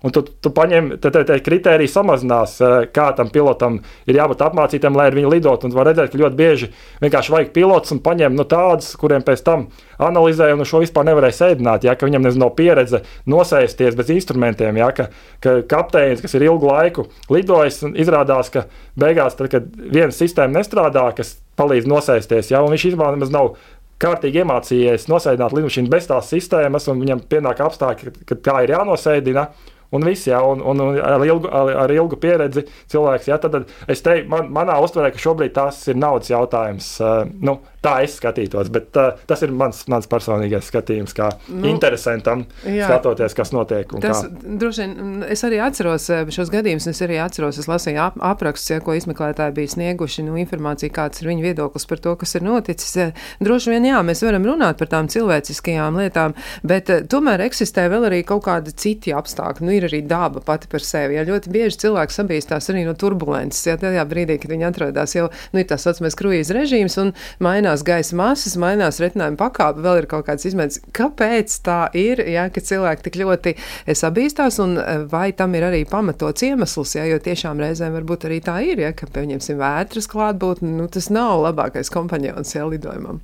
un 0.05 0.13
tu, 0.15 0.23
tu 0.23 0.51
paņem, 0.55 0.95
tad 1.03 1.17
te, 1.17 1.26
te 1.28 1.39
kriteriji 1.43 1.91
samazinās, 1.91 2.57
kā 2.95 3.09
tam 3.17 3.32
pilotam 3.34 3.80
ir 4.07 4.19
jābūt 4.19 4.43
apmācītam, 4.45 4.64
lai 4.97 5.09
ar 5.09 5.16
viņu 5.18 5.30
lidot. 5.32 5.63
Un 5.66 5.76
var 5.76 5.89
redzēt, 5.89 6.11
ka 6.11 6.20
ļoti 6.20 6.39
bieži 6.39 6.70
vienkārši 7.03 7.34
vajag 7.34 7.51
pilots 7.55 7.93
un 7.93 8.01
paņem 8.05 8.36
nu, 8.36 8.45
tādus, 8.49 8.93
kuriem 8.99 9.24
pēc 9.26 9.43
tam 9.45 9.68
analizēja 10.01 10.57
un 10.57 10.66
šo 10.68 10.82
vispār 10.84 11.05
nevarēja 11.09 11.38
sēdināt. 11.39 11.86
Ja, 11.86 11.95
viņam 11.99 12.26
nezinu, 12.26 12.45
nav 12.45 12.55
pieredze 12.57 13.03
nosēsties 13.30 13.95
bez 13.95 14.11
instrumentiem. 14.16 14.82
Ja, 14.82 14.89
ka, 14.95 15.09
ka 15.43 15.59
kapteinis, 15.70 16.24
kas 16.26 16.36
ir 16.38 16.47
ilgu 16.49 16.72
laiku 16.72 17.07
lidojis, 17.30 17.84
izrādās, 17.93 18.51
ka 18.53 18.66
beigās, 18.99 19.38
tad, 19.38 19.51
kad 19.53 19.70
viena 19.76 20.11
sistēma 20.16 20.59
nestrādā, 20.59 21.07
kas 21.18 21.38
palīdz 21.59 21.88
nosēsties, 21.88 22.51
ja, 22.51 22.61
un 22.66 22.74
viņš 22.74 22.89
īstenībā 22.89 23.13
nemaz 23.16 23.32
nav 23.32 23.53
kārtīgi 24.01 24.41
iemācījies 24.43 25.07
nosēdināt 25.07 25.55
lidmašīnu 25.55 25.91
bez 25.91 26.09
tās 26.09 26.28
sistēmas, 26.32 26.89
un 26.91 26.99
viņam 27.03 27.24
pienāk 27.32 27.61
apstākļi, 27.63 28.13
kad 28.28 28.43
tā 28.43 28.57
ir 28.66 28.76
jānosēdina. 28.76 29.47
Un 29.94 30.08
viss, 30.08 30.28
jā, 30.30 30.40
un, 30.42 30.64
un, 30.66 30.82
un 30.82 30.98
ar, 31.00 31.24
ilgu, 31.26 31.50
ar, 31.52 31.72
ar 31.86 31.94
ilgu 31.94 32.18
pieredzi 32.22 32.66
cilvēks. 32.92 33.30
Jā, 33.30 33.38
tad, 33.42 33.56
tad 33.56 33.92
es 33.92 34.04
teiktu, 34.06 34.30
man, 34.32 34.50
manā 34.54 34.78
uztverē, 34.84 35.12
ka 35.14 35.22
šobrīd 35.22 35.54
tas 35.56 35.84
ir 35.92 36.00
naudas 36.00 36.32
jautājums. 36.32 36.90
Uh, 37.04 37.24
nu, 37.46 37.60
tā 37.86 38.00
es 38.06 38.18
skatītos. 38.20 38.72
Bet 38.74 38.98
uh, 39.00 39.14
tas 39.30 39.44
ir 39.46 39.54
mans, 39.56 39.84
mans 39.92 40.10
personīgais 40.10 40.70
skatījums, 40.72 41.14
kā 41.16 41.30
nu, 41.50 41.68
interesantam 41.70 42.46
jā, 42.64 42.90
skatoties, 42.90 43.36
kas 43.38 43.54
notiek. 43.56 43.94
Tas, 44.04 44.24
kā. 44.26 44.56
droši 44.64 44.86
vien 44.86 45.26
es 45.32 45.46
arī 45.48 45.62
atceros 45.64 46.10
šos 46.36 46.52
gadījumus. 46.54 46.90
Es 46.92 47.04
arī 47.06 47.20
atceros, 47.22 47.60
es 47.62 47.70
lasīju 47.70 48.02
ap, 48.02 48.20
aprakstus, 48.34 48.74
ja, 48.74 48.82
ko 48.84 48.96
izmeklētāji 48.98 49.56
bija 49.60 49.74
snieguši, 49.76 50.26
nu, 50.28 50.38
informāciju, 50.42 50.94
kāds 50.96 51.22
ir 51.22 51.32
viņu 51.32 51.46
viedoklis 51.46 51.88
par 51.90 52.02
to, 52.04 52.16
kas 52.20 52.36
ir 52.38 52.46
noticis. 52.46 53.14
Droši 53.44 53.76
vien, 53.76 53.90
jā, 53.92 54.02
mēs 54.06 54.24
varam 54.26 54.48
runāt 54.50 54.82
par 54.82 54.92
tām 54.92 55.10
cilvēciskajām 55.12 56.02
lietām, 56.02 56.36
bet 56.66 56.92
tomēr 57.12 57.46
eksistē 57.48 57.88
vēl 57.92 58.10
arī 58.10 58.24
kaut 58.28 58.46
kādi 58.48 58.74
citi 58.76 59.14
apstākļi. 59.16 59.66
Nu, 59.66 59.76
ir 59.76 59.85
arī 59.88 60.02
daba 60.08 60.42
pati 60.46 60.70
par 60.72 60.84
sevi. 60.86 61.18
Ja 61.18 61.26
ļoti 61.28 61.52
bieži 61.54 61.80
cilvēki 61.86 62.16
sabīstās 62.16 62.70
arī 62.72 62.86
no 62.88 62.96
turbulences, 63.00 63.64
ja 63.68 63.78
tajā 63.82 64.04
brīdī, 64.10 64.38
kad 64.42 64.52
viņi 64.54 64.68
atrodas 64.70 65.16
jau, 65.18 65.30
nu, 65.54 65.62
ir 65.62 65.70
tā 65.70 65.78
saucamais 65.82 66.18
kruīza 66.18 66.56
režīms 66.58 66.98
un 67.02 67.14
mainās 67.44 67.86
gaisa 67.88 68.18
masas, 68.20 68.58
mainās 68.62 69.02
retinājuma 69.04 69.40
pakāpe, 69.40 69.84
vēl 69.86 70.02
ir 70.02 70.10
kaut 70.12 70.28
kādas 70.30 70.48
izmaiņas. 70.50 70.82
Kāpēc 70.96 71.58
tā 71.66 71.80
ir, 71.98 72.24
ja, 72.32 72.48
cilvēki 72.56 73.08
tik 73.08 73.20
ļoti 73.22 73.56
sabīstās, 73.96 74.60
un 74.64 74.78
e, 74.82 74.86
vai 75.12 75.30
tam 75.38 75.56
ir 75.58 75.68
arī 75.70 75.84
pamatots 75.90 76.46
iemesls, 76.48 76.96
ja, 76.98 77.06
jo 77.10 77.20
tiešām 77.24 77.62
reizēm 77.62 77.96
varbūt 78.00 78.28
arī 78.30 78.42
tā 78.46 78.60
ir, 78.66 78.82
ja, 78.86 78.94
ka 78.98 79.10
pieņemsim 79.12 79.60
vētras 79.62 80.10
klātbūtni, 80.12 80.76
nu, 80.80 80.88
tas 80.92 81.12
nav 81.14 81.44
labākais 81.46 81.92
kompanjons 81.94 82.56
ja, 82.56 82.66
lidojumam. 82.70 83.22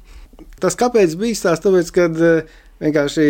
Tas 0.62 0.78
kāpēc 0.78 1.16
bija 1.18 1.48
tās, 1.48 1.62
tāpēc, 1.64 1.90
kad 1.96 2.20
uh, 2.22 2.60
Vienkārši 2.82 3.26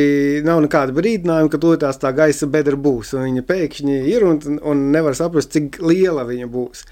nav 0.48 0.62
nekāda 0.64 0.94
brīdinājuma, 0.96 1.52
ka 1.52 1.60
to 1.60 1.74
tās 1.80 2.00
tā 2.00 2.14
gaisa 2.16 2.48
bedra 2.52 2.78
būs. 2.80 3.12
Viņa 3.18 3.44
pēkšņi 3.48 3.98
ir 4.14 4.24
un, 4.28 4.40
un 4.72 4.86
nevar 4.94 5.18
saprast, 5.18 5.52
cik 5.52 5.82
liela 5.84 6.24
viņa 6.28 6.48
būs. 6.52 6.86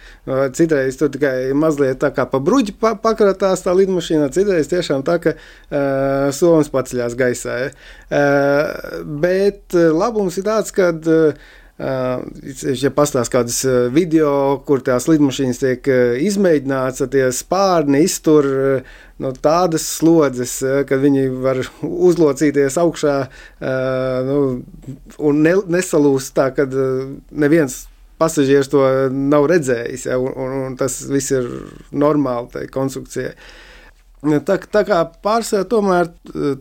Citreiz 0.57 0.99
tur 0.99 1.12
tikai 1.14 1.53
mazliet 1.55 2.01
tā 2.03 2.12
kā 2.16 2.28
pa 2.28 2.41
bruģi 2.43 2.76
pa, 2.82 2.95
pakratās 2.99 3.64
tā 3.64 3.76
lidmašīna, 3.80 4.28
citreiz 4.36 4.68
tiešām 4.72 5.05
tā, 5.07 5.16
ka 5.24 5.36
uh, 5.38 6.28
somas 6.36 6.72
paceļās 6.74 7.16
gaisā. 7.20 7.55
Ja? 7.64 7.72
Uh, 8.10 8.99
bet 9.24 9.76
labums 9.76 10.41
ir 10.41 10.49
tāds, 10.49 10.76
ka 10.76 10.91
uh, 10.91 11.49
Ja 11.80 12.89
pastāstīs 12.91 13.32
kādas 13.32 13.59
video, 13.95 14.32
kur 14.67 14.82
tās 14.84 15.05
lidmašīnas 15.07 15.61
tiek 15.61 15.86
izmēģināts, 16.27 16.99
tad 16.99 17.13
tie 17.13 17.30
spārni 17.32 18.01
iztur 18.03 18.49
no 19.23 19.32
tādas 19.32 19.86
slodzes, 19.95 20.57
ka 20.89 20.99
viņi 20.99 21.30
var 21.39 21.61
uzlocīties 22.09 22.75
augšā 22.84 23.15
nu, 24.27 24.41
un 25.30 25.39
ne, 25.45 25.55
nesalūst 25.77 26.36
tā, 26.36 26.49
ka 26.57 26.67
neviens 27.32 27.86
pasažieris 28.19 28.69
to 28.71 28.84
nav 29.13 29.47
redzējis. 29.49 30.05
Ja, 30.09 30.19
un, 30.19 30.36
un, 30.36 30.57
un 30.67 30.77
tas 30.80 30.99
viss 31.07 31.32
ir 31.32 31.47
normāli 31.95 32.51
tai 32.57 32.65
konstrukcijai. 32.73 33.32
Tā, 34.19 34.57
tā 34.59 34.84
kā 34.84 34.99
pārsvarā 35.23 35.63
tomēr 35.71 36.11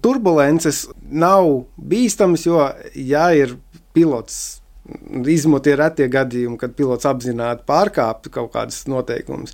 turbulences 0.05 0.85
nav 1.11 1.65
bīstamas, 1.75 2.47
jo, 2.47 2.63
ja 2.95 3.33
ir 3.35 3.57
pilots 3.97 4.58
Izņemot 4.89 5.67
tie 5.67 5.75
retie 5.77 6.09
gadījumi, 6.13 6.57
kad 6.61 6.73
pilots 6.79 7.09
apzināti 7.09 7.67
pārkāpj 7.69 8.33
kaut 8.33 8.53
kādas 8.55 8.87
noteikumus. 8.89 9.53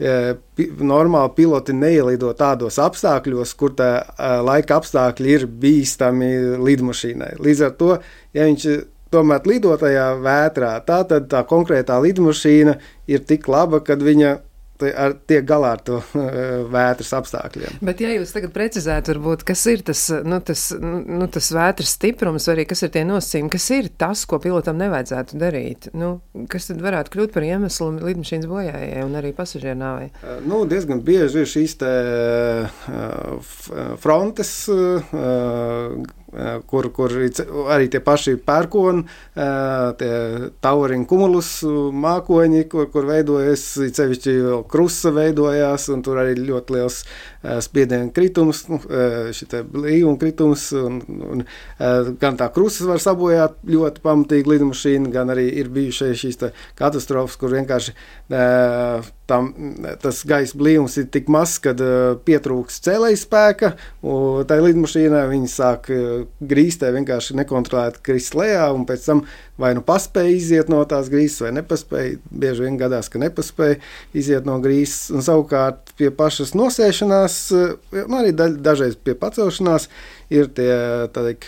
Normāli 0.00 1.34
piloti 1.36 1.74
neielido 1.76 2.30
tādos 2.38 2.78
apstākļos, 2.80 3.52
kur 3.60 3.74
tā 3.76 3.90
laika 4.46 4.78
apstākļi 4.80 5.34
ir 5.36 5.44
bīstami 5.60 6.30
lidmašīnai. 6.64 7.34
Līdz 7.44 7.66
ar 7.66 7.74
to, 7.76 7.90
ja 8.32 8.48
viņš 8.48 8.68
tomēr 9.12 9.44
lido 9.50 9.74
tajā 9.76 10.06
vētrā, 10.24 10.76
tā 10.86 11.02
tad 11.10 11.28
tā 11.32 11.42
konkrētā 11.48 11.98
lidmašīna 12.00 12.78
ir 13.10 13.26
tik 13.28 13.48
laba, 13.52 13.82
ka 13.84 13.98
viņa 14.00 14.38
ar, 14.88 15.16
tiek 15.28 15.44
galā 15.48 15.74
ar 15.76 15.84
to 15.84 16.00
vētras 16.74 17.12
apstākļiem. 17.20 17.80
Bet, 17.84 18.02
ja 18.04 18.14
jūs 18.14 18.34
tagad 18.36 18.54
precizētu, 18.56 19.14
varbūt, 19.14 19.44
kas 19.50 19.64
ir 19.70 19.84
tas, 19.86 20.06
nu, 20.24 20.40
tas, 20.44 20.66
nu, 20.80 21.28
tas 21.32 21.50
vētras 21.56 21.94
stiprums, 21.98 22.48
vai 22.48 22.58
arī 22.58 22.66
kas 22.70 22.84
ir 22.86 22.94
tie 22.94 23.04
nosacījumi, 23.08 23.52
kas 23.52 23.68
ir 23.76 23.90
tas, 24.00 24.24
ko 24.28 24.40
pilotam 24.42 24.80
nevajadzētu 24.80 25.40
darīt? 25.40 25.90
Nu, 25.96 26.12
kas 26.50 26.70
tad 26.70 26.82
varētu 26.84 27.14
kļūt 27.14 27.36
par 27.36 27.46
iemeslu 27.46 27.92
lidmašīnas 28.00 28.50
bojājai 28.50 29.04
un 29.04 29.20
arī 29.20 29.34
pasažieru 29.36 29.78
nāvei? 29.80 30.10
Nu, 30.46 30.62
diezgan 30.70 31.04
bieži 31.04 31.44
ir 31.44 31.50
šīs 31.50 31.76
te, 31.80 31.94
frontes 34.00 34.54
Eh, 34.70 35.90
kur, 36.66 36.90
kur 36.94 37.10
arī 37.74 37.88
tie 37.90 38.00
paši 38.04 38.36
pērkoni, 38.46 39.04
eh, 39.34 39.92
tie 39.98 40.50
tauriņu 40.62 41.06
kumulus 41.10 41.50
mākoņi, 41.64 42.68
kur, 42.70 42.86
kur 42.92 43.08
veidojas, 43.08 43.64
cevišķi 43.98 44.36
krusta 44.70 45.10
veidojās, 45.16 45.88
un 45.90 46.02
tur 46.06 46.22
arī 46.22 46.36
ļoti 46.38 46.76
liels 46.76 47.02
eh, 47.02 47.08
spiediena 47.64 48.10
kritums, 48.14 48.64
nu, 48.68 48.80
šī 49.36 49.48
līnija 49.72 50.16
kritums, 50.20 50.66
un, 50.76 51.00
un 51.08 51.44
gan 52.20 52.36
tā 52.40 52.50
krusta 52.52 52.88
var 52.90 53.00
sabojāt 53.02 53.56
ļoti 53.64 54.04
pamatīgi 54.04 54.54
lidmašīnu, 54.54 55.12
gan 55.14 55.32
arī 55.32 55.46
ir 55.62 55.70
bijušas 55.72 56.20
šīs 56.20 56.40
katastrofas, 56.78 57.38
kur 57.40 57.54
vienkārši 57.56 57.94
tam, 59.30 59.50
tas 60.02 60.22
gaisa 60.28 60.58
blīvums 60.60 60.98
ir 61.00 61.08
tik 61.14 61.30
mazs, 61.32 61.58
ka 61.64 61.74
pietrūks 62.26 62.80
cēlējas 62.84 63.24
spēka. 63.26 63.72
Tā 64.50 64.60
lidmašīnā 64.60 65.24
viņi 65.30 65.50
sāk 65.50 65.90
grīstē 66.52 66.92
vienkārši 66.96 67.38
nekontrolēti 67.40 68.04
krist 68.10 68.36
lejā, 68.38 68.68
un 68.74 68.84
pēc 68.88 69.06
tam 69.06 69.24
vai 69.60 69.72
nu 69.76 69.84
paspēja 69.86 70.36
iziet 70.36 70.70
no 70.72 70.80
tās 70.88 71.10
grīzes, 71.12 71.40
vai 71.44 71.52
nepaspēja. 71.60 72.20
Bieži 72.30 72.66
vien 72.66 72.78
gadās, 72.80 73.10
ka 73.12 73.20
nepaspēja 73.22 73.80
iziet 74.16 74.48
no 74.48 74.58
grīzes, 74.62 75.10
un 75.14 75.26
savukārt 75.26 75.94
pie 76.00 76.10
pašas 76.14 76.54
nosēšanās, 76.58 77.42
uh, 77.56 78.00
nu, 78.00 78.22
arī 78.22 78.32
dažreiz 78.34 78.96
pie 78.96 79.16
pacelšanās 79.18 79.90
ir 80.30 80.46
tie 80.54 80.70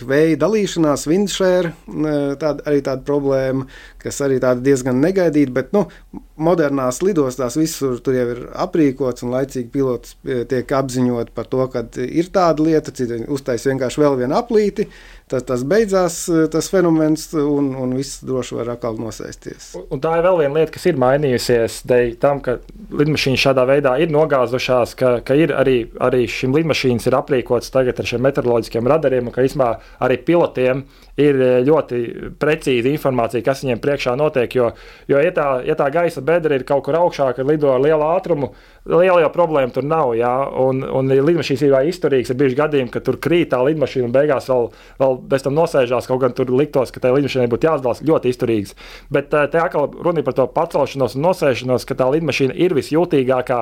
vēja 0.03 0.37
dalīšanās, 0.41 1.05
windshare, 1.07 1.71
tāda, 1.87 2.65
arī 2.67 2.83
tāda 2.83 3.03
problēma, 3.07 3.67
kas 4.03 4.19
arī 4.25 4.41
diezgan 4.63 4.99
negaidīta, 5.03 5.53
bet 5.55 5.71
nu, 5.75 5.85
modernās 6.35 6.99
lidostās 7.05 7.55
visur 7.59 7.99
tur 8.03 8.17
jau 8.17 8.27
ir 8.33 8.41
aprīkots 8.65 9.23
un 9.23 9.33
laicīgi 9.35 9.69
pilots 9.71 10.17
e, 10.25 10.41
tiek 10.49 10.71
apziņot 10.79 11.31
par 11.35 11.47
to, 11.51 11.63
ka 11.71 11.85
ir 12.03 12.31
tāda 12.33 12.65
lieta, 12.65 12.91
citi 12.95 13.21
uztais 13.31 13.67
vienkārši 13.69 14.03
vēl 14.03 14.17
vienu 14.23 14.37
aplīti, 14.39 14.89
tad 15.33 15.47
tas 15.49 15.63
beidzās, 15.67 16.17
e, 16.29 16.45
tas 16.53 16.69
fenomens, 16.71 17.25
un, 17.37 17.71
un 17.79 17.95
viss 17.97 18.21
droši 18.25 18.57
var 18.59 18.73
atkal 18.75 18.99
nosēsties. 19.01 19.71
Un, 19.79 19.87
un 19.95 20.03
tā 20.03 20.15
ir 20.19 20.27
vēl 20.27 20.41
viena 20.43 20.59
lieta, 20.59 20.73
kas 20.75 20.87
ir 20.89 20.99
mainījusies 21.01 21.79
dēļ 21.89 22.11
tam, 22.21 22.41
ka 22.45 22.59
lidmašīnas 22.93 23.45
šādā 23.47 23.65
veidā 23.69 23.95
ir 24.03 24.13
nogāzušās, 24.13 24.95
ka, 24.99 25.15
ka 25.25 25.37
ir 25.39 25.55
arī, 25.57 25.77
arī 26.03 26.25
šim 26.29 26.53
lidmašīnas 26.57 27.09
ir 27.09 27.17
aprīkots 27.17 27.73
tagad 27.73 27.99
ar 27.99 28.09
šiem 28.09 28.23
meteoroloģiskiem 28.27 28.91
radariem, 28.93 29.29
un 29.29 29.35
ka 29.35 29.45
īsumā 29.47 29.71
arī 30.03 30.19
pilotiem 30.27 30.85
ir 31.19 31.37
e, 31.37 31.49
ļoti 31.67 31.99
precīza 32.41 32.89
informācija, 32.89 33.43
kas 33.45 33.63
viņiem 33.63 33.81
priekšā 33.83 34.15
notiek. 34.19 34.55
Jo, 34.57 34.71
jo 35.09 35.21
ja, 35.21 35.33
tā, 35.35 35.47
ja 35.67 35.75
tā 35.79 35.89
gaisa 35.93 36.23
bedra 36.25 36.57
ir 36.57 36.65
kaut 36.67 36.85
kur 36.87 36.97
augšā, 36.97 37.29
kad 37.37 37.47
lido 37.47 37.71
ar 37.73 37.83
lielu 37.83 38.05
ātrumu, 38.07 38.53
liela 38.89 39.21
jau 39.21 39.31
problēma 39.33 39.73
tur 39.75 39.85
nav. 39.87 40.13
Jā, 40.17 40.33
un, 40.63 40.81
un 40.83 41.13
lidmašīnas 41.13 41.65
ir 41.67 41.77
izturīgas. 41.91 42.33
Ir 42.33 42.39
bijuši 42.41 42.59
gadījumi, 42.59 42.93
ka 42.93 43.03
tur 43.05 43.19
krīt 43.21 43.51
tā 43.53 43.61
lidmašīna 43.65 44.09
un 44.09 44.15
beigās 44.15 44.49
vēl, 44.49 44.69
vēl 45.01 45.17
bez 45.33 45.45
tam 45.45 45.57
nosēžās. 45.57 46.09
Kaut 46.09 46.23
gan 46.23 46.37
tur 46.37 46.51
liktos, 46.53 46.93
ka 46.93 47.03
tai 47.03 47.13
lidmašīnai 47.17 47.49
būtu 47.51 47.69
jāsadalās 47.69 48.03
ļoti 48.05 48.33
izturīgas. 48.33 48.77
Bet 49.13 49.33
e, 49.33 49.45
te 49.53 49.61
atkal 49.61 49.91
runa 49.93 50.25
par 50.25 50.37
to 50.37 50.47
pacelšanos 50.55 51.17
un 51.17 51.27
nosēšanos, 51.29 51.87
ka 51.89 51.99
tā 51.99 52.09
lidmašīna 52.15 52.57
ir 52.57 52.75
visjūtīgākā, 52.77 53.61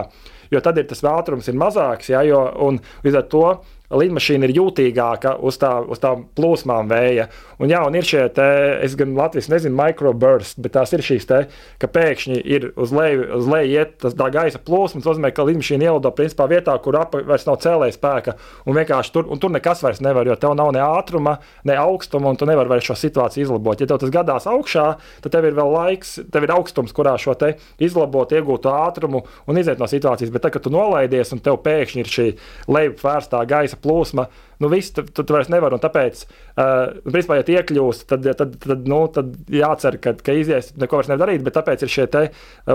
jo 0.52 0.64
tad 0.64 0.80
ir 0.80 0.88
tas 0.88 1.04
ātrums 1.12 1.48
ir 1.52 1.60
mazāks, 1.60 2.12
ja, 2.12 2.24
jo, 2.28 2.42
un 2.64 2.80
līdz 3.06 3.20
ar 3.20 3.30
to 3.32 3.46
lidmašīna 3.92 4.48
ir 4.48 4.56
jūtīgāka 4.56 5.36
uz, 5.44 5.58
tā, 5.62 5.74
uz 5.84 6.02
tām 6.02 6.26
plūsmām 6.38 6.90
vēja. 6.92 7.28
Un, 7.62 7.70
jā, 7.72 7.82
un 7.86 7.96
ir 7.98 8.08
šie, 8.08 8.24
te, 8.34 8.48
es 8.86 8.96
gan 8.98 9.14
Latvijas 9.18 9.50
nezinu, 9.52 9.76
microbursts, 9.78 10.58
bet 10.62 10.76
tās 10.78 10.94
ir 10.96 11.04
šīs 11.06 11.28
te, 11.30 11.42
ka 11.82 11.90
pēkšņi 11.92 12.40
ir 12.42 12.70
uz 12.80 12.94
leju, 12.96 13.28
uz 13.38 13.50
leju 13.52 13.76
iet 13.76 13.98
tas 14.02 14.16
gaisa 14.18 14.62
plūsmas. 14.62 15.04
Tas 15.04 15.12
nozīmē, 15.12 15.34
ka 15.36 15.46
lidmašīna 15.48 15.90
ielido 15.90 16.12
principā 16.16 16.48
vietā, 16.52 16.76
kur 16.84 16.98
ap, 17.00 17.16
vairs 17.28 17.48
nav 17.48 17.60
cēlēja 17.64 17.98
spēka, 17.98 18.36
un 18.66 18.78
vienkārši 18.78 19.14
tur, 19.16 19.28
un 19.32 19.42
tur 19.42 19.54
nekas 19.54 19.84
vairs 19.86 20.02
nevar, 20.04 20.30
jo 20.30 20.38
tev 20.40 20.56
nav 20.58 20.72
ne 20.76 20.82
ātruma, 20.86 21.38
ne 21.68 21.78
augstuma, 21.82 22.32
un 22.32 22.40
tu 22.40 22.48
nevari 22.50 22.72
vairs 22.72 22.88
šo 22.90 22.98
situāciju 23.02 23.48
izlabot. 23.48 23.82
Ja 23.82 23.90
tev 23.90 24.02
tas 24.02 24.14
gadās 24.14 24.48
augšā, 24.50 24.88
tad 25.24 25.36
tev 25.36 25.50
ir 25.50 25.58
vēl 25.58 25.74
laiks, 25.76 26.18
tev 26.32 26.48
ir 26.48 26.56
augstums, 26.56 26.96
kurā 26.96 27.18
šo 27.22 27.36
izlabot, 27.82 28.32
iegūt 28.32 28.68
ātrumu 28.70 29.24
un 29.50 29.60
iziet 29.60 29.82
no 29.82 29.88
situācijas. 29.90 30.32
Bet 30.34 30.46
tad, 30.46 30.54
kad 30.56 30.66
tu 30.66 30.74
nolaidies 30.74 31.34
un 31.34 31.42
tev 31.44 31.60
pēkšņi 31.66 32.04
ir 32.04 32.12
šī 32.12 32.28
leju 32.72 32.96
vērstā 33.02 33.42
gaisa 33.50 33.80
plūsma, 33.84 34.28
nu 34.62 34.70
viss 34.72 34.94
tu, 34.96 35.04
tu, 35.08 35.26
tu 35.28 35.36
vairs 35.36 35.50
nevari. 35.52 35.80
Tāpēc, 35.82 36.24
uh, 36.26 37.02
principā, 37.08 37.40
ja 37.40 37.46
iekļūst, 37.60 38.08
tad, 38.10 38.28
tad, 38.40 38.58
tad, 38.64 38.90
nu, 38.90 39.02
tad 39.14 39.34
jācer, 39.52 39.98
ka, 40.04 40.16
ka 40.22 40.36
izies, 40.38 40.72
neko 40.82 41.00
vairs 41.00 41.12
nevar 41.12 41.26
darīt. 41.26 41.46
Bet 41.46 41.58
tāpēc 41.60 41.86
ir 41.86 41.94
šie 41.94 42.08
te, 42.12 42.26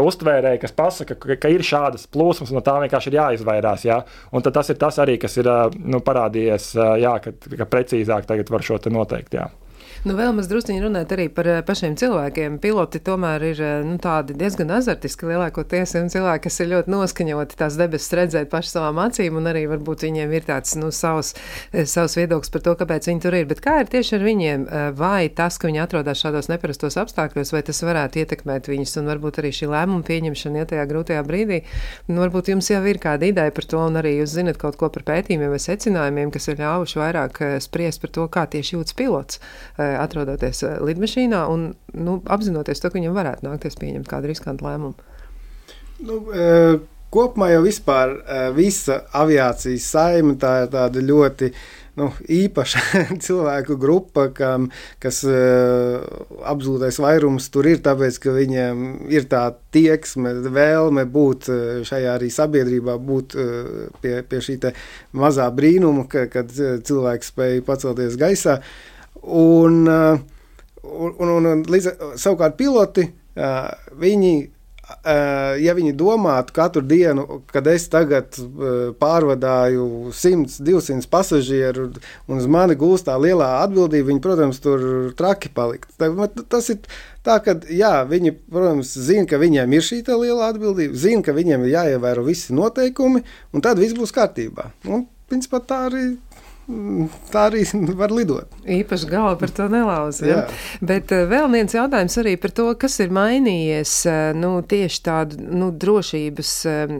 uztvērēji, 0.01 0.63
kas 0.65 0.77
pasaka, 0.77 1.19
ka, 1.23 1.39
ka 1.43 1.53
ir 1.53 1.67
šādas 1.67 2.09
plūsmas, 2.13 2.53
un 2.53 2.61
no 2.61 2.65
tām 2.67 2.83
vienkārši 2.85 3.13
ir 3.13 3.21
jāizvairās. 3.21 3.87
Jā? 3.89 4.01
Un 4.33 4.47
tas 4.47 4.73
ir 4.73 4.81
tas 4.81 4.99
arī, 5.03 5.19
kas 5.23 5.39
ir 5.41 5.51
nu, 5.83 6.03
parādījies, 6.05 6.73
jā, 7.03 7.19
ka, 7.25 7.37
ka 7.63 7.71
precīzāk 7.71 8.29
tagad 8.29 8.53
var 8.53 8.67
šo 8.67 8.81
noteikt. 8.93 9.39
Jā. 9.39 9.51
Nu, 10.07 10.15
vēl 10.15 10.37
maz 10.37 10.47
druskuļi 10.47 10.85
runāt 10.85 11.11
arī 11.11 11.25
par 11.35 11.49
eh, 11.51 11.57
pašiem 11.67 11.97
cilvēkiem. 11.99 12.61
Piloti 12.63 13.01
tomēr 13.03 13.43
ir 13.49 13.59
eh, 13.59 13.73
nu, 13.83 13.97
tādi 13.99 14.37
diezgan 14.39 14.69
azartiski 14.77 15.27
lielākoties, 15.27 15.97
un 15.99 16.13
cilvēki, 16.13 16.45
kas 16.45 16.59
ir 16.63 16.69
ļoti 16.71 16.93
noskaņoti 16.93 17.57
tās 17.59 17.75
debesis 17.81 18.15
redzēt 18.15 18.47
paši 18.53 18.71
savām 18.71 19.01
acīm, 19.03 19.35
un 19.41 19.51
arī 19.51 19.65
varbūt 19.67 20.05
viņiem 20.07 20.35
ir 20.39 20.47
tāds 20.47 20.77
nu, 20.79 20.93
savs, 20.95 21.33
eh, 21.73 21.89
savs 21.91 22.15
viedoklis 22.21 22.55
par 22.55 22.63
to, 22.63 22.75
kāpēc 22.79 23.09
viņi 23.11 23.25
tur 23.25 23.35
ir. 23.35 23.49
Bet 23.51 23.65
kā 23.65 23.81
ir 23.83 23.91
tieši 23.91 24.15
ar 24.21 24.27
viņiem? 24.29 24.69
Vai 24.95 25.27
tas, 25.41 25.59
ka 25.59 25.67
viņi 25.67 25.83
atrodas 25.83 26.23
šādos 26.23 26.51
neparastos 26.53 27.01
apstākļos, 27.03 27.51
vai 27.57 27.65
tas 27.67 27.83
varētu 27.83 28.23
ietekmēt 28.23 28.71
viņus, 28.71 28.95
un 29.03 29.11
varbūt 29.11 29.43
arī 29.43 29.51
šī 29.59 29.73
lēmuma 29.75 30.07
pieņemšana 30.07 30.63
ja 30.63 30.71
tajā 30.71 30.87
grūtajā 30.87 31.27
brīdī? 31.27 31.65
Nu, 32.07 32.23
varbūt 32.23 32.53
jums 32.55 32.71
jau 32.71 32.85
ir 32.87 33.03
kāda 33.03 33.27
ideja 33.27 33.51
par 33.51 33.67
to, 33.67 33.83
un 33.83 33.99
arī 33.99 34.21
jūs 34.21 34.39
zinat 34.39 34.63
kaut 34.63 34.79
ko 34.79 34.87
par 34.87 35.03
pētījumiem 35.11 35.51
vai 35.51 35.63
secinājumiem, 35.67 36.31
kas 36.31 36.47
ir 36.53 36.63
ļāvuši 36.63 37.03
vairāk 37.03 37.43
spriest 37.67 38.07
par 38.07 38.15
to, 38.15 38.31
kā 38.31 38.47
tieši 38.55 38.79
jūtas 38.79 38.95
pilots 39.03 39.43
atrodoties 40.01 40.63
eh, 40.67 40.77
lidmašīnā 40.89 41.45
un 41.53 41.71
nu, 41.95 42.19
apzinoties 42.27 42.83
to, 42.83 42.91
ka 42.91 42.99
viņam 42.99 43.17
varētu 43.17 43.47
nākties 43.49 43.79
pieņemt 43.81 44.11
kādu 44.11 44.33
riskantu 44.33 44.69
lēmumu? 44.69 44.95
Nu, 46.05 46.21
e 46.35 46.53
Kopumā 47.17 47.53
jau 47.53 47.63
vispār 47.65 48.17
e, 48.19 48.39
visa 48.57 48.99
aviācijas 49.15 49.85
saima 49.95 50.35
tā 50.43 50.53
ir 50.65 50.73
tāda 50.73 51.01
ļoti 51.01 51.53
nu, 51.97 52.09
īpaša 52.29 52.83
cilvēku 53.25 53.77
grupa, 53.81 54.27
kam, 54.37 54.67
kas 55.01 55.23
uh, 55.25 56.03
absolūtais 56.45 56.99
vairums 57.01 57.47
tur 57.55 57.71
ir, 57.71 57.79
tāpēc 57.81 58.19
ka 58.21 58.35
viņiem 58.37 58.83
ir 59.09 59.25
tā 59.31 59.47
tieksme, 59.73 60.35
vēlme 60.53 61.07
būt 61.09 61.49
šajā 61.89 62.19
arī 62.19 62.29
sabiedrībā, 62.35 62.99
būt 63.01 63.39
uh, 63.41 63.71
pie, 64.03 64.19
pie 64.29 64.43
šī 64.45 64.59
mazā 65.17 65.49
brīnuma, 65.57 66.05
ka, 66.13 66.27
kad 66.35 66.53
cilvēks 66.53 67.33
spēj 67.33 67.65
pacelties 67.65 68.21
gaisā. 68.21 68.59
Uh, 68.61 68.96
Un, 69.27 69.87
uh, 69.91 70.19
un, 70.83 71.15
un, 71.19 71.49
un 71.51 71.65
līdz, 71.67 71.89
savukārt 72.21 72.55
piloti, 72.59 73.09
uh, 73.35 73.73
viņi, 73.99 74.35
uh, 74.47 75.57
ja 75.59 75.75
viņi 75.75 75.97
domātu 75.99 76.55
katru 76.55 76.85
dienu, 76.87 77.41
kad 77.51 77.67
es 77.73 77.89
tagad 77.91 78.39
pārvadāju 79.01 80.13
100, 80.15 80.61
200 80.63 81.11
pasažieru 81.11 81.89
un 82.31 82.39
uz 82.39 82.47
mani 82.47 82.79
gūst 82.79 83.09
tā 83.09 83.17
lielā 83.19 83.49
atbildība, 83.65 84.13
viņi, 84.13 84.23
protams, 84.23 84.63
tur 84.63 84.87
traki 85.19 85.51
palikt. 85.57 85.91
Tas 86.47 86.71
ir 86.71 86.87
tā, 87.27 87.41
ka 87.43 87.59
jā, 87.67 87.97
viņi, 88.07 88.37
protams, 88.47 88.95
zina, 89.09 89.27
ka 89.27 89.43
viņiem 89.43 89.75
ir 89.75 89.91
šī 89.91 90.05
liela 90.15 90.53
atbildība, 90.53 90.95
zina, 90.95 91.25
ka 91.27 91.35
viņiem 91.35 91.67
ir 91.67 91.75
jāievēro 91.75 92.23
visi 92.31 92.55
noteikumi, 92.55 93.27
un 93.51 93.67
tad 93.67 93.83
viss 93.83 93.99
būs 93.99 94.15
kārtībā. 94.15 94.71
Un, 94.87 95.09
principā, 95.27 95.59
tā 95.67 95.83
arī 95.91 96.07
tā 97.31 97.47
arī 97.47 97.63
var 97.99 98.11
lidot. 98.11 98.55
Īpaši 98.67 99.09
galva 99.11 99.37
par 99.39 99.53
to 99.55 99.69
nelauza. 99.71 100.27
Ja? 100.27 100.39
Bet 100.85 101.13
uh, 101.15 101.23
vēl 101.31 101.47
viens 101.53 101.77
jautājums 101.77 102.19
arī 102.19 102.35
par 102.43 102.53
to, 102.57 102.67
kas 102.81 102.99
ir 103.05 103.15
mainījies 103.15 103.93
uh, 104.11 104.17
nu, 104.35 104.57
tieši 104.67 105.03
tādu 105.07 105.39
nu, 105.47 105.71
drošības, 105.71 106.53
uh, 106.71 106.97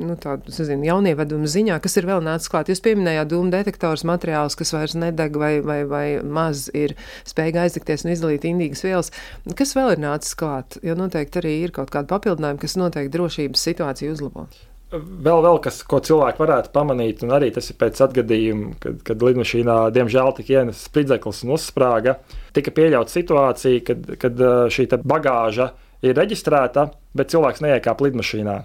nu, 0.00 0.18
tādu, 0.20 0.50
nezinu, 0.50 0.88
jaunievedumu 0.90 1.50
ziņā, 1.54 1.78
kas 1.84 1.98
ir 2.00 2.10
vēl 2.10 2.26
nācis 2.26 2.50
klāt. 2.50 2.72
Jūs 2.72 2.82
pieminējāt 2.84 3.30
dūmu 3.30 3.54
detektors 3.54 4.06
materiālus, 4.08 4.58
kas 4.58 4.74
vairs 4.74 4.98
nedeg 4.98 5.38
vai, 5.38 5.54
vai, 5.62 5.80
vai 5.88 6.04
maz 6.24 6.66
ir 6.74 6.96
spējīgi 7.28 7.64
aizdegties 7.64 8.06
un 8.06 8.14
izdalīt 8.16 8.50
indīgas 8.50 8.82
vielas. 8.86 9.14
Kas 9.54 9.76
vēl 9.78 9.94
ir 9.94 10.06
nācis 10.08 10.34
klāt? 10.38 10.80
Jo 10.82 10.98
noteikti 10.98 11.42
arī 11.42 11.58
ir 11.62 11.74
kaut 11.76 11.94
kāda 11.94 12.10
papildinājuma, 12.16 12.62
kas 12.66 12.78
noteikti 12.80 13.14
drošības 13.14 13.68
situāciju 13.70 14.18
uzlabo 14.18 14.48
vēl, 14.92 15.40
vēl 15.44 15.58
kas, 15.64 15.80
ko 15.88 16.00
cilvēki 16.04 16.42
varētu 16.42 16.72
pamanīt, 16.74 17.24
un 17.24 17.34
arī 17.36 17.50
tas 17.54 17.70
ir 17.70 17.78
pēc 17.80 18.02
atgadījuma, 18.06 18.74
kad, 18.82 19.00
kad 19.06 19.24
lidmašīnā 19.24 19.78
diemžēl 19.94 20.32
tika 20.38 20.60
ienesis 20.60 20.86
spridzeklis 20.90 21.42
un 21.46 21.54
uzsprāga. 21.56 22.18
Tika 22.56 22.74
pieļauta 22.74 23.14
situācija, 23.14 23.82
kad, 23.88 24.14
kad 24.22 24.44
šī 24.74 24.88
bagāža 25.02 25.72
ir 26.04 26.16
reģistrēta, 26.18 26.88
bet 27.16 27.32
cilvēks 27.32 27.64
neiekāpa 27.64 28.08
lidmašīnā. 28.08 28.58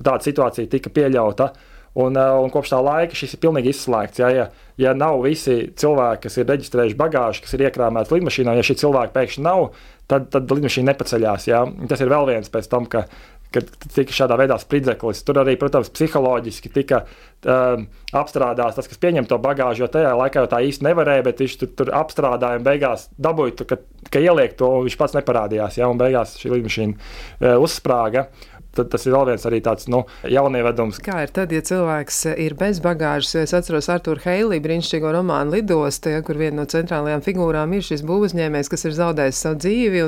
Tāda 0.00 0.24
situācija 0.24 0.70
tika 0.70 0.92
pieļauta. 0.92 1.52
Un, 1.98 2.14
un 2.14 2.52
kopš 2.54 2.70
tā 2.70 2.78
laika 2.86 3.16
šis 3.18 3.32
ir 3.34 3.40
pilnīgi 3.42 3.72
izslēgts. 3.72 4.20
Ja, 4.22 4.28
ja, 4.30 4.44
ja 4.78 4.92
nav 4.94 5.24
visi 5.24 5.72
cilvēki, 5.74 6.22
kas 6.28 6.38
ir 6.38 6.46
reģistrējuši 6.46 6.98
bagāžu, 6.98 7.42
kas 7.42 7.56
ir 7.56 7.64
iekrāmēts 7.66 8.12
lidmašīnā, 8.14 8.54
ja 8.54 8.66
šī 8.66 8.76
cilvēka 8.84 9.14
pēkšņi 9.16 9.42
nav, 9.42 9.72
tad, 10.10 10.28
tad 10.30 10.54
lidmašīna 10.54 10.92
nepaceļās. 10.92 11.48
Ja. 11.50 11.64
Tas 11.90 12.04
ir 12.04 12.12
vēl 12.12 12.30
viens 12.30 12.52
pēc 12.52 12.70
tam, 12.70 12.86
ka 12.86 13.08
kad 13.54 13.70
tika 13.94 14.14
šādā 14.14 14.36
veidā 14.40 14.58
spridzeklis. 14.60 15.22
Tur 15.26 15.40
arī, 15.42 15.56
protams, 15.60 15.90
psiholoģiski 15.94 16.72
tika 16.74 17.02
um, 17.04 17.86
apstrādāts 18.16 18.78
tas, 18.78 18.90
kas 18.90 19.00
pieņem 19.02 19.28
to 19.30 19.40
bagāžu, 19.42 19.84
jo 19.84 19.90
tajā 19.92 20.12
laikā 20.18 20.44
jau 20.44 20.50
tā 20.52 20.62
īsti 20.68 20.86
nevarēja, 20.86 21.26
bet 21.26 21.42
viņš 21.42 21.58
tur, 21.62 21.72
tur 21.80 21.92
apstrādāja 22.00 22.60
un 22.60 22.66
beigās 22.66 23.08
dabūja, 23.18 23.66
ka, 23.66 23.80
ka 24.10 24.22
ieliek 24.22 24.56
to, 24.58 24.70
viņš 24.86 24.98
pats 25.00 25.18
neparādījās, 25.18 25.80
ja, 25.80 25.90
un 25.90 26.00
beigās 26.00 26.38
šī 26.40 26.54
lidmašīna 26.54 26.96
uh, 26.96 27.58
uzsprāga. 27.64 28.28
Tad 28.76 28.90
tas 28.92 29.06
ir 29.06 29.14
vēl 29.16 29.32
viens 29.32 29.46
arī 29.48 29.58
tāds 29.64 29.88
nu, 29.90 30.04
jaunievedums. 30.30 31.00
Kā 31.02 31.24
ir 31.24 31.32
tad, 31.34 31.50
ja 31.54 31.62
cilvēks 31.66 32.20
ir 32.38 32.54
bez 32.58 32.78
bagāžas? 32.84 33.34
Es 33.40 33.54
atceros 33.56 33.90
Arthuru 33.90 34.22
Heilī 34.22 34.60
brīnišķīgo 34.62 35.10
romānu 35.16 35.56
Lidosta, 35.56 36.12
ja, 36.14 36.22
kur 36.26 36.38
viena 36.38 36.60
no 36.60 36.66
centrālajām 36.70 37.24
figūrām 37.24 37.74
ir 37.74 37.82
šis 37.86 38.04
būvuzņēmējs, 38.06 38.70
kas 38.70 38.86
ir 38.86 38.94
zaudējis 38.98 39.42
savu 39.44 39.58
dzīvi, 39.64 40.04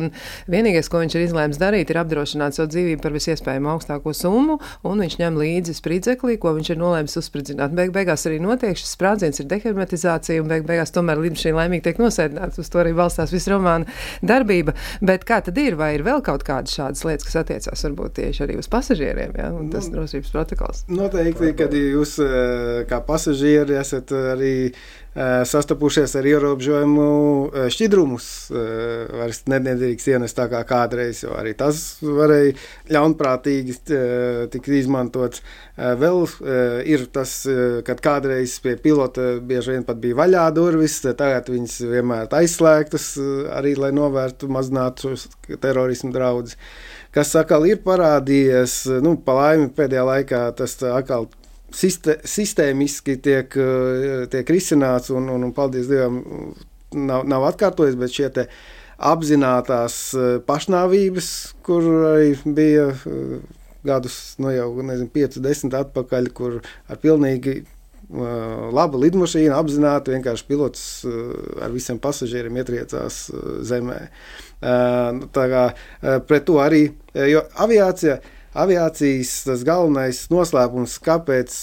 vienīgais, 0.53 0.91
ko 0.93 1.03
viņš 1.03 1.17
ir 1.19 1.25
izlēms 1.27 1.59
darīt, 1.59 1.91
ir 1.91 2.01
apdrošināt 2.03 2.57
savu 2.57 2.71
dzīvību 2.71 3.03
par 3.03 3.17
visiespējamo 3.17 3.73
augstāko 3.75 4.15
summu, 4.17 4.59
un 4.87 5.03
viņš 5.05 5.19
ņem 5.21 5.41
līdzi 5.43 5.77
sprīdzeklī, 5.81 6.39
ko 6.43 6.55
viņš 6.57 6.73
ir 6.75 6.81
nolēmis 6.81 7.19
uzspridzināt. 7.19 7.75
Beig 7.77 7.93
beigās 7.95 8.27
arī 8.31 8.39
notiek 8.43 8.79
šis 8.79 8.95
sprādziens, 8.95 9.43
ir 9.43 9.51
dehermetizācija, 9.51 10.43
un 10.43 10.51
beig 10.53 10.67
beigās 10.69 10.95
tomēr 10.95 11.21
lidmašīna 11.23 11.59
laimīgi 11.59 11.87
tiek 11.89 12.01
nosēdināta. 12.03 12.63
Uz 12.63 12.71
to 12.73 12.83
arī 12.83 12.95
balstās 12.97 13.35
visa 13.35 13.55
romāna 13.55 13.91
darbība. 14.23 14.77
Bet 15.03 15.27
kā 15.29 15.43
tad 15.45 15.59
ir? 15.59 15.77
Vai 15.81 15.95
ir 15.97 16.07
vēl 16.07 16.23
kaut 16.25 16.47
kādas 16.47 16.75
šādas 16.77 17.05
lietas, 17.09 17.27
kas 17.29 17.41
attiecās 17.43 17.87
varbūt 17.89 18.19
tieši 18.21 18.45
arī 18.47 18.52
arī 18.53 18.61
uz 18.61 18.69
pasažieriem. 18.69 19.33
Ja? 19.39 19.51
Un 19.57 19.71
tas 19.73 19.89
ir 19.89 19.95
nu, 19.95 20.01
drošības 20.03 20.33
protokols. 20.35 20.85
Noteikti, 20.93 21.53
kad 21.59 21.73
jūs 21.77 22.19
eh, 22.23 22.83
kā 22.89 23.01
pasažieri 23.07 23.79
esat 23.81 24.13
arī 24.13 24.55
eh, 24.69 24.77
sastapušies 25.15 26.15
ar 26.17 26.27
ierobežojumu 26.29 27.09
šķidrumus, 27.73 28.27
vairs 28.53 29.43
nedrīkst 29.51 30.09
ienest 30.15 30.39
tā 30.39 30.47
kā 30.49 30.63
kādreiz, 30.69 31.21
jo 31.27 31.35
arī 31.37 31.53
tas 31.59 31.83
varēja 32.01 32.55
ļaunprātīgi 32.97 33.77
tikt 34.55 34.71
izmantots. 34.79 35.43
Vēl 35.77 36.25
ir 36.89 37.05
tas, 37.13 37.35
kad 37.85 38.01
kādreiz 38.05 38.57
pie 38.65 38.79
pilota 38.81 39.35
bieži 39.45 39.77
vien 39.77 39.85
pat 39.89 40.01
bija 40.01 40.23
vaļā 40.23 40.47
durvis, 40.57 41.03
tagad 41.05 41.53
viņas 41.53 41.77
vienmēr 41.93 42.33
aizslēgtas, 42.41 43.13
arī 43.53 43.77
lai 43.77 43.93
novērtu, 43.97 44.49
mazinātu 44.53 45.17
terorismu 45.61 46.13
draudus 46.17 46.57
kas 47.13 47.35
atkal 47.37 47.67
ir 47.69 47.83
parādījies, 47.85 48.77
nu, 49.05 49.17
pa 49.21 49.37
laimi 49.37 49.69
pēdējā 49.77 50.05
laikā 50.09 50.43
tas 50.57 50.79
atkal 50.89 51.29
sistēmiski 51.77 53.17
tiek, 53.25 53.57
tiek 54.33 54.53
risināts, 54.55 55.13
un, 55.15 55.29
un, 55.33 55.49
un 55.49 55.57
paldies 55.57 55.91
Dievam, 55.91 56.23
nav, 56.93 57.27
nav 57.29 57.49
atkārtojies, 57.53 57.99
bet 58.01 58.15
šie 58.15 58.31
apzinātās 59.03 59.99
pašnāvības, 60.47 61.29
kur 61.67 61.89
arī 62.13 62.37
bija 62.45 62.91
gadus, 63.83 64.37
nu 64.39 64.53
jau 64.55 64.71
nezinu, 64.83 65.11
5, 65.11 65.41
10 65.43 65.79
atpakaļ, 65.81 66.29
kur 66.37 66.61
ar 66.63 67.01
pilnīgi 67.03 67.63
laba 68.13 68.99
lidmašīna 69.01 69.57
apzināti 69.57 70.13
vienkārši 70.13 70.47
pilots 70.49 70.83
ar 71.63 71.73
visiem 71.73 72.01
pasažieriem 72.03 72.59
ietriecās 72.61 73.25
zemē. 73.65 73.99
Nu, 75.17 75.29
tā 75.33 75.47
kā 75.51 75.65
pret 76.29 76.47
to 76.47 76.59
arī, 76.63 76.85
jo 77.15 77.43
aviācija 77.65 78.19
aviācijas 78.59 79.37
tas 79.47 79.63
galvenais 79.67 80.25
noslēpums, 80.33 80.99
kāpēc 81.05 81.55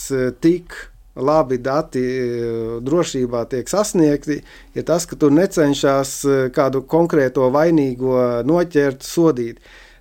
tik 0.44 0.78
labi 1.20 1.60
dati 1.60 2.02
drošībā 2.86 3.44
tiek 3.52 3.70
sasniegti, 3.70 4.40
ir 4.76 4.88
tas, 4.88 5.06
ka 5.10 5.18
tu 5.20 5.30
necenšas 5.34 6.16
kādu 6.56 6.84
konkrēto 6.88 7.50
vainīgo 7.54 8.42
noķert, 8.48 9.04
sodīt. 9.04 9.60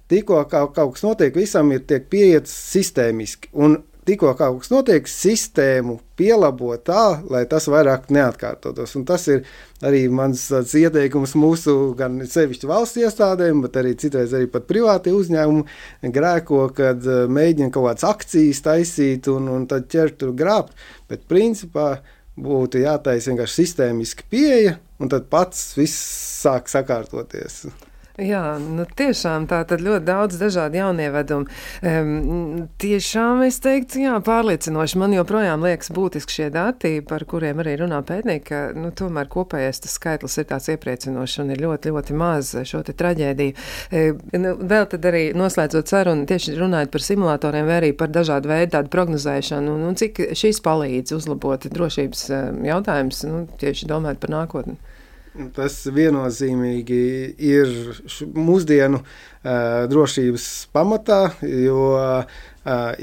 Tikko 0.08 0.44
kaut, 0.48 0.72
kaut 0.76 0.94
kas 0.96 1.04
notiek, 1.04 1.34
visam 1.36 1.72
ir 1.74 1.82
tiek 1.88 2.06
pieiets 2.08 2.52
sistēmiski. 2.72 3.50
Un 3.60 3.76
tikko 4.08 4.32
kaut 4.38 4.62
kas 4.62 4.70
notiek, 4.72 5.08
sistēmu 5.10 5.98
pielabo 6.18 6.72
tā, 6.82 7.20
lai 7.30 7.44
tas 7.50 7.68
vairāk 7.70 8.08
neatkārtotos. 8.14 8.94
Un 8.98 9.04
tas 9.08 9.26
ir 9.30 9.44
arī 9.84 10.06
mans 10.10 10.46
ieteikums 10.50 11.34
mūsu 11.38 11.74
gan 11.98 12.18
sevišķi 12.24 12.70
valsts 12.70 13.00
iestādēm, 13.02 13.62
bet 13.64 13.78
arī 13.80 13.94
citreiz 14.00 14.34
arī 14.36 14.48
pat 14.52 14.68
privāti 14.70 15.14
uzņēmumi 15.14 16.12
grēko, 16.14 16.62
kad 16.76 17.04
eh, 17.04 17.26
mēģina 17.38 17.72
kaut 17.74 17.90
kādas 17.90 18.08
akcijas 18.08 18.62
taisīt 18.64 19.28
un, 19.32 19.50
un 19.54 19.66
tad 19.70 19.90
ķert 19.92 20.20
tur 20.22 20.32
grābt. 20.38 20.76
Bet 21.10 21.28
principā 21.30 21.98
būtu 22.38 22.84
jātaisa 22.84 23.32
vienkārši 23.32 23.62
sistēmiski 23.62 24.28
pieeja, 24.30 24.78
un 25.02 25.12
tad 25.12 25.28
pats 25.32 25.72
viss 25.78 26.08
sāk 26.42 26.70
sakārtoties. 26.70 27.66
Jā, 28.18 28.56
nu 28.58 28.82
tiešām 28.98 29.44
tā 29.46 29.60
tad 29.70 29.78
ļoti 29.78 30.02
daudz 30.08 30.40
dažādu 30.40 30.80
jaunievedumu. 30.80 31.46
Um, 31.86 32.64
tiešām 32.82 33.44
es 33.46 33.60
teiktu, 33.62 34.00
jā, 34.02 34.16
pārliecinoši. 34.26 34.98
Man 34.98 35.14
joprojām 35.14 35.62
liekas 35.62 35.92
būtiski 35.94 36.34
šie 36.34 36.48
dati, 36.50 36.96
par 37.06 37.22
kuriem 37.30 37.62
arī 37.62 37.76
runā 37.84 38.00
pētnieki, 38.02 38.42
ka 38.48 38.64
nu, 38.74 38.90
tomēr 38.90 39.30
kopējais 39.30 39.84
tas 39.84 39.94
skaitlis 40.00 40.34
ir 40.42 40.48
tāds 40.50 40.66
iepriecinošs 40.74 41.44
un 41.44 41.54
ir 41.54 41.62
ļoti, 41.62 41.94
ļoti 41.94 42.18
maz 42.18 42.50
šo 42.66 42.82
te 42.82 42.96
traģēdiju. 42.98 43.54
E, 43.94 44.04
nu, 44.34 44.56
vēl 44.74 44.90
tad 44.90 45.06
arī 45.12 45.22
noslēdzot 45.38 45.94
sarunu, 45.94 46.26
tieši 46.26 46.58
runājot 46.58 46.90
par 46.90 47.06
simulatoriem 47.06 47.70
vai 47.70 47.80
arī 47.84 47.94
par 48.02 48.10
dažādu 48.10 48.50
veidu 48.50 48.74
tādu 48.80 48.90
prognozēšanu, 48.98 49.78
un, 49.78 49.86
un 49.92 50.02
cik 50.02 50.24
šis 50.34 50.58
palīdz 50.66 51.14
uzlabot 51.14 51.70
drošības 51.70 52.30
jautājumus, 52.66 53.26
nu, 53.30 53.44
tieši 53.62 53.94
domājot 53.94 54.26
par 54.26 54.40
nākotni. 54.40 54.80
Tas 55.54 55.74
viennozīmīgi 55.94 57.02
ir 57.46 57.72
mūsdienu 58.34 59.00
drošības 59.88 60.46
pamatā, 60.74 61.18
jo, 61.46 61.84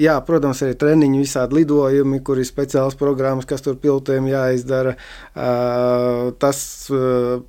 jā, 0.03 0.15
protams, 0.27 0.61
arī 0.65 0.75
treniņi, 0.81 1.21
visādi 1.23 1.61
lidojumi, 1.61 2.19
kur 2.27 2.41
ir 2.41 2.47
speciāls 2.49 2.97
programmas, 2.99 3.47
kas 3.47 3.63
tur 3.65 3.79
pilotiem 3.79 4.27
jāizdara. 4.29 4.97
Tas 6.43 6.59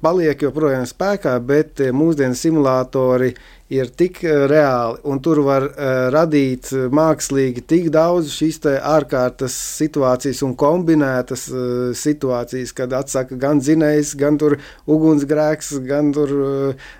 paliek 0.06 0.46
joprojām 0.46 0.86
spēkā, 0.86 1.34
bet 1.50 1.82
mūsdienu 1.90 2.38
simulātori 2.38 3.34
uh, 3.34 3.55
ir 3.72 3.90
tik 3.98 4.20
eh, 4.24 4.44
reāli, 4.50 5.00
un 5.10 5.18
tur 5.22 5.40
var 5.46 5.66
uh, 5.66 6.06
radīt 6.14 6.70
mākslīgi 6.94 7.64
tik 7.66 7.88
daudz 7.94 8.30
šīs 8.34 8.60
ārkārtas 8.78 9.54
situācijas 9.80 10.42
un 10.46 10.54
kombinētas 10.58 11.46
uh, 11.50 11.62
situācijas, 11.96 12.74
kad 12.76 12.94
atsaka 12.94 13.38
gan 13.40 13.60
dzinējs, 13.62 14.14
gan 14.20 14.38
ugunsgrēks, 14.86 15.72
gan 15.86 16.12
tur 16.14 16.34
uh, 16.36 16.90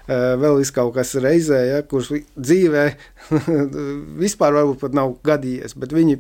vēl 0.43 0.64
kaut 0.75 0.97
kas 0.97 1.14
reizē, 1.23 1.61
ja, 1.71 1.83
kurš 1.87 2.12
dzīvē 2.35 2.87
vispār 4.25 4.59
varbūt 4.59 4.83
pat 4.83 4.97
nav 4.97 5.14
gadījies, 5.27 5.77
bet 5.79 5.95
viņi, 5.95 6.19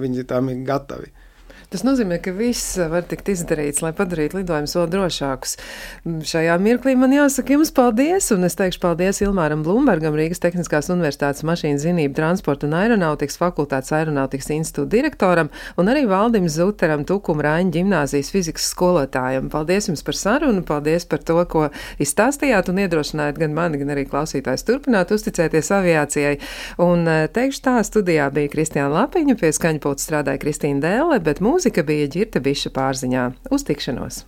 viņi 0.00 0.24
tam 0.28 0.48
ir 0.52 0.64
gatavi. 0.66 1.12
Tas 1.72 1.84
nozīmē, 1.86 2.18
ka 2.22 2.34
viss 2.36 2.76
var 2.90 3.06
tikt 3.08 3.30
izdarīts, 3.32 3.82
lai 3.84 3.92
padarītu 3.96 4.38
lidojumus 4.40 4.76
vēl 4.78 4.90
drošākus. 4.92 5.56
Šajā 6.04 6.56
mirklī 6.62 6.94
man 6.98 7.14
jāsaka 7.14 7.56
jums 7.56 7.72
paldies, 7.74 8.30
un 8.34 8.46
es 8.48 8.56
teikšu 8.58 8.82
paldies 8.82 9.22
Ilmāram 9.24 9.64
Blumbergam, 9.66 10.16
Rīgas 10.18 10.42
Tehniskās 10.42 10.90
Universitātes 10.92 11.44
mašīnu 11.46 11.80
zinību, 11.82 12.14
transporta 12.18 12.68
un 12.68 12.76
aeronautikas 12.78 13.38
fakultātes 13.40 13.92
aeronautikas 13.96 14.50
institūta 14.54 14.92
direktoram 14.94 15.50
un 15.80 15.90
arī 15.90 16.04
Valdim 16.10 16.48
Zuteram, 16.50 17.04
Tukuma 17.08 17.46
Rāņa 17.48 17.74
ģimnāzijas 17.78 18.30
fizikas 18.34 18.68
skolotājam. 18.74 19.50
Paldies 19.52 19.88
jums 19.90 20.04
par 20.06 20.18
sarunu, 20.18 20.62
paldies 20.66 21.08
par 21.08 21.22
to, 21.26 21.40
ko 21.50 21.66
izstāstījāt 22.02 22.70
un 22.72 22.82
iedrošinājāt 22.84 23.40
gan 23.42 23.56
mani, 23.56 23.80
gan 23.82 23.94
arī 23.94 24.06
klausītājs 24.10 24.66
turpināt 24.68 25.12
uzticēties 25.14 25.72
aviācijai. 25.78 26.34
Un 26.84 27.08
eh, 27.10 27.24
teikšu 27.34 27.64
tā, 27.66 27.76
studijā 27.86 28.28
bija 28.34 28.52
Kristiāna 28.52 28.92
Lapiņa, 29.00 29.38
pie 29.40 29.52
skaņpulta 29.54 30.04
strādāja 30.04 30.42
Kristīna 30.42 30.82
Dēle, 30.84 31.20
bet 31.24 31.42
mūsu 31.44 31.53
Mūzika 31.54 31.84
bija 31.86 32.08
ģirta 32.10 32.40
biša 32.42 32.72
pārziņā. 32.74 33.28
Uz 33.54 33.62
tikšanos! 33.68 34.24